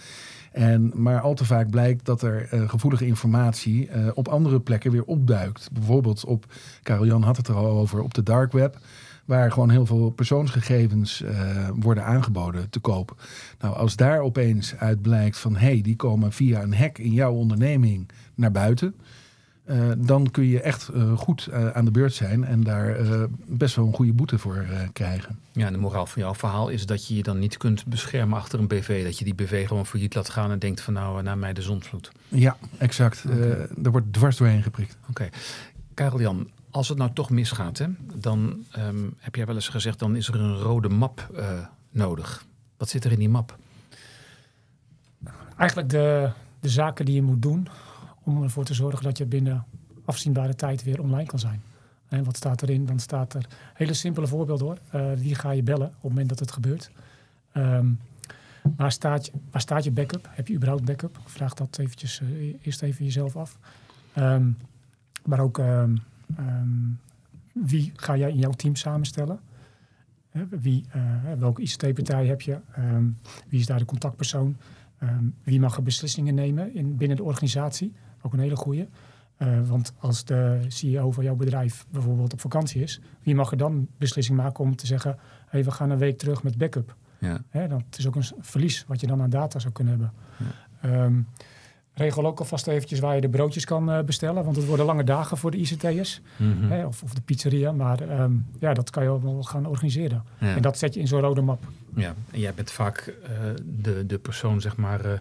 En, 0.51 0.91
maar 0.95 1.21
al 1.21 1.33
te 1.33 1.45
vaak 1.45 1.69
blijkt 1.69 2.05
dat 2.05 2.21
er 2.21 2.53
uh, 2.53 2.69
gevoelige 2.69 3.05
informatie 3.05 3.89
uh, 3.89 4.07
op 4.13 4.27
andere 4.27 4.59
plekken 4.59 4.91
weer 4.91 5.03
opduikt. 5.03 5.69
Bijvoorbeeld 5.71 6.25
op, 6.25 6.45
Karel 6.83 7.05
Jan 7.05 7.23
had 7.23 7.37
het 7.37 7.47
er 7.47 7.55
al 7.55 7.65
over, 7.65 8.01
op 8.01 8.13
de 8.13 8.23
dark 8.23 8.51
web. 8.51 8.77
Waar 9.25 9.51
gewoon 9.51 9.69
heel 9.69 9.85
veel 9.85 10.09
persoonsgegevens 10.09 11.21
uh, 11.21 11.69
worden 11.75 12.05
aangeboden 12.05 12.69
te 12.69 12.79
koop. 12.79 13.21
Nou, 13.59 13.75
als 13.75 13.95
daar 13.95 14.19
opeens 14.19 14.75
uit 14.75 15.01
blijkt 15.01 15.37
van 15.37 15.55
hé, 15.55 15.67
hey, 15.67 15.81
die 15.81 15.95
komen 15.95 16.31
via 16.31 16.61
een 16.61 16.75
hack 16.75 16.97
in 16.97 17.11
jouw 17.11 17.33
onderneming 17.33 18.09
naar 18.35 18.51
buiten. 18.51 18.95
Uh, 19.71 19.91
dan 19.97 20.31
kun 20.31 20.45
je 20.45 20.61
echt 20.61 20.89
uh, 20.93 21.17
goed 21.17 21.47
uh, 21.51 21.69
aan 21.69 21.85
de 21.85 21.91
beurt 21.91 22.13
zijn 22.13 22.43
en 22.43 22.63
daar 22.63 22.97
best 23.45 23.75
wel 23.75 23.85
een 23.85 23.93
goede 23.93 24.13
boete 24.13 24.37
voor 24.37 24.65
krijgen. 24.93 25.39
Ja, 25.51 25.65
en 25.67 25.73
de 25.73 25.79
moraal 25.79 26.05
van 26.05 26.21
jouw 26.21 26.35
verhaal 26.35 26.69
is 26.69 26.85
dat 26.85 27.07
je 27.07 27.15
je 27.15 27.23
dan 27.23 27.39
niet 27.39 27.57
kunt 27.57 27.85
beschermen 27.85 28.37
achter 28.37 28.59
een 28.59 28.67
BV. 28.67 29.03
Dat 29.03 29.19
je 29.19 29.25
die 29.25 29.33
BV 29.33 29.67
gewoon 29.67 29.85
failliet 29.85 30.15
laat 30.15 30.29
gaan 30.29 30.51
en 30.51 30.59
denkt 30.59 30.81
van 30.81 30.93
nou, 30.93 31.23
naar 31.23 31.37
mij 31.37 31.53
de 31.53 31.61
zonsvloed. 31.61 32.11
Ja, 32.27 32.57
exact. 32.77 33.23
Okay. 33.25 33.67
er 33.83 33.91
wordt 33.91 34.13
dwars 34.13 34.37
doorheen 34.37 34.63
geprikt. 34.63 34.97
Oké. 35.01 35.09
Okay. 35.09 35.29
Karel 35.93 36.21
Jan, 36.21 36.49
als 36.69 36.89
het 36.89 36.97
nou 36.97 37.11
toch 37.13 37.29
misgaat, 37.29 37.77
hè, 37.77 37.85
dan 38.15 38.65
um, 38.77 39.13
heb 39.17 39.35
jij 39.35 39.45
wel 39.45 39.55
eens 39.55 39.69
gezegd, 39.69 39.99
dan 39.99 40.15
is 40.15 40.27
er 40.27 40.35
een 40.35 40.57
rode 40.57 40.89
map 40.89 41.29
nodig. 41.91 42.45
Wat 42.77 42.89
zit 42.89 43.05
er 43.05 43.11
in 43.11 43.19
die 43.19 43.29
map? 43.29 43.57
Eigenlijk 45.57 45.89
de, 45.89 46.29
de 46.59 46.69
zaken 46.69 47.05
die 47.05 47.15
je 47.15 47.21
moet 47.21 47.41
doen 47.41 47.67
om 48.23 48.43
ervoor 48.43 48.63
te 48.63 48.73
zorgen 48.73 49.03
dat 49.03 49.17
je 49.17 49.25
binnen 49.25 49.65
afzienbare 50.05 50.55
tijd 50.55 50.83
weer 50.83 51.01
online 51.01 51.25
kan 51.25 51.39
zijn. 51.39 51.61
En 52.11 52.23
wat 52.23 52.37
staat 52.37 52.61
erin? 52.61 52.85
Dan 52.85 52.99
staat 52.99 53.33
er 53.33 53.47
hele 53.73 53.93
simpele 53.93 54.27
voorbeelden 54.27 54.65
hoor. 54.65 54.77
Uh, 54.95 55.11
wie 55.17 55.35
ga 55.35 55.51
je 55.51 55.63
bellen 55.63 55.87
op 55.87 55.93
het 55.93 56.03
moment 56.03 56.29
dat 56.29 56.39
het 56.39 56.51
gebeurt? 56.51 56.91
Um, 57.53 57.99
waar, 58.75 58.91
staat 58.91 59.25
je, 59.25 59.31
staat 59.53 59.83
je 59.83 59.91
backup? 59.91 60.29
Heb 60.29 60.47
je 60.47 60.53
überhaupt 60.53 60.85
backup? 60.85 61.19
Vraag 61.25 61.53
dat 61.53 61.77
eventjes, 61.77 62.21
uh, 62.21 62.55
eerst 62.61 62.81
even 62.81 63.05
jezelf 63.05 63.35
af. 63.35 63.57
Um, 64.17 64.57
maar 65.25 65.39
ook 65.39 65.57
um, 65.57 66.01
wie 67.51 67.91
ga 67.95 68.17
jij 68.17 68.29
in 68.29 68.37
jouw 68.37 68.51
team 68.51 68.75
samenstellen? 68.75 69.39
Wie, 70.49 70.85
welke 71.37 71.61
ICT-partij 71.61 72.25
heb 72.25 72.41
je? 72.41 72.59
wie 73.47 73.59
is 73.59 73.65
daar 73.65 73.79
de 73.79 73.85
contactpersoon? 73.85 74.57
wie 75.43 75.59
mag 75.59 75.77
er 75.77 75.83
beslissingen 75.83 76.35
nemen 76.35 76.73
in, 76.73 76.97
binnen 76.97 77.17
de 77.17 77.23
organisatie? 77.23 77.93
Ook 78.21 78.33
een 78.33 78.39
hele 78.39 78.55
goede. 78.55 78.87
Uh, 79.37 79.67
want 79.67 79.93
als 79.99 80.25
de 80.25 80.59
CEO 80.67 81.11
van 81.11 81.23
jouw 81.23 81.35
bedrijf 81.35 81.85
bijvoorbeeld 81.89 82.33
op 82.33 82.39
vakantie 82.39 82.81
is, 82.81 83.01
wie 83.23 83.35
mag 83.35 83.51
er 83.51 83.57
dan 83.57 83.87
beslissing 83.97 84.37
maken 84.37 84.63
om 84.63 84.75
te 84.75 84.85
zeggen: 84.85 85.17
hey, 85.47 85.63
we 85.63 85.71
gaan 85.71 85.89
een 85.89 85.97
week 85.97 86.17
terug 86.17 86.43
met 86.43 86.57
backup? 86.57 86.95
Ja. 87.17 87.43
Hè, 87.49 87.67
dat 87.67 87.83
is 87.97 88.07
ook 88.07 88.15
een 88.15 88.25
verlies 88.39 88.85
wat 88.87 88.99
je 89.01 89.07
dan 89.07 89.21
aan 89.21 89.29
data 89.29 89.59
zou 89.59 89.73
kunnen 89.73 89.93
hebben. 89.93 90.13
Ja. 90.81 91.03
Um, 91.03 91.27
regel 91.93 92.25
ook 92.25 92.39
alvast 92.39 92.67
eventjes 92.67 92.99
waar 92.99 93.15
je 93.15 93.21
de 93.21 93.29
broodjes 93.29 93.65
kan 93.65 93.89
uh, 93.89 94.01
bestellen. 94.01 94.43
Want 94.43 94.55
het 94.55 94.65
worden 94.65 94.85
lange 94.85 95.03
dagen 95.03 95.37
voor 95.37 95.51
de 95.51 95.57
ICT'ers. 95.57 96.21
Mm 96.37 96.57
-hmm. 96.59 96.71
hè, 96.71 96.85
of, 96.85 97.03
of, 97.03 97.13
de 97.13 97.21
pizzeria. 97.21 97.71
Maar 97.71 98.21
um, 98.21 98.45
ja, 98.59 98.73
dat 98.73 98.89
kan 98.89 99.03
je 99.03 99.21
wel 99.21 99.43
gaan 99.43 99.65
organiseren. 99.65 100.23
Ja. 100.39 100.55
En 100.55 100.61
dat 100.61 100.77
zet 100.77 100.93
je 100.93 100.99
in 100.99 101.07
zo'n 101.07 101.21
rode 101.21 101.41
map. 101.41 101.63
Ja, 101.95 102.13
en 102.31 102.39
jij 102.39 102.53
bent 102.53 102.71
vaak 102.71 103.15
uh, 103.23 103.29
de, 103.63 104.05
de 104.05 104.17
persoon, 104.17 104.61
zeg 104.61 104.75
maar, 104.77 105.05
uh, 105.05 105.11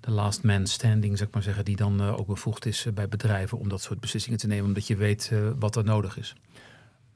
de 0.00 0.10
last 0.10 0.42
man 0.42 0.66
standing, 0.66 1.18
zeg 1.18 1.28
maar 1.30 1.42
zeggen, 1.42 1.64
die 1.64 1.76
dan 1.76 2.02
ook 2.02 2.26
bevoegd 2.26 2.66
is 2.66 2.86
bij 2.94 3.08
bedrijven 3.08 3.58
om 3.58 3.68
dat 3.68 3.82
soort 3.82 4.00
beslissingen 4.00 4.38
te 4.38 4.46
nemen, 4.46 4.64
omdat 4.64 4.86
je 4.86 4.96
weet 4.96 5.32
wat 5.58 5.76
er 5.76 5.84
nodig 5.84 6.18
is. 6.18 6.34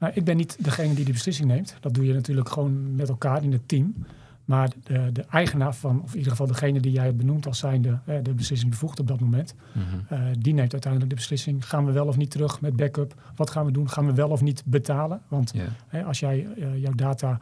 Nou, 0.01 0.13
ik 0.15 0.23
ben 0.23 0.37
niet 0.37 0.55
degene 0.59 0.93
die 0.93 1.05
die 1.05 1.13
beslissing 1.13 1.47
neemt. 1.47 1.75
Dat 1.79 1.93
doe 1.93 2.05
je 2.05 2.13
natuurlijk 2.13 2.49
gewoon 2.49 2.95
met 2.95 3.09
elkaar 3.09 3.43
in 3.43 3.51
het 3.51 3.67
team. 3.67 4.05
Maar 4.51 4.69
de, 4.83 5.11
de, 5.11 5.21
eigenaar 5.21 5.75
van, 5.75 6.01
of 6.01 6.11
in 6.11 6.17
ieder 6.17 6.31
geval 6.31 6.47
degene 6.47 6.79
die 6.79 6.91
jij 6.91 7.15
benoemt 7.15 7.45
als 7.45 7.59
zijnde 7.59 7.99
eh, 8.05 8.15
de 8.23 8.33
beslissing 8.33 8.71
bevoegd 8.71 8.99
op 8.99 9.07
dat 9.07 9.19
moment, 9.19 9.53
mm 9.73 9.81
-hmm. 9.81 10.17
uh, 10.17 10.25
die 10.37 10.53
neemt 10.53 10.71
uiteindelijk 10.71 11.11
de 11.11 11.17
beslissing. 11.17 11.67
Gaan 11.67 11.85
we 11.85 11.91
wel 11.91 12.07
of 12.07 12.17
niet 12.17 12.31
terug 12.31 12.61
met 12.61 12.75
backup? 12.75 13.21
Wat 13.35 13.49
gaan 13.49 13.65
we 13.65 13.71
doen? 13.71 13.89
Gaan 13.89 14.05
we 14.05 14.13
wel 14.13 14.29
of 14.29 14.41
niet 14.41 14.63
betalen? 14.65 15.21
Want 15.27 15.51
yeah. 15.53 15.67
hè, 15.87 16.03
als 16.03 16.19
jij 16.19 16.47
uh, 16.57 16.77
jouw 16.81 16.93
data 16.93 17.39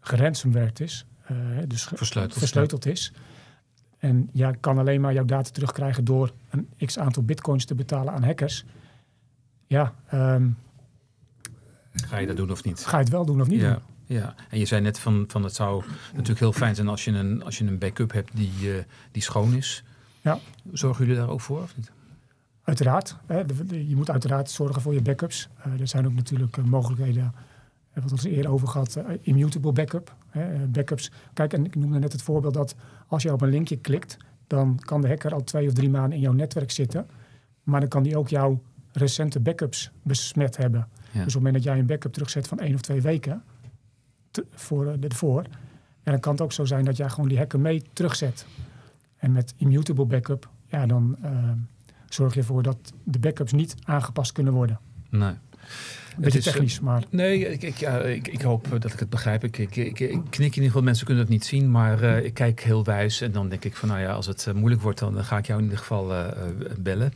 geransomwerd 0.00 0.80
is, 0.80 1.06
dus 1.66 1.84
versleuteld, 1.84 2.38
versleuteld 2.38 2.86
is, 2.86 3.12
en 3.98 4.28
jij 4.32 4.56
kan 4.60 4.78
alleen 4.78 5.00
maar 5.00 5.12
jouw 5.12 5.24
data 5.24 5.50
terugkrijgen 5.50 6.04
door 6.04 6.32
een 6.50 6.68
x 6.86 6.98
aantal 6.98 7.22
bitcoins 7.22 7.64
te 7.64 7.74
betalen 7.74 8.12
aan 8.12 8.24
hackers. 8.24 8.64
Ja. 9.66 9.94
Um, 10.14 10.56
ga 11.92 12.18
je 12.18 12.26
dat 12.26 12.36
doen 12.36 12.50
of 12.50 12.64
niet? 12.64 12.84
Ga 12.84 12.96
je 12.96 13.02
het 13.02 13.12
wel 13.12 13.24
doen 13.24 13.40
of 13.40 13.48
niet 13.48 13.60
ja. 13.60 13.72
doen? 13.72 13.82
Ja, 14.06 14.34
en 14.50 14.58
je 14.58 14.64
zei 14.64 14.80
net 14.80 14.98
van, 14.98 15.24
van 15.28 15.42
het 15.42 15.54
zou 15.54 15.84
natuurlijk 16.12 16.38
heel 16.38 16.52
fijn 16.52 16.74
zijn 16.74 16.88
als 16.88 17.04
je 17.04 17.10
een, 17.10 17.44
als 17.44 17.58
je 17.58 17.64
een 17.64 17.78
backup 17.78 18.12
hebt 18.12 18.36
die, 18.36 18.52
uh, 18.62 18.74
die 19.12 19.22
schoon 19.22 19.54
is. 19.54 19.84
Ja. 20.20 20.38
Zorgen 20.72 21.04
jullie 21.06 21.20
daar 21.20 21.30
ook 21.30 21.40
voor 21.40 21.62
of 21.62 21.76
niet? 21.76 21.92
Uiteraard. 22.62 23.16
Hè, 23.26 23.38
je 23.68 23.96
moet 23.96 24.10
uiteraard 24.10 24.50
zorgen 24.50 24.82
voor 24.82 24.94
je 24.94 25.02
backups. 25.02 25.48
Uh, 25.66 25.80
er 25.80 25.88
zijn 25.88 26.06
ook 26.06 26.14
natuurlijk 26.14 26.56
uh, 26.56 26.64
mogelijkheden, 26.64 27.34
wat 27.94 28.10
we 28.10 28.16
het 28.16 28.24
eerder 28.24 28.50
over 28.50 28.68
gehad, 28.68 28.98
immutable 29.20 29.72
backup. 29.72 30.14
backups. 30.68 31.10
Kijk, 31.32 31.52
en 31.52 31.64
ik 31.64 31.74
noemde 31.74 31.98
net 31.98 32.12
het 32.12 32.22
voorbeeld 32.22 32.54
dat 32.54 32.74
als 33.06 33.22
je 33.22 33.32
op 33.32 33.40
een 33.40 33.48
linkje 33.48 33.76
klikt, 33.76 34.16
dan 34.46 34.78
kan 34.84 35.00
de 35.00 35.08
hacker 35.08 35.34
al 35.34 35.44
twee 35.44 35.66
of 35.66 35.72
drie 35.72 35.90
maanden 35.90 36.12
in 36.12 36.20
jouw 36.20 36.32
netwerk 36.32 36.70
zitten. 36.70 37.06
Maar 37.62 37.80
dan 37.80 37.88
kan 37.88 38.02
die 38.02 38.18
ook 38.18 38.28
jouw 38.28 38.62
recente 38.92 39.40
backups 39.40 39.90
besmet 40.02 40.56
hebben. 40.56 40.80
Ja. 40.80 41.10
Dus 41.12 41.20
op 41.20 41.24
het 41.24 41.34
moment 41.34 41.54
dat 41.54 41.62
jij 41.62 41.78
een 41.78 41.86
backup 41.86 42.12
terugzet 42.12 42.48
van 42.48 42.58
één 42.58 42.74
of 42.74 42.80
twee 42.80 43.02
weken, 43.02 43.42
te, 44.34 44.46
voor, 44.50 44.96
ervoor. 45.00 45.42
En 46.02 46.12
dan 46.12 46.20
kan 46.20 46.32
het 46.32 46.40
ook 46.40 46.52
zo 46.52 46.64
zijn 46.64 46.84
dat 46.84 46.96
jij 46.96 47.08
gewoon 47.10 47.28
die 47.28 47.38
hacker 47.38 47.60
mee 47.60 47.82
terugzet. 47.92 48.46
En 49.16 49.32
met 49.32 49.54
immutable 49.56 50.04
backup, 50.04 50.48
ja, 50.66 50.86
dan 50.86 51.16
uh, 51.24 51.50
zorg 52.08 52.34
je 52.34 52.40
ervoor 52.40 52.62
dat 52.62 52.92
de 53.04 53.18
backups 53.18 53.52
niet 53.52 53.74
aangepast 53.84 54.32
kunnen 54.32 54.52
worden. 54.52 54.80
Nee. 55.10 55.34
Beetje 56.16 56.38
is, 56.38 56.44
technisch, 56.44 56.80
maar... 56.80 57.02
Nee, 57.10 57.48
ik, 57.48 57.62
ik, 57.62 57.76
ja, 57.76 57.98
ik, 57.98 58.28
ik, 58.28 58.42
hoop 58.42 58.66
dat 58.70 58.92
ik 58.92 58.98
het 58.98 59.10
begrijp. 59.10 59.44
Ik, 59.44 59.58
ik, 59.58 59.76
ik, 59.76 60.00
ik, 60.00 60.20
knik 60.30 60.32
in 60.38 60.42
ieder 60.42 60.64
geval, 60.64 60.82
mensen 60.82 61.06
kunnen 61.06 61.24
het 61.24 61.32
niet 61.32 61.44
zien, 61.44 61.70
maar 61.70 62.02
uh, 62.02 62.24
ik 62.24 62.34
kijk 62.34 62.60
heel 62.60 62.84
wijs. 62.84 63.20
En 63.20 63.32
dan 63.32 63.48
denk 63.48 63.64
ik 63.64 63.76
van, 63.76 63.88
nou 63.88 64.00
ja, 64.00 64.12
als 64.12 64.26
het 64.26 64.46
uh, 64.48 64.54
moeilijk 64.54 64.82
wordt, 64.82 64.98
dan 64.98 65.24
ga 65.24 65.38
ik 65.38 65.46
jou 65.46 65.58
in 65.58 65.64
ieder 65.64 65.80
geval 65.80 66.12
uh, 66.12 66.26
bellen. 66.78 67.12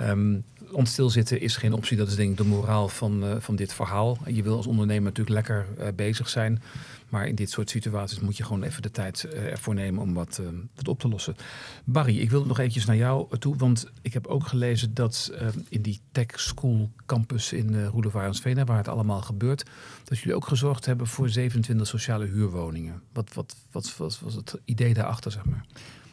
Um, 0.00 0.44
ons 0.72 0.90
stilzitten 0.90 1.40
is 1.40 1.56
geen 1.56 1.72
optie. 1.72 1.96
Dat 1.96 2.08
is 2.08 2.16
denk 2.16 2.30
ik 2.30 2.36
de 2.36 2.44
moraal 2.44 2.88
van, 2.88 3.24
van 3.38 3.56
dit 3.56 3.72
verhaal. 3.72 4.18
Je 4.26 4.42
wil 4.42 4.56
als 4.56 4.66
ondernemer 4.66 5.02
natuurlijk 5.02 5.36
lekker 5.36 5.66
bezig 5.94 6.28
zijn. 6.28 6.62
Maar 7.08 7.26
in 7.26 7.34
dit 7.34 7.50
soort 7.50 7.70
situaties 7.70 8.20
moet 8.20 8.36
je 8.36 8.44
gewoon 8.44 8.62
even 8.62 8.82
de 8.82 8.90
tijd 8.90 9.26
uh, 9.26 9.50
ervoor 9.50 9.74
nemen 9.74 10.02
om 10.02 10.14
wat, 10.14 10.40
wat, 10.74 10.88
op 10.88 11.00
te 11.00 11.08
lossen. 11.08 11.36
Barry, 11.84 12.18
ik 12.18 12.30
wil 12.30 12.46
nog 12.46 12.58
eventjes 12.58 12.84
naar 12.84 12.96
jou 12.96 13.38
toe. 13.38 13.56
Want 13.56 13.90
ik 14.02 14.12
heb 14.12 14.26
ook 14.26 14.46
gelezen 14.46 14.94
dat 14.94 15.32
in 15.68 15.82
die 15.82 16.00
Tech 16.12 16.40
School 16.40 16.90
campus 17.06 17.52
in 17.52 17.72
uh, 17.72 17.86
Roelevarensveen, 17.86 18.64
waar 18.64 18.76
het 18.76 18.88
allemaal 18.88 19.22
gebeurt, 19.22 19.64
dat 20.04 20.18
jullie 20.18 20.34
ook 20.34 20.46
gezorgd 20.46 20.86
hebben 20.86 21.06
voor 21.06 21.28
27 21.28 21.86
sociale 21.86 22.24
huurwoningen. 22.24 23.02
Wat, 23.12 23.34
wat, 23.34 23.56
wat, 23.70 23.96
was 23.98 24.34
het 24.34 24.58
idee 24.64 24.94
daarachter, 24.94 25.32
zeg 25.32 25.44
maar? 25.44 25.64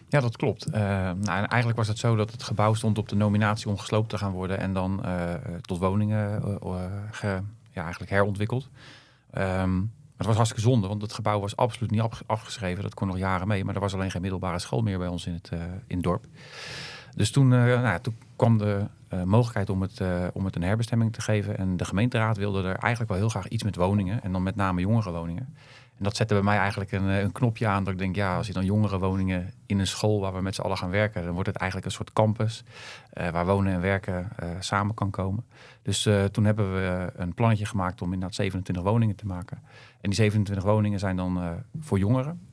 Ja, 0.07 0.19
dat 0.19 0.37
klopt. 0.37 0.67
Uh, 0.67 0.73
nou, 0.73 1.45
eigenlijk 1.45 1.75
was 1.75 1.87
het 1.87 1.97
zo 1.97 2.15
dat 2.15 2.31
het 2.31 2.43
gebouw 2.43 2.73
stond 2.73 2.97
op 2.97 3.09
de 3.09 3.15
nominatie 3.15 3.69
om 3.69 3.77
gesloopt 3.77 4.09
te 4.09 4.17
gaan 4.17 4.31
worden 4.31 4.59
en 4.59 4.73
dan 4.73 5.05
tot 5.61 5.79
woningen 5.79 6.41
uh, 6.63 7.39
ja, 7.71 7.83
eigenlijk 7.83 8.11
herontwikkeld. 8.11 8.69
Um, 9.37 9.91
het 10.27 10.37
was 10.37 10.47
hartstikke 10.47 10.69
zonde, 10.71 10.87
want 10.87 11.01
het 11.01 11.13
gebouw 11.13 11.39
was 11.39 11.55
absoluut 11.55 11.91
niet 11.91 12.01
afge- 12.01 12.23
afgeschreven. 12.27 12.83
Dat 12.83 12.93
kon 12.93 13.07
nog 13.07 13.17
jaren 13.17 13.47
mee, 13.47 13.65
maar 13.65 13.75
er 13.75 13.81
was 13.81 13.93
alleen 13.93 14.11
geen 14.11 14.21
middelbare 14.21 14.59
school 14.59 14.81
meer 14.81 14.97
bij 14.97 15.07
ons 15.07 15.25
in 15.25 15.33
het, 15.33 15.49
eh, 15.49 15.59
in 15.87 16.01
dorp. 16.01 16.25
Dus 17.15 17.31
toen, 17.31 17.53
eh, 17.53 17.81
nou, 17.81 18.01
toen 18.01 18.15
kwam 18.35 18.57
de 18.57 18.87
eh, 19.07 19.23
mogelijkheid 19.23 19.69
om 19.69 19.81
het, 19.81 20.01
om 20.33 20.45
het 20.45 20.55
een 20.55 20.63
herbestemming 20.63 21.13
te 21.13 21.21
geven. 21.21 21.57
En 21.57 21.77
de 21.77 21.85
gemeenteraad 21.85 22.37
wilde 22.37 22.59
er 22.59 22.75
eigenlijk 22.75 23.11
wel 23.11 23.19
heel 23.19 23.29
graag 23.29 23.47
iets 23.47 23.63
met 23.63 23.75
woningen. 23.75 24.23
En 24.23 24.31
dan 24.31 24.43
met 24.43 24.55
name 24.55 24.81
jongerenwoningen. 24.81 25.55
En 25.97 26.03
dat 26.03 26.15
zette 26.15 26.33
bij 26.33 26.43
mij 26.43 26.57
eigenlijk 26.57 26.91
een, 26.91 27.09
eh, 27.09 27.19
een 27.19 27.31
knopje 27.31 27.67
aan 27.67 27.83
dat 27.83 27.93
ik 27.93 27.99
denk, 27.99 28.15
ja, 28.15 28.37
als 28.37 28.47
je 28.47 28.53
dan 28.53 28.65
jongerenwoningen 28.65 29.53
in 29.65 29.79
een 29.79 29.87
school 29.87 30.19
waar 30.19 30.33
we 30.33 30.41
met 30.41 30.55
z'n 30.55 30.61
allen 30.61 30.77
gaan 30.77 30.89
werken, 30.89 31.23
dan 31.23 31.33
wordt 31.33 31.47
het 31.47 31.57
eigenlijk 31.57 31.89
een 31.89 31.95
soort 31.95 32.13
campus 32.13 32.63
eh, 33.09 33.29
waar 33.29 33.45
wonen 33.45 33.73
en 33.73 33.81
werken 33.81 34.29
eh, 34.35 34.49
samen 34.59 34.95
kan 34.95 35.09
komen. 35.09 35.45
Dus 35.81 36.09
toen 36.31 36.45
hebben 36.45 36.73
we 36.73 37.11
een 37.15 37.33
plannetje 37.33 37.65
gemaakt 37.65 38.01
om 38.01 38.13
inderdaad 38.13 38.35
27 38.35 38.83
woningen 38.83 39.15
te 39.15 39.25
maken. 39.25 39.57
En 40.01 40.09
die 40.09 40.13
27 40.13 40.65
woningen 40.65 40.99
zijn 40.99 41.15
dan 41.15 41.63
voor 41.79 41.99
jongeren. 41.99 42.47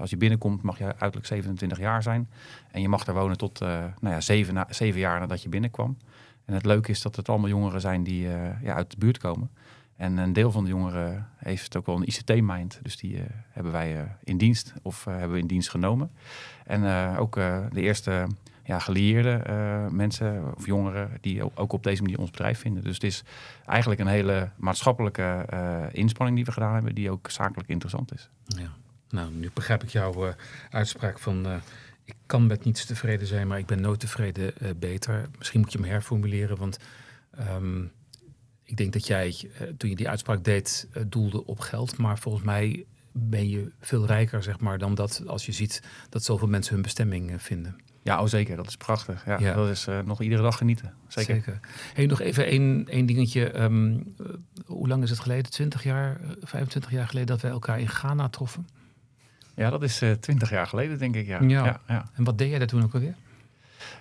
Als 0.00 0.10
je 0.10 0.16
binnenkomt 0.16 0.62
mag 0.62 0.78
je 0.78 0.84
uiterlijk 0.84 1.26
27 1.26 1.78
jaar 1.78 2.02
zijn. 2.02 2.30
En 2.70 2.80
je 2.80 2.88
mag 2.88 3.04
daar 3.04 3.14
wonen 3.14 3.36
tot 3.36 3.60
nou 3.60 3.88
ja, 4.00 4.20
zeven, 4.20 4.54
na, 4.54 4.66
zeven 4.70 5.00
jaar 5.00 5.20
nadat 5.20 5.42
je 5.42 5.48
binnenkwam. 5.48 5.96
En 6.44 6.54
het 6.54 6.64
leuke 6.64 6.90
is 6.90 7.02
dat 7.02 7.16
het 7.16 7.28
allemaal 7.28 7.48
jongeren 7.48 7.80
zijn 7.80 8.02
die 8.02 8.28
ja, 8.62 8.74
uit 8.74 8.90
de 8.90 8.96
buurt 8.98 9.18
komen. 9.18 9.50
En 9.96 10.16
een 10.16 10.32
deel 10.32 10.50
van 10.50 10.64
de 10.64 10.70
jongeren 10.70 11.28
heeft 11.36 11.76
ook 11.76 11.86
wel 11.86 11.96
een 11.96 12.06
ICT-mind. 12.06 12.78
Dus 12.82 12.96
die 12.96 13.16
eh, 13.16 13.24
hebben 13.50 13.72
wij 13.72 14.00
eh, 14.00 14.10
in 14.24 14.38
dienst 14.38 14.72
of 14.82 15.06
eh, 15.06 15.12
hebben 15.12 15.32
we 15.32 15.38
in 15.38 15.46
dienst 15.46 15.70
genomen. 15.70 16.10
En 16.64 17.16
ook 17.16 17.34
de 17.34 17.80
eerste 17.80 18.26
ja, 18.64 18.78
gelieerde 18.78 19.42
mensen 19.90 20.54
of 20.56 20.66
jongeren 20.66 21.18
die 21.20 21.56
ook- 21.56 21.72
op 21.72 21.82
deze 21.82 22.02
manier 22.02 22.18
ons 22.18 22.30
bedrijf 22.30 22.58
vinden. 22.58 22.82
Dus 22.82 22.94
het 22.94 23.02
is 23.02 23.24
eigenlijk 23.66 24.00
een 24.00 24.06
hele 24.06 24.50
maatschappelijke 24.56 25.46
inspanning 25.92 26.36
die 26.36 26.46
we 26.46 26.52
gedaan 26.52 26.74
hebben, 26.74 26.94
die 26.94 27.10
ook 27.10 27.30
zakelijk 27.30 27.68
interessant 27.68 28.12
is. 28.12 28.30
Ja. 28.44 28.72
Nou, 29.10 29.32
nu 29.32 29.50
begrijp 29.54 29.82
ik 29.82 29.88
jouw 29.88 30.34
uitspraak 30.70 31.18
van... 31.18 31.46
ik 32.04 32.14
kan 32.26 32.46
met 32.46 32.64
niets 32.64 32.84
tevreden 32.84 33.26
zijn, 33.26 33.46
maar 33.46 33.58
ik 33.58 33.66
ben 33.66 33.80
nooit 33.80 34.00
tevreden 34.00 34.52
beter. 34.78 35.28
Misschien 35.38 35.60
moet 35.60 35.72
je 35.72 35.78
hem 35.78 35.88
herformuleren, 35.88 36.56
want 36.56 36.78
ehm, 37.36 37.84
ik 38.64 38.76
denk 38.76 38.92
dat 38.92 39.06
jij, 39.06 39.50
eh, 39.58 39.66
toen 39.76 39.90
je 39.90 39.96
die 39.96 40.08
uitspraak 40.08 40.44
deed, 40.44 40.88
eh, 40.92 41.02
doelde 41.06 41.46
op 41.46 41.60
geld. 41.60 41.96
Maar 41.96 42.18
volgens 42.18 42.44
mij 42.44 42.84
ben 43.12 43.48
je 43.48 43.70
veel 43.80 44.06
rijker, 44.06 44.42
zeg 44.42 44.60
maar, 44.60 44.78
dan 44.78 44.94
dat 44.94 45.22
als 45.26 45.46
je 45.46 45.52
ziet 45.52 45.82
dat 46.08 46.24
zoveel 46.24 46.48
mensen 46.48 46.72
hun 46.74 46.82
bestemming 46.82 47.30
eh, 47.30 47.38
vinden. 47.38 47.76
Ja, 48.02 48.20
oh 48.20 48.26
zeker, 48.26 48.56
dat 48.56 48.66
is 48.66 48.76
prachtig. 48.76 49.24
Ja, 49.26 49.38
Ja. 49.38 49.54
Dat 49.54 49.68
is 49.68 49.86
nog 50.04 50.20
iedere 50.22 50.42
dag 50.42 50.56
genieten. 50.56 50.94
Zeker. 51.08 51.60
Hey, 51.94 52.06
nog 52.06 52.20
even 52.20 52.46
één, 52.46 52.88
één 52.88 53.06
dingetje. 53.06 53.50
ehm, 53.50 53.92
eh, 53.94 54.26
hoe 54.66 54.88
lang 54.88 55.02
is 55.02 55.10
het 55.10 55.18
geleden? 55.18 55.50
20 55.50 55.82
jaar, 55.82 56.20
eh, 56.20 56.30
25 56.40 56.90
jaar 56.90 57.06
geleden 57.06 57.26
dat 57.28 57.40
wij 57.40 57.50
elkaar 57.50 57.80
in 57.80 57.88
Ghana 57.88 58.28
troffen? 58.28 58.66
Ja, 59.56 59.70
dat 59.70 59.82
is 59.82 60.02
twintig 60.20 60.50
jaar 60.50 60.66
geleden, 60.66 60.98
denk 60.98 61.14
ik. 61.14 61.26
Ja. 61.26 61.40
Ja. 61.42 61.64
Ja, 61.64 61.80
ja. 61.88 62.10
En 62.14 62.24
wat 62.24 62.38
deed 62.38 62.48
jij 62.50 62.58
daar 62.58 62.66
toen 62.66 62.82
ook 62.82 62.94
alweer? 62.94 63.14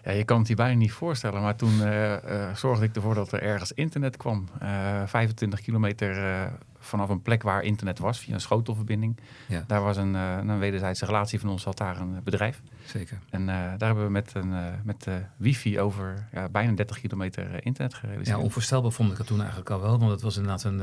Ja, 0.03 0.11
je 0.11 0.23
kan 0.23 0.39
het 0.39 0.47
je 0.47 0.55
bijna 0.55 0.77
niet 0.77 0.91
voorstellen, 0.91 1.41
maar 1.41 1.55
toen 1.55 1.81
eh, 1.81 2.13
eh, 2.13 2.55
zorgde 2.55 2.85
ik 2.85 2.95
ervoor 2.95 3.15
dat 3.15 3.31
er 3.31 3.41
ergens 3.41 3.71
internet 3.71 4.17
kwam. 4.17 4.47
Eh 4.59 5.01
25 5.05 5.61
kilometer 5.61 6.31
eh, 6.31 6.51
vanaf 6.79 7.09
een 7.09 7.21
plek 7.21 7.43
waar 7.43 7.63
internet 7.63 7.99
was, 7.99 8.19
via 8.19 8.33
een 8.33 8.41
schotelverbinding. 8.41 9.17
Ja. 9.47 9.63
Daar 9.67 9.81
was 9.81 9.97
een, 9.97 10.13
een 10.13 10.59
wederzijdse 10.59 11.05
relatie 11.05 11.39
van 11.39 11.49
ons, 11.49 11.63
had 11.63 11.77
daar 11.77 11.99
een 11.99 12.23
bedrijf. 12.23 12.61
Zeker. 12.85 13.19
En 13.29 13.45
daar 13.45 13.77
hebben 13.77 14.03
we 14.03 14.11
met, 14.11 14.31
een, 14.33 14.53
met 14.83 15.07
wifi 15.37 15.79
over 15.79 16.27
ja, 16.31 16.49
bijna 16.49 16.71
30 16.71 16.99
kilometer 16.99 17.65
internet 17.65 17.93
gerealiseerd. 17.93 18.37
Ja, 18.37 18.43
onvoorstelbaar 18.43 18.91
vond 18.91 19.11
ik 19.11 19.17
het 19.17 19.27
toen 19.27 19.39
eigenlijk 19.39 19.69
al 19.69 19.81
wel. 19.81 19.99
Want 19.99 20.11
het 20.11 20.21
was 20.21 20.35
inderdaad 20.37 20.63
een, 20.63 20.79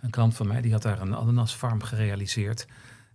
een 0.00 0.10
klant 0.10 0.34
van 0.34 0.46
mij. 0.46 0.60
Die 0.60 0.72
had 0.72 0.82
daar 0.82 1.00
een 1.00 1.16
ananasfarm 1.16 1.82
gerealiseerd. 1.82 2.66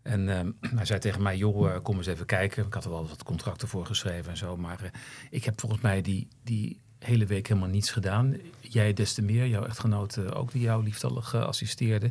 En 0.08 0.30
ehm, 0.30 0.52
hij 0.78 0.86
zei 0.86 1.00
tegen 1.00 1.22
mij, 1.22 1.38
joh, 1.38 1.70
eh, 1.74 1.82
kom 1.82 1.98
eens 1.98 2.08
even 2.08 2.26
kijken. 2.26 2.66
Ik 2.66 2.74
had 2.74 2.84
er 2.84 2.90
wel 2.90 3.08
wat 3.08 3.24
contracten 3.24 3.68
voor 3.68 3.86
geschreven 3.86 4.32
en 4.32 4.38
zo. 4.38 4.58
Maar 4.58 4.84
eh, 4.84 4.90
ik 5.30 5.44
heb 5.44 5.60
volgens 5.60 5.82
mij 5.82 6.02
die, 6.02 6.28
die 6.44 6.80
hele 7.00 7.26
week 7.26 7.48
helemaal 7.48 7.70
niets 7.70 7.92
gedaan. 7.92 8.36
Jij 8.60 8.94
des 8.94 9.14
te 9.14 9.22
meer, 9.22 9.48
jouw 9.48 9.66
echtgenoot 9.66 10.18
eh, 10.18 10.38
ook, 10.40 10.52
die 10.52 10.62
jou 10.62 10.84
liefdallig 10.84 11.34
eh, 11.34 11.42
assisteerde. 11.42 12.10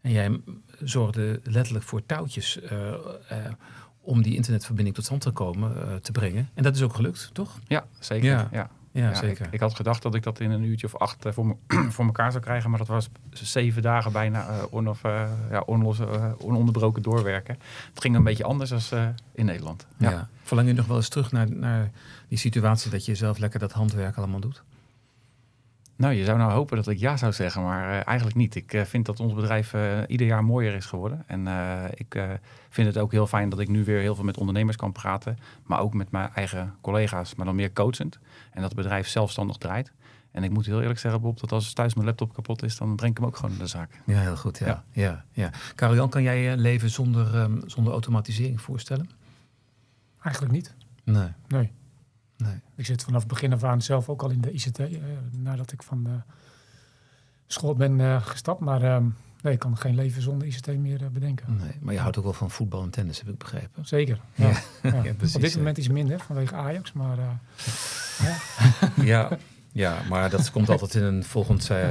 En 0.00 0.10
jij 0.10 0.28
m- 0.28 0.42
zorgde 0.80 1.40
letterlijk 1.44 1.84
voor 1.84 2.06
touwtjes... 2.06 2.58
om 4.02 4.22
die 4.22 4.34
internetverbinding 4.34 4.94
tot 4.96 5.04
stand 5.04 5.20
te 5.20 5.30
komen, 5.30 6.02
te 6.02 6.12
brengen. 6.12 6.48
En 6.54 6.62
dat 6.62 6.76
is 6.76 6.82
ook 6.82 6.94
gelukt, 6.94 7.30
toch? 7.32 7.58
Ja, 7.68 7.86
zeker. 7.98 8.28
Ja. 8.28 8.48
Ja. 8.52 8.70
Ja, 8.92 9.08
Ja, 9.08 9.14
zeker. 9.14 9.46
Ik, 9.46 9.52
ik 9.52 9.60
had 9.60 9.74
gedacht 9.74 10.02
dat 10.02 10.14
ik 10.14 10.22
dat 10.22 10.40
in 10.40 10.50
een 10.50 10.62
uurtje 10.62 10.86
of 10.86 10.96
acht 10.96 11.24
eh, 11.24 11.32
voor, 11.32 11.46
me, 11.46 11.54
voor 11.94 12.04
elkaar 12.04 12.30
zou 12.30 12.44
krijgen. 12.44 12.70
Maar 12.70 12.78
dat 12.78 12.88
was 12.88 13.08
zeven 13.30 13.82
dagen 13.82 14.12
bijna 14.12 14.48
eh, 14.48 14.62
onof, 14.70 15.04
eh, 15.04 15.28
ja, 15.50 15.60
onlos, 15.60 16.00
ononderbroken 16.38 17.02
doorwerken. 17.02 17.58
Het 17.94 18.00
ging 18.00 18.16
een 18.16 18.24
beetje 18.24 18.44
anders 18.44 18.70
dan 18.70 18.98
eh, 18.98 19.08
in 19.32 19.44
Nederland. 19.44 19.86
Ja. 19.96 20.28
Verlang 20.42 20.68
je 20.68 20.74
nog 20.74 20.86
wel 20.86 20.96
eens 20.96 21.08
terug 21.08 21.32
naar, 21.32 21.50
naar 21.50 21.90
die 22.28 22.38
situatie 22.38 22.90
dat 22.90 23.04
je 23.04 23.14
zelf 23.14 23.38
lekker 23.38 23.60
dat 23.60 23.72
handwerk 23.72 24.16
allemaal 24.16 24.40
doet? 24.40 24.62
Nou, 26.00 26.14
je 26.14 26.24
zou 26.24 26.38
nou 26.38 26.52
hopen 26.52 26.76
dat 26.76 26.88
ik 26.88 26.98
ja 26.98 27.16
zou 27.16 27.32
zeggen, 27.32 27.62
maar 27.62 27.90
eh, 27.90 28.06
eigenlijk 28.06 28.36
niet. 28.36 28.54
Ik 28.54 28.72
eh, 28.72 28.82
vind 28.84 29.06
dat 29.06 29.20
ons 29.20 29.34
bedrijf 29.34 29.72
eh, 29.74 29.98
ieder 30.06 30.26
jaar 30.26 30.44
mooier 30.44 30.74
is 30.74 30.86
geworden. 30.86 31.22
En 31.26 31.46
eh, 31.46 31.84
ik 31.94 32.14
eh, 32.14 32.28
vind 32.68 32.86
het 32.86 32.98
ook 32.98 33.12
heel 33.12 33.26
fijn 33.26 33.48
dat 33.48 33.58
ik 33.58 33.68
nu 33.68 33.84
weer 33.84 34.00
heel 34.00 34.14
veel 34.14 34.24
met 34.24 34.38
ondernemers 34.38 34.76
kan 34.76 34.92
praten. 34.92 35.38
Maar 35.66 35.80
ook 35.80 35.94
met 35.94 36.10
mijn 36.10 36.30
eigen 36.34 36.74
collega's, 36.80 37.34
maar 37.34 37.46
dan 37.46 37.54
meer 37.54 37.72
coachend. 37.72 38.18
En 38.50 38.60
dat 38.60 38.64
het 38.70 38.74
bedrijf 38.74 39.08
zelfstandig 39.08 39.56
draait. 39.56 39.92
En 40.30 40.44
ik 40.44 40.50
moet 40.50 40.66
heel 40.66 40.80
eerlijk 40.80 40.98
zeggen, 40.98 41.20
Bob, 41.20 41.40
dat 41.40 41.52
als 41.52 41.72
thuis 41.72 41.94
mijn 41.94 42.06
laptop 42.06 42.34
kapot 42.34 42.62
is, 42.62 42.76
dan 42.76 42.96
breng 42.96 43.10
ik 43.10 43.18
hem 43.18 43.26
ook 43.26 43.36
gewoon 43.36 43.50
naar 43.50 43.60
de 43.60 43.66
zaak. 43.66 44.00
Ja, 44.06 44.20
heel 44.20 44.36
goed. 44.36 44.58
Ja. 44.58 44.66
Ja. 44.66 44.84
Ja. 44.92 45.24
Ja, 45.32 45.50
Karel-Jan, 45.74 46.08
kan 46.08 46.22
jij 46.22 46.42
je 46.42 46.56
leven 46.56 46.90
zonder, 46.90 47.34
ehm, 47.34 47.58
zonder 47.66 47.92
automatisering 47.92 48.60
voorstellen? 48.60 49.10
Eigenlijk 50.22 50.54
niet. 50.54 50.74
Nee. 51.04 51.28
Nee. 51.48 51.72
Nee. 52.40 52.54
Ik 52.76 52.86
zit 52.86 53.02
vanaf 53.02 53.20
het 53.20 53.28
begin 53.28 53.52
af 53.52 53.64
aan 53.64 53.82
zelf 53.82 54.08
ook 54.08 54.22
al 54.22 54.30
in 54.30 54.40
de 54.40 54.52
ICT, 54.52 54.78
eh, 54.78 54.88
nadat 55.30 55.72
ik 55.72 55.82
van 55.82 56.04
de 56.04 56.16
school 57.46 57.74
ben 57.74 58.00
eh, 58.00 58.26
gestapt. 58.26 58.60
Maar 58.60 58.82
ehm, 58.82 59.04
nee, 59.42 59.52
ik 59.52 59.58
kan 59.58 59.76
geen 59.76 59.94
leven 59.94 60.22
zonder 60.22 60.46
ICT 60.48 60.66
meer 60.66 61.02
eh, 61.02 61.08
bedenken. 61.08 61.56
nee. 61.56 61.72
Maar 61.80 61.94
je 61.94 62.00
houdt 62.00 62.18
ook 62.18 62.24
wel 62.24 62.32
van 62.32 62.50
voetbal 62.50 62.82
en 62.82 62.90
tennis, 62.90 63.18
heb 63.18 63.28
ik 63.28 63.38
begrepen. 63.38 63.86
Zeker. 63.86 64.20
Ja. 64.34 64.50
Ja. 64.82 65.14
precies, 65.16 65.34
Op 65.36 65.40
dit 65.42 65.56
moment 65.56 65.78
iets 65.78 65.88
minder 65.88 66.18
vanwege 66.20 66.54
Ajax, 66.54 66.92
maar 66.92 67.18
eh, 67.18 67.28
Ja, 69.06 69.28
ja 69.72 69.98
maar 70.08 70.30
dat 70.30 70.50
komt 70.50 70.68
altijd 70.68 70.94
in 70.94 71.02
een 71.02 71.24
volgend 71.24 71.70
eh, 71.70 71.88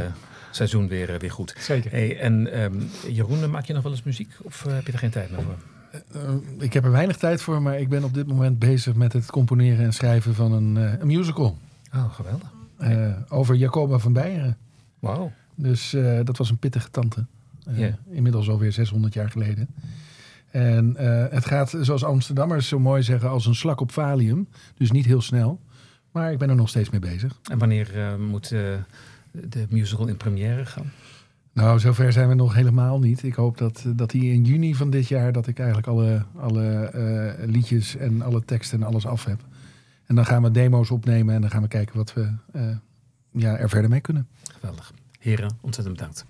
seizoen 0.51 0.87
weer, 0.87 1.19
weer 1.19 1.31
goed. 1.31 1.55
zeker. 1.59 1.91
Hey, 1.91 2.19
en 2.19 2.51
ehm, 2.51 2.81
Jeroen, 3.07 3.49
maak 3.49 3.65
je 3.65 3.73
nog 3.73 3.83
wel 3.83 3.91
eens 3.91 4.03
muziek 4.03 4.35
of 4.43 4.63
heb 4.63 4.85
je 4.85 4.91
er 4.91 4.99
geen 4.99 5.09
tijd 5.09 5.31
meer 5.31 5.41
voor? 5.41 5.57
Eh, 5.91 6.33
ik 6.57 6.73
heb 6.73 6.85
er 6.85 6.91
weinig 6.91 7.17
tijd 7.17 7.41
voor, 7.41 7.61
maar 7.61 7.79
ik 7.79 7.89
ben 7.89 8.03
op 8.03 8.13
dit 8.13 8.27
moment 8.27 8.59
bezig 8.59 8.95
met 8.95 9.13
het 9.13 9.31
componeren 9.31 9.85
en 9.85 9.93
schrijven 9.93 10.35
van 10.35 10.51
een, 10.51 10.77
eh, 10.77 10.99
een 10.99 11.07
musical. 11.07 11.57
Oh, 11.95 12.13
geweldig. 12.13 12.51
eh, 12.77 13.11
over 13.29 13.55
Jacoba 13.55 13.97
van 13.97 14.13
Beieren. 14.13 14.57
Wauw. 14.99 15.31
Dus 15.55 15.95
dat 16.23 16.37
was 16.37 16.49
een 16.49 16.57
pittige 16.57 16.91
tante. 16.91 17.25
Inmiddels 18.09 18.49
alweer 18.49 18.71
600 18.71 19.13
jaar 19.13 19.29
geleden. 19.29 19.67
En 20.51 20.95
het 21.31 21.45
gaat, 21.45 21.77
zoals 21.81 22.03
Amsterdammers 22.03 22.67
zo 22.67 22.79
mooi 22.79 23.03
zeggen, 23.03 23.29
als 23.29 23.45
een 23.45 23.55
slak 23.55 23.81
op 23.81 23.91
valium. 23.91 24.47
Dus 24.77 24.91
niet 24.91 25.05
heel 25.05 25.21
snel. 25.21 25.59
Maar 26.11 26.31
ik 26.31 26.37
ben 26.37 26.49
er 26.49 26.55
nog 26.55 26.69
steeds 26.69 26.89
mee 26.89 26.99
bezig. 26.99 27.39
En 27.51 27.57
wanneer 27.57 28.17
moet 28.19 28.49
de 28.49 29.65
musical 29.69 30.07
in 30.07 30.17
première 30.17 30.65
gaan? 30.65 30.91
Nou, 31.59 31.79
zover 31.79 32.11
zijn 32.11 32.27
we 32.27 32.33
nog 32.33 32.53
helemaal 32.53 32.99
niet. 32.99 33.23
Ik 33.23 33.33
hoop 33.33 33.57
dat, 33.57 33.83
dat 33.95 34.09
die 34.09 34.33
in 34.33 34.43
juni 34.43 34.75
van 34.75 34.89
dit 34.89 35.07
jaar, 35.07 35.31
dat 35.31 35.47
ik 35.47 35.57
eigenlijk 35.59 35.87
alle, 35.87 36.25
alle 36.35 36.83
eh, 36.83 37.47
liedjes 37.47 37.95
en 37.95 38.21
alle 38.21 38.45
teksten 38.45 38.81
en 38.81 38.87
alles 38.87 39.05
af 39.05 39.25
heb. 39.25 39.39
En 40.05 40.15
dan 40.15 40.25
gaan 40.25 40.43
we 40.43 40.51
demo's 40.51 40.89
opnemen 40.89 41.35
en 41.35 41.41
dan 41.41 41.49
gaan 41.49 41.61
we 41.61 41.67
kijken 41.67 41.97
wat 41.97 42.13
we 42.13 42.31
eh, 42.51 42.77
ja, 43.31 43.57
er 43.57 43.69
verder 43.69 43.89
mee 43.89 44.01
kunnen. 44.01 44.27
Geweldig. 44.51 44.93
Heren, 45.19 45.57
ontzettend 45.61 45.97
bedankt. 45.97 46.25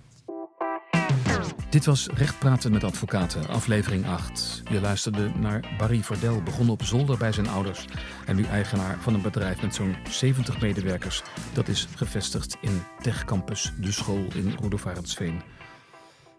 Dit 1.70 1.84
was 1.84 2.06
Recht 2.14 2.38
Praten 2.38 2.72
met 2.72 2.84
Advocaten, 2.84 3.48
aflevering 3.48 4.06
8. 4.06 4.62
Je 4.70 4.80
luisterde 4.80 5.30
naar 5.38 5.74
Barry 5.78 6.02
Verdel, 6.02 6.42
begonnen 6.42 6.72
op 6.72 6.82
zolder 6.82 7.18
bij 7.18 7.32
zijn 7.32 7.48
ouders. 7.48 7.86
En 8.26 8.36
nu 8.36 8.44
eigenaar 8.44 8.96
van 9.00 9.14
een 9.14 9.22
bedrijf 9.22 9.62
met 9.62 9.74
zo'n 9.74 9.96
70 10.08 10.60
medewerkers. 10.60 11.22
Dat 11.52 11.68
is 11.68 11.88
gevestigd 11.96 12.56
in 12.60 12.82
Tech 13.00 13.24
Campus, 13.24 13.72
de 13.80 13.92
school 13.92 14.26
in 14.34 14.54
Roelofarensveen. 14.60 15.40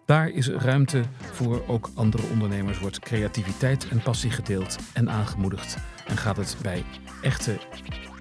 Daar 0.05 0.29
is 0.29 0.47
ruimte 0.47 1.03
voor 1.31 1.63
ook 1.67 1.89
andere 1.93 2.23
ondernemers, 2.31 2.79
wordt 2.79 2.99
creativiteit 2.99 3.87
en 3.87 4.01
passie 4.01 4.31
gedeeld 4.31 4.75
en 4.93 5.09
aangemoedigd. 5.09 5.77
En 6.07 6.17
gaat 6.17 6.37
het 6.37 6.55
bij 6.61 6.83
echte 7.21 7.59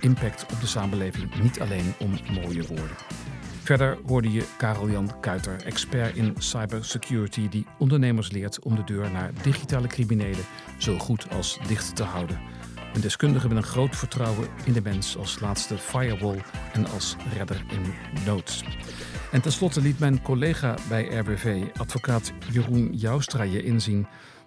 impact 0.01 0.53
op 0.53 0.61
de 0.61 0.67
samenleving 0.67 1.43
niet 1.43 1.61
alleen 1.61 1.95
om 1.99 2.11
mooie 2.33 2.67
woorden. 2.67 2.97
Verder 3.71 3.99
hoorde 4.07 4.33
je 4.33 4.45
Karel-Jan 4.57 5.21
Kuiter, 5.21 5.63
expert 5.65 6.17
in 6.17 6.35
cybersecurity, 6.39 7.49
die 7.49 7.67
ondernemers 7.79 8.31
leert 8.31 8.61
om 8.61 8.75
de 8.75 8.85
deur 8.85 9.11
naar 9.11 9.31
digitale 9.43 9.87
criminelen 9.87 10.45
zo 10.79 10.99
goed 10.99 11.31
als 11.31 11.59
dicht 11.69 11.97
te 11.97 12.03
houden. 12.03 12.41
Een 12.95 13.01
deskundige 13.01 13.49
met 13.49 13.57
een 13.57 13.63
groot 13.63 13.97
vertrouwen 13.97 14.49
in 14.65 14.73
de 14.73 14.81
mens 14.83 15.17
als 15.17 15.41
laatste 15.41 15.79
firewall 15.79 16.43
en 16.73 16.87
als 16.87 17.17
redder 17.37 17.65
in 17.69 17.95
nood. 18.27 18.65
En 19.33 19.41
tenslotte 19.41 19.81
liet 19.81 19.99
mijn 19.99 20.23
collega 20.23 20.75
bij 20.89 21.05
RBV, 21.05 21.65
advocaat 21.77 22.33
Jeroen 22.53 22.93
Joustra, 22.93 23.43
je 23.43 23.63
inzien 23.63 24.07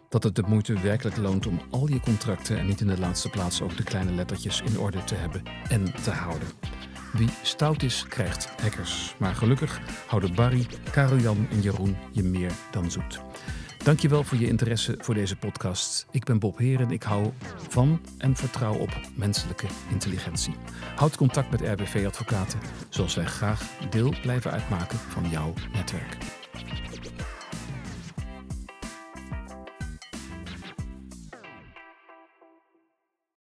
dat 0.10 0.24
het 0.24 0.36
de 0.36 0.44
moeite 0.48 0.80
werkelijk 0.80 1.18
loont 1.18 1.48
om 1.48 1.62
al 1.70 1.88
je 1.88 2.00
contracten 2.00 2.58
en 2.58 2.66
niet 2.66 2.82
in 2.82 2.88
de 2.88 3.00
laatste 3.00 3.30
plaats 3.30 3.62
ook 3.62 3.78
de 3.78 3.84
kleine 3.84 4.12
lettertjes 4.12 4.62
in 4.62 4.80
orde 4.80 5.04
te 5.04 5.16
hebben 5.16 5.44
en 5.70 5.94
te 6.04 6.12
houden. 6.12 6.48
Wie 7.14 7.30
stout 7.42 7.84
is, 7.84 8.06
krijgt 8.10 8.50
hackers. 8.62 9.16
Maar 9.18 9.36
gelukkig 9.36 9.80
houden 10.08 10.36
Barry, 10.36 10.66
Karel-Jan 10.92 11.48
en 11.52 11.62
Jeroen 11.62 11.98
je 12.12 12.24
meer 12.24 12.52
dan 12.72 12.92
zoet. 12.92 13.22
Dankjewel 13.84 14.24
voor 14.24 14.38
je 14.38 14.48
interesse 14.48 14.96
voor 15.00 15.14
deze 15.14 15.36
podcast. 15.36 16.08
Ik 16.12 16.24
ben 16.24 16.40
Bob 16.40 16.58
Heren. 16.58 16.92
Ik 16.92 17.04
hou 17.04 17.32
van 17.70 18.02
en 18.18 18.36
vertrouw 18.36 18.76
op 18.76 19.00
menselijke 19.16 19.68
intelligentie. 19.90 20.56
Houd 20.96 21.18
contact 21.18 21.52
met 21.52 21.62
RBV 21.62 22.06
Advocaten, 22.06 22.60
zoals 22.90 23.16
wij 23.16 23.26
graag 23.26 23.62
deel 23.90 24.14
blijven 24.22 24.52
uitmaken 24.52 24.98
van 24.98 25.30
jouw 25.30 25.54
netwerk. 25.74 26.18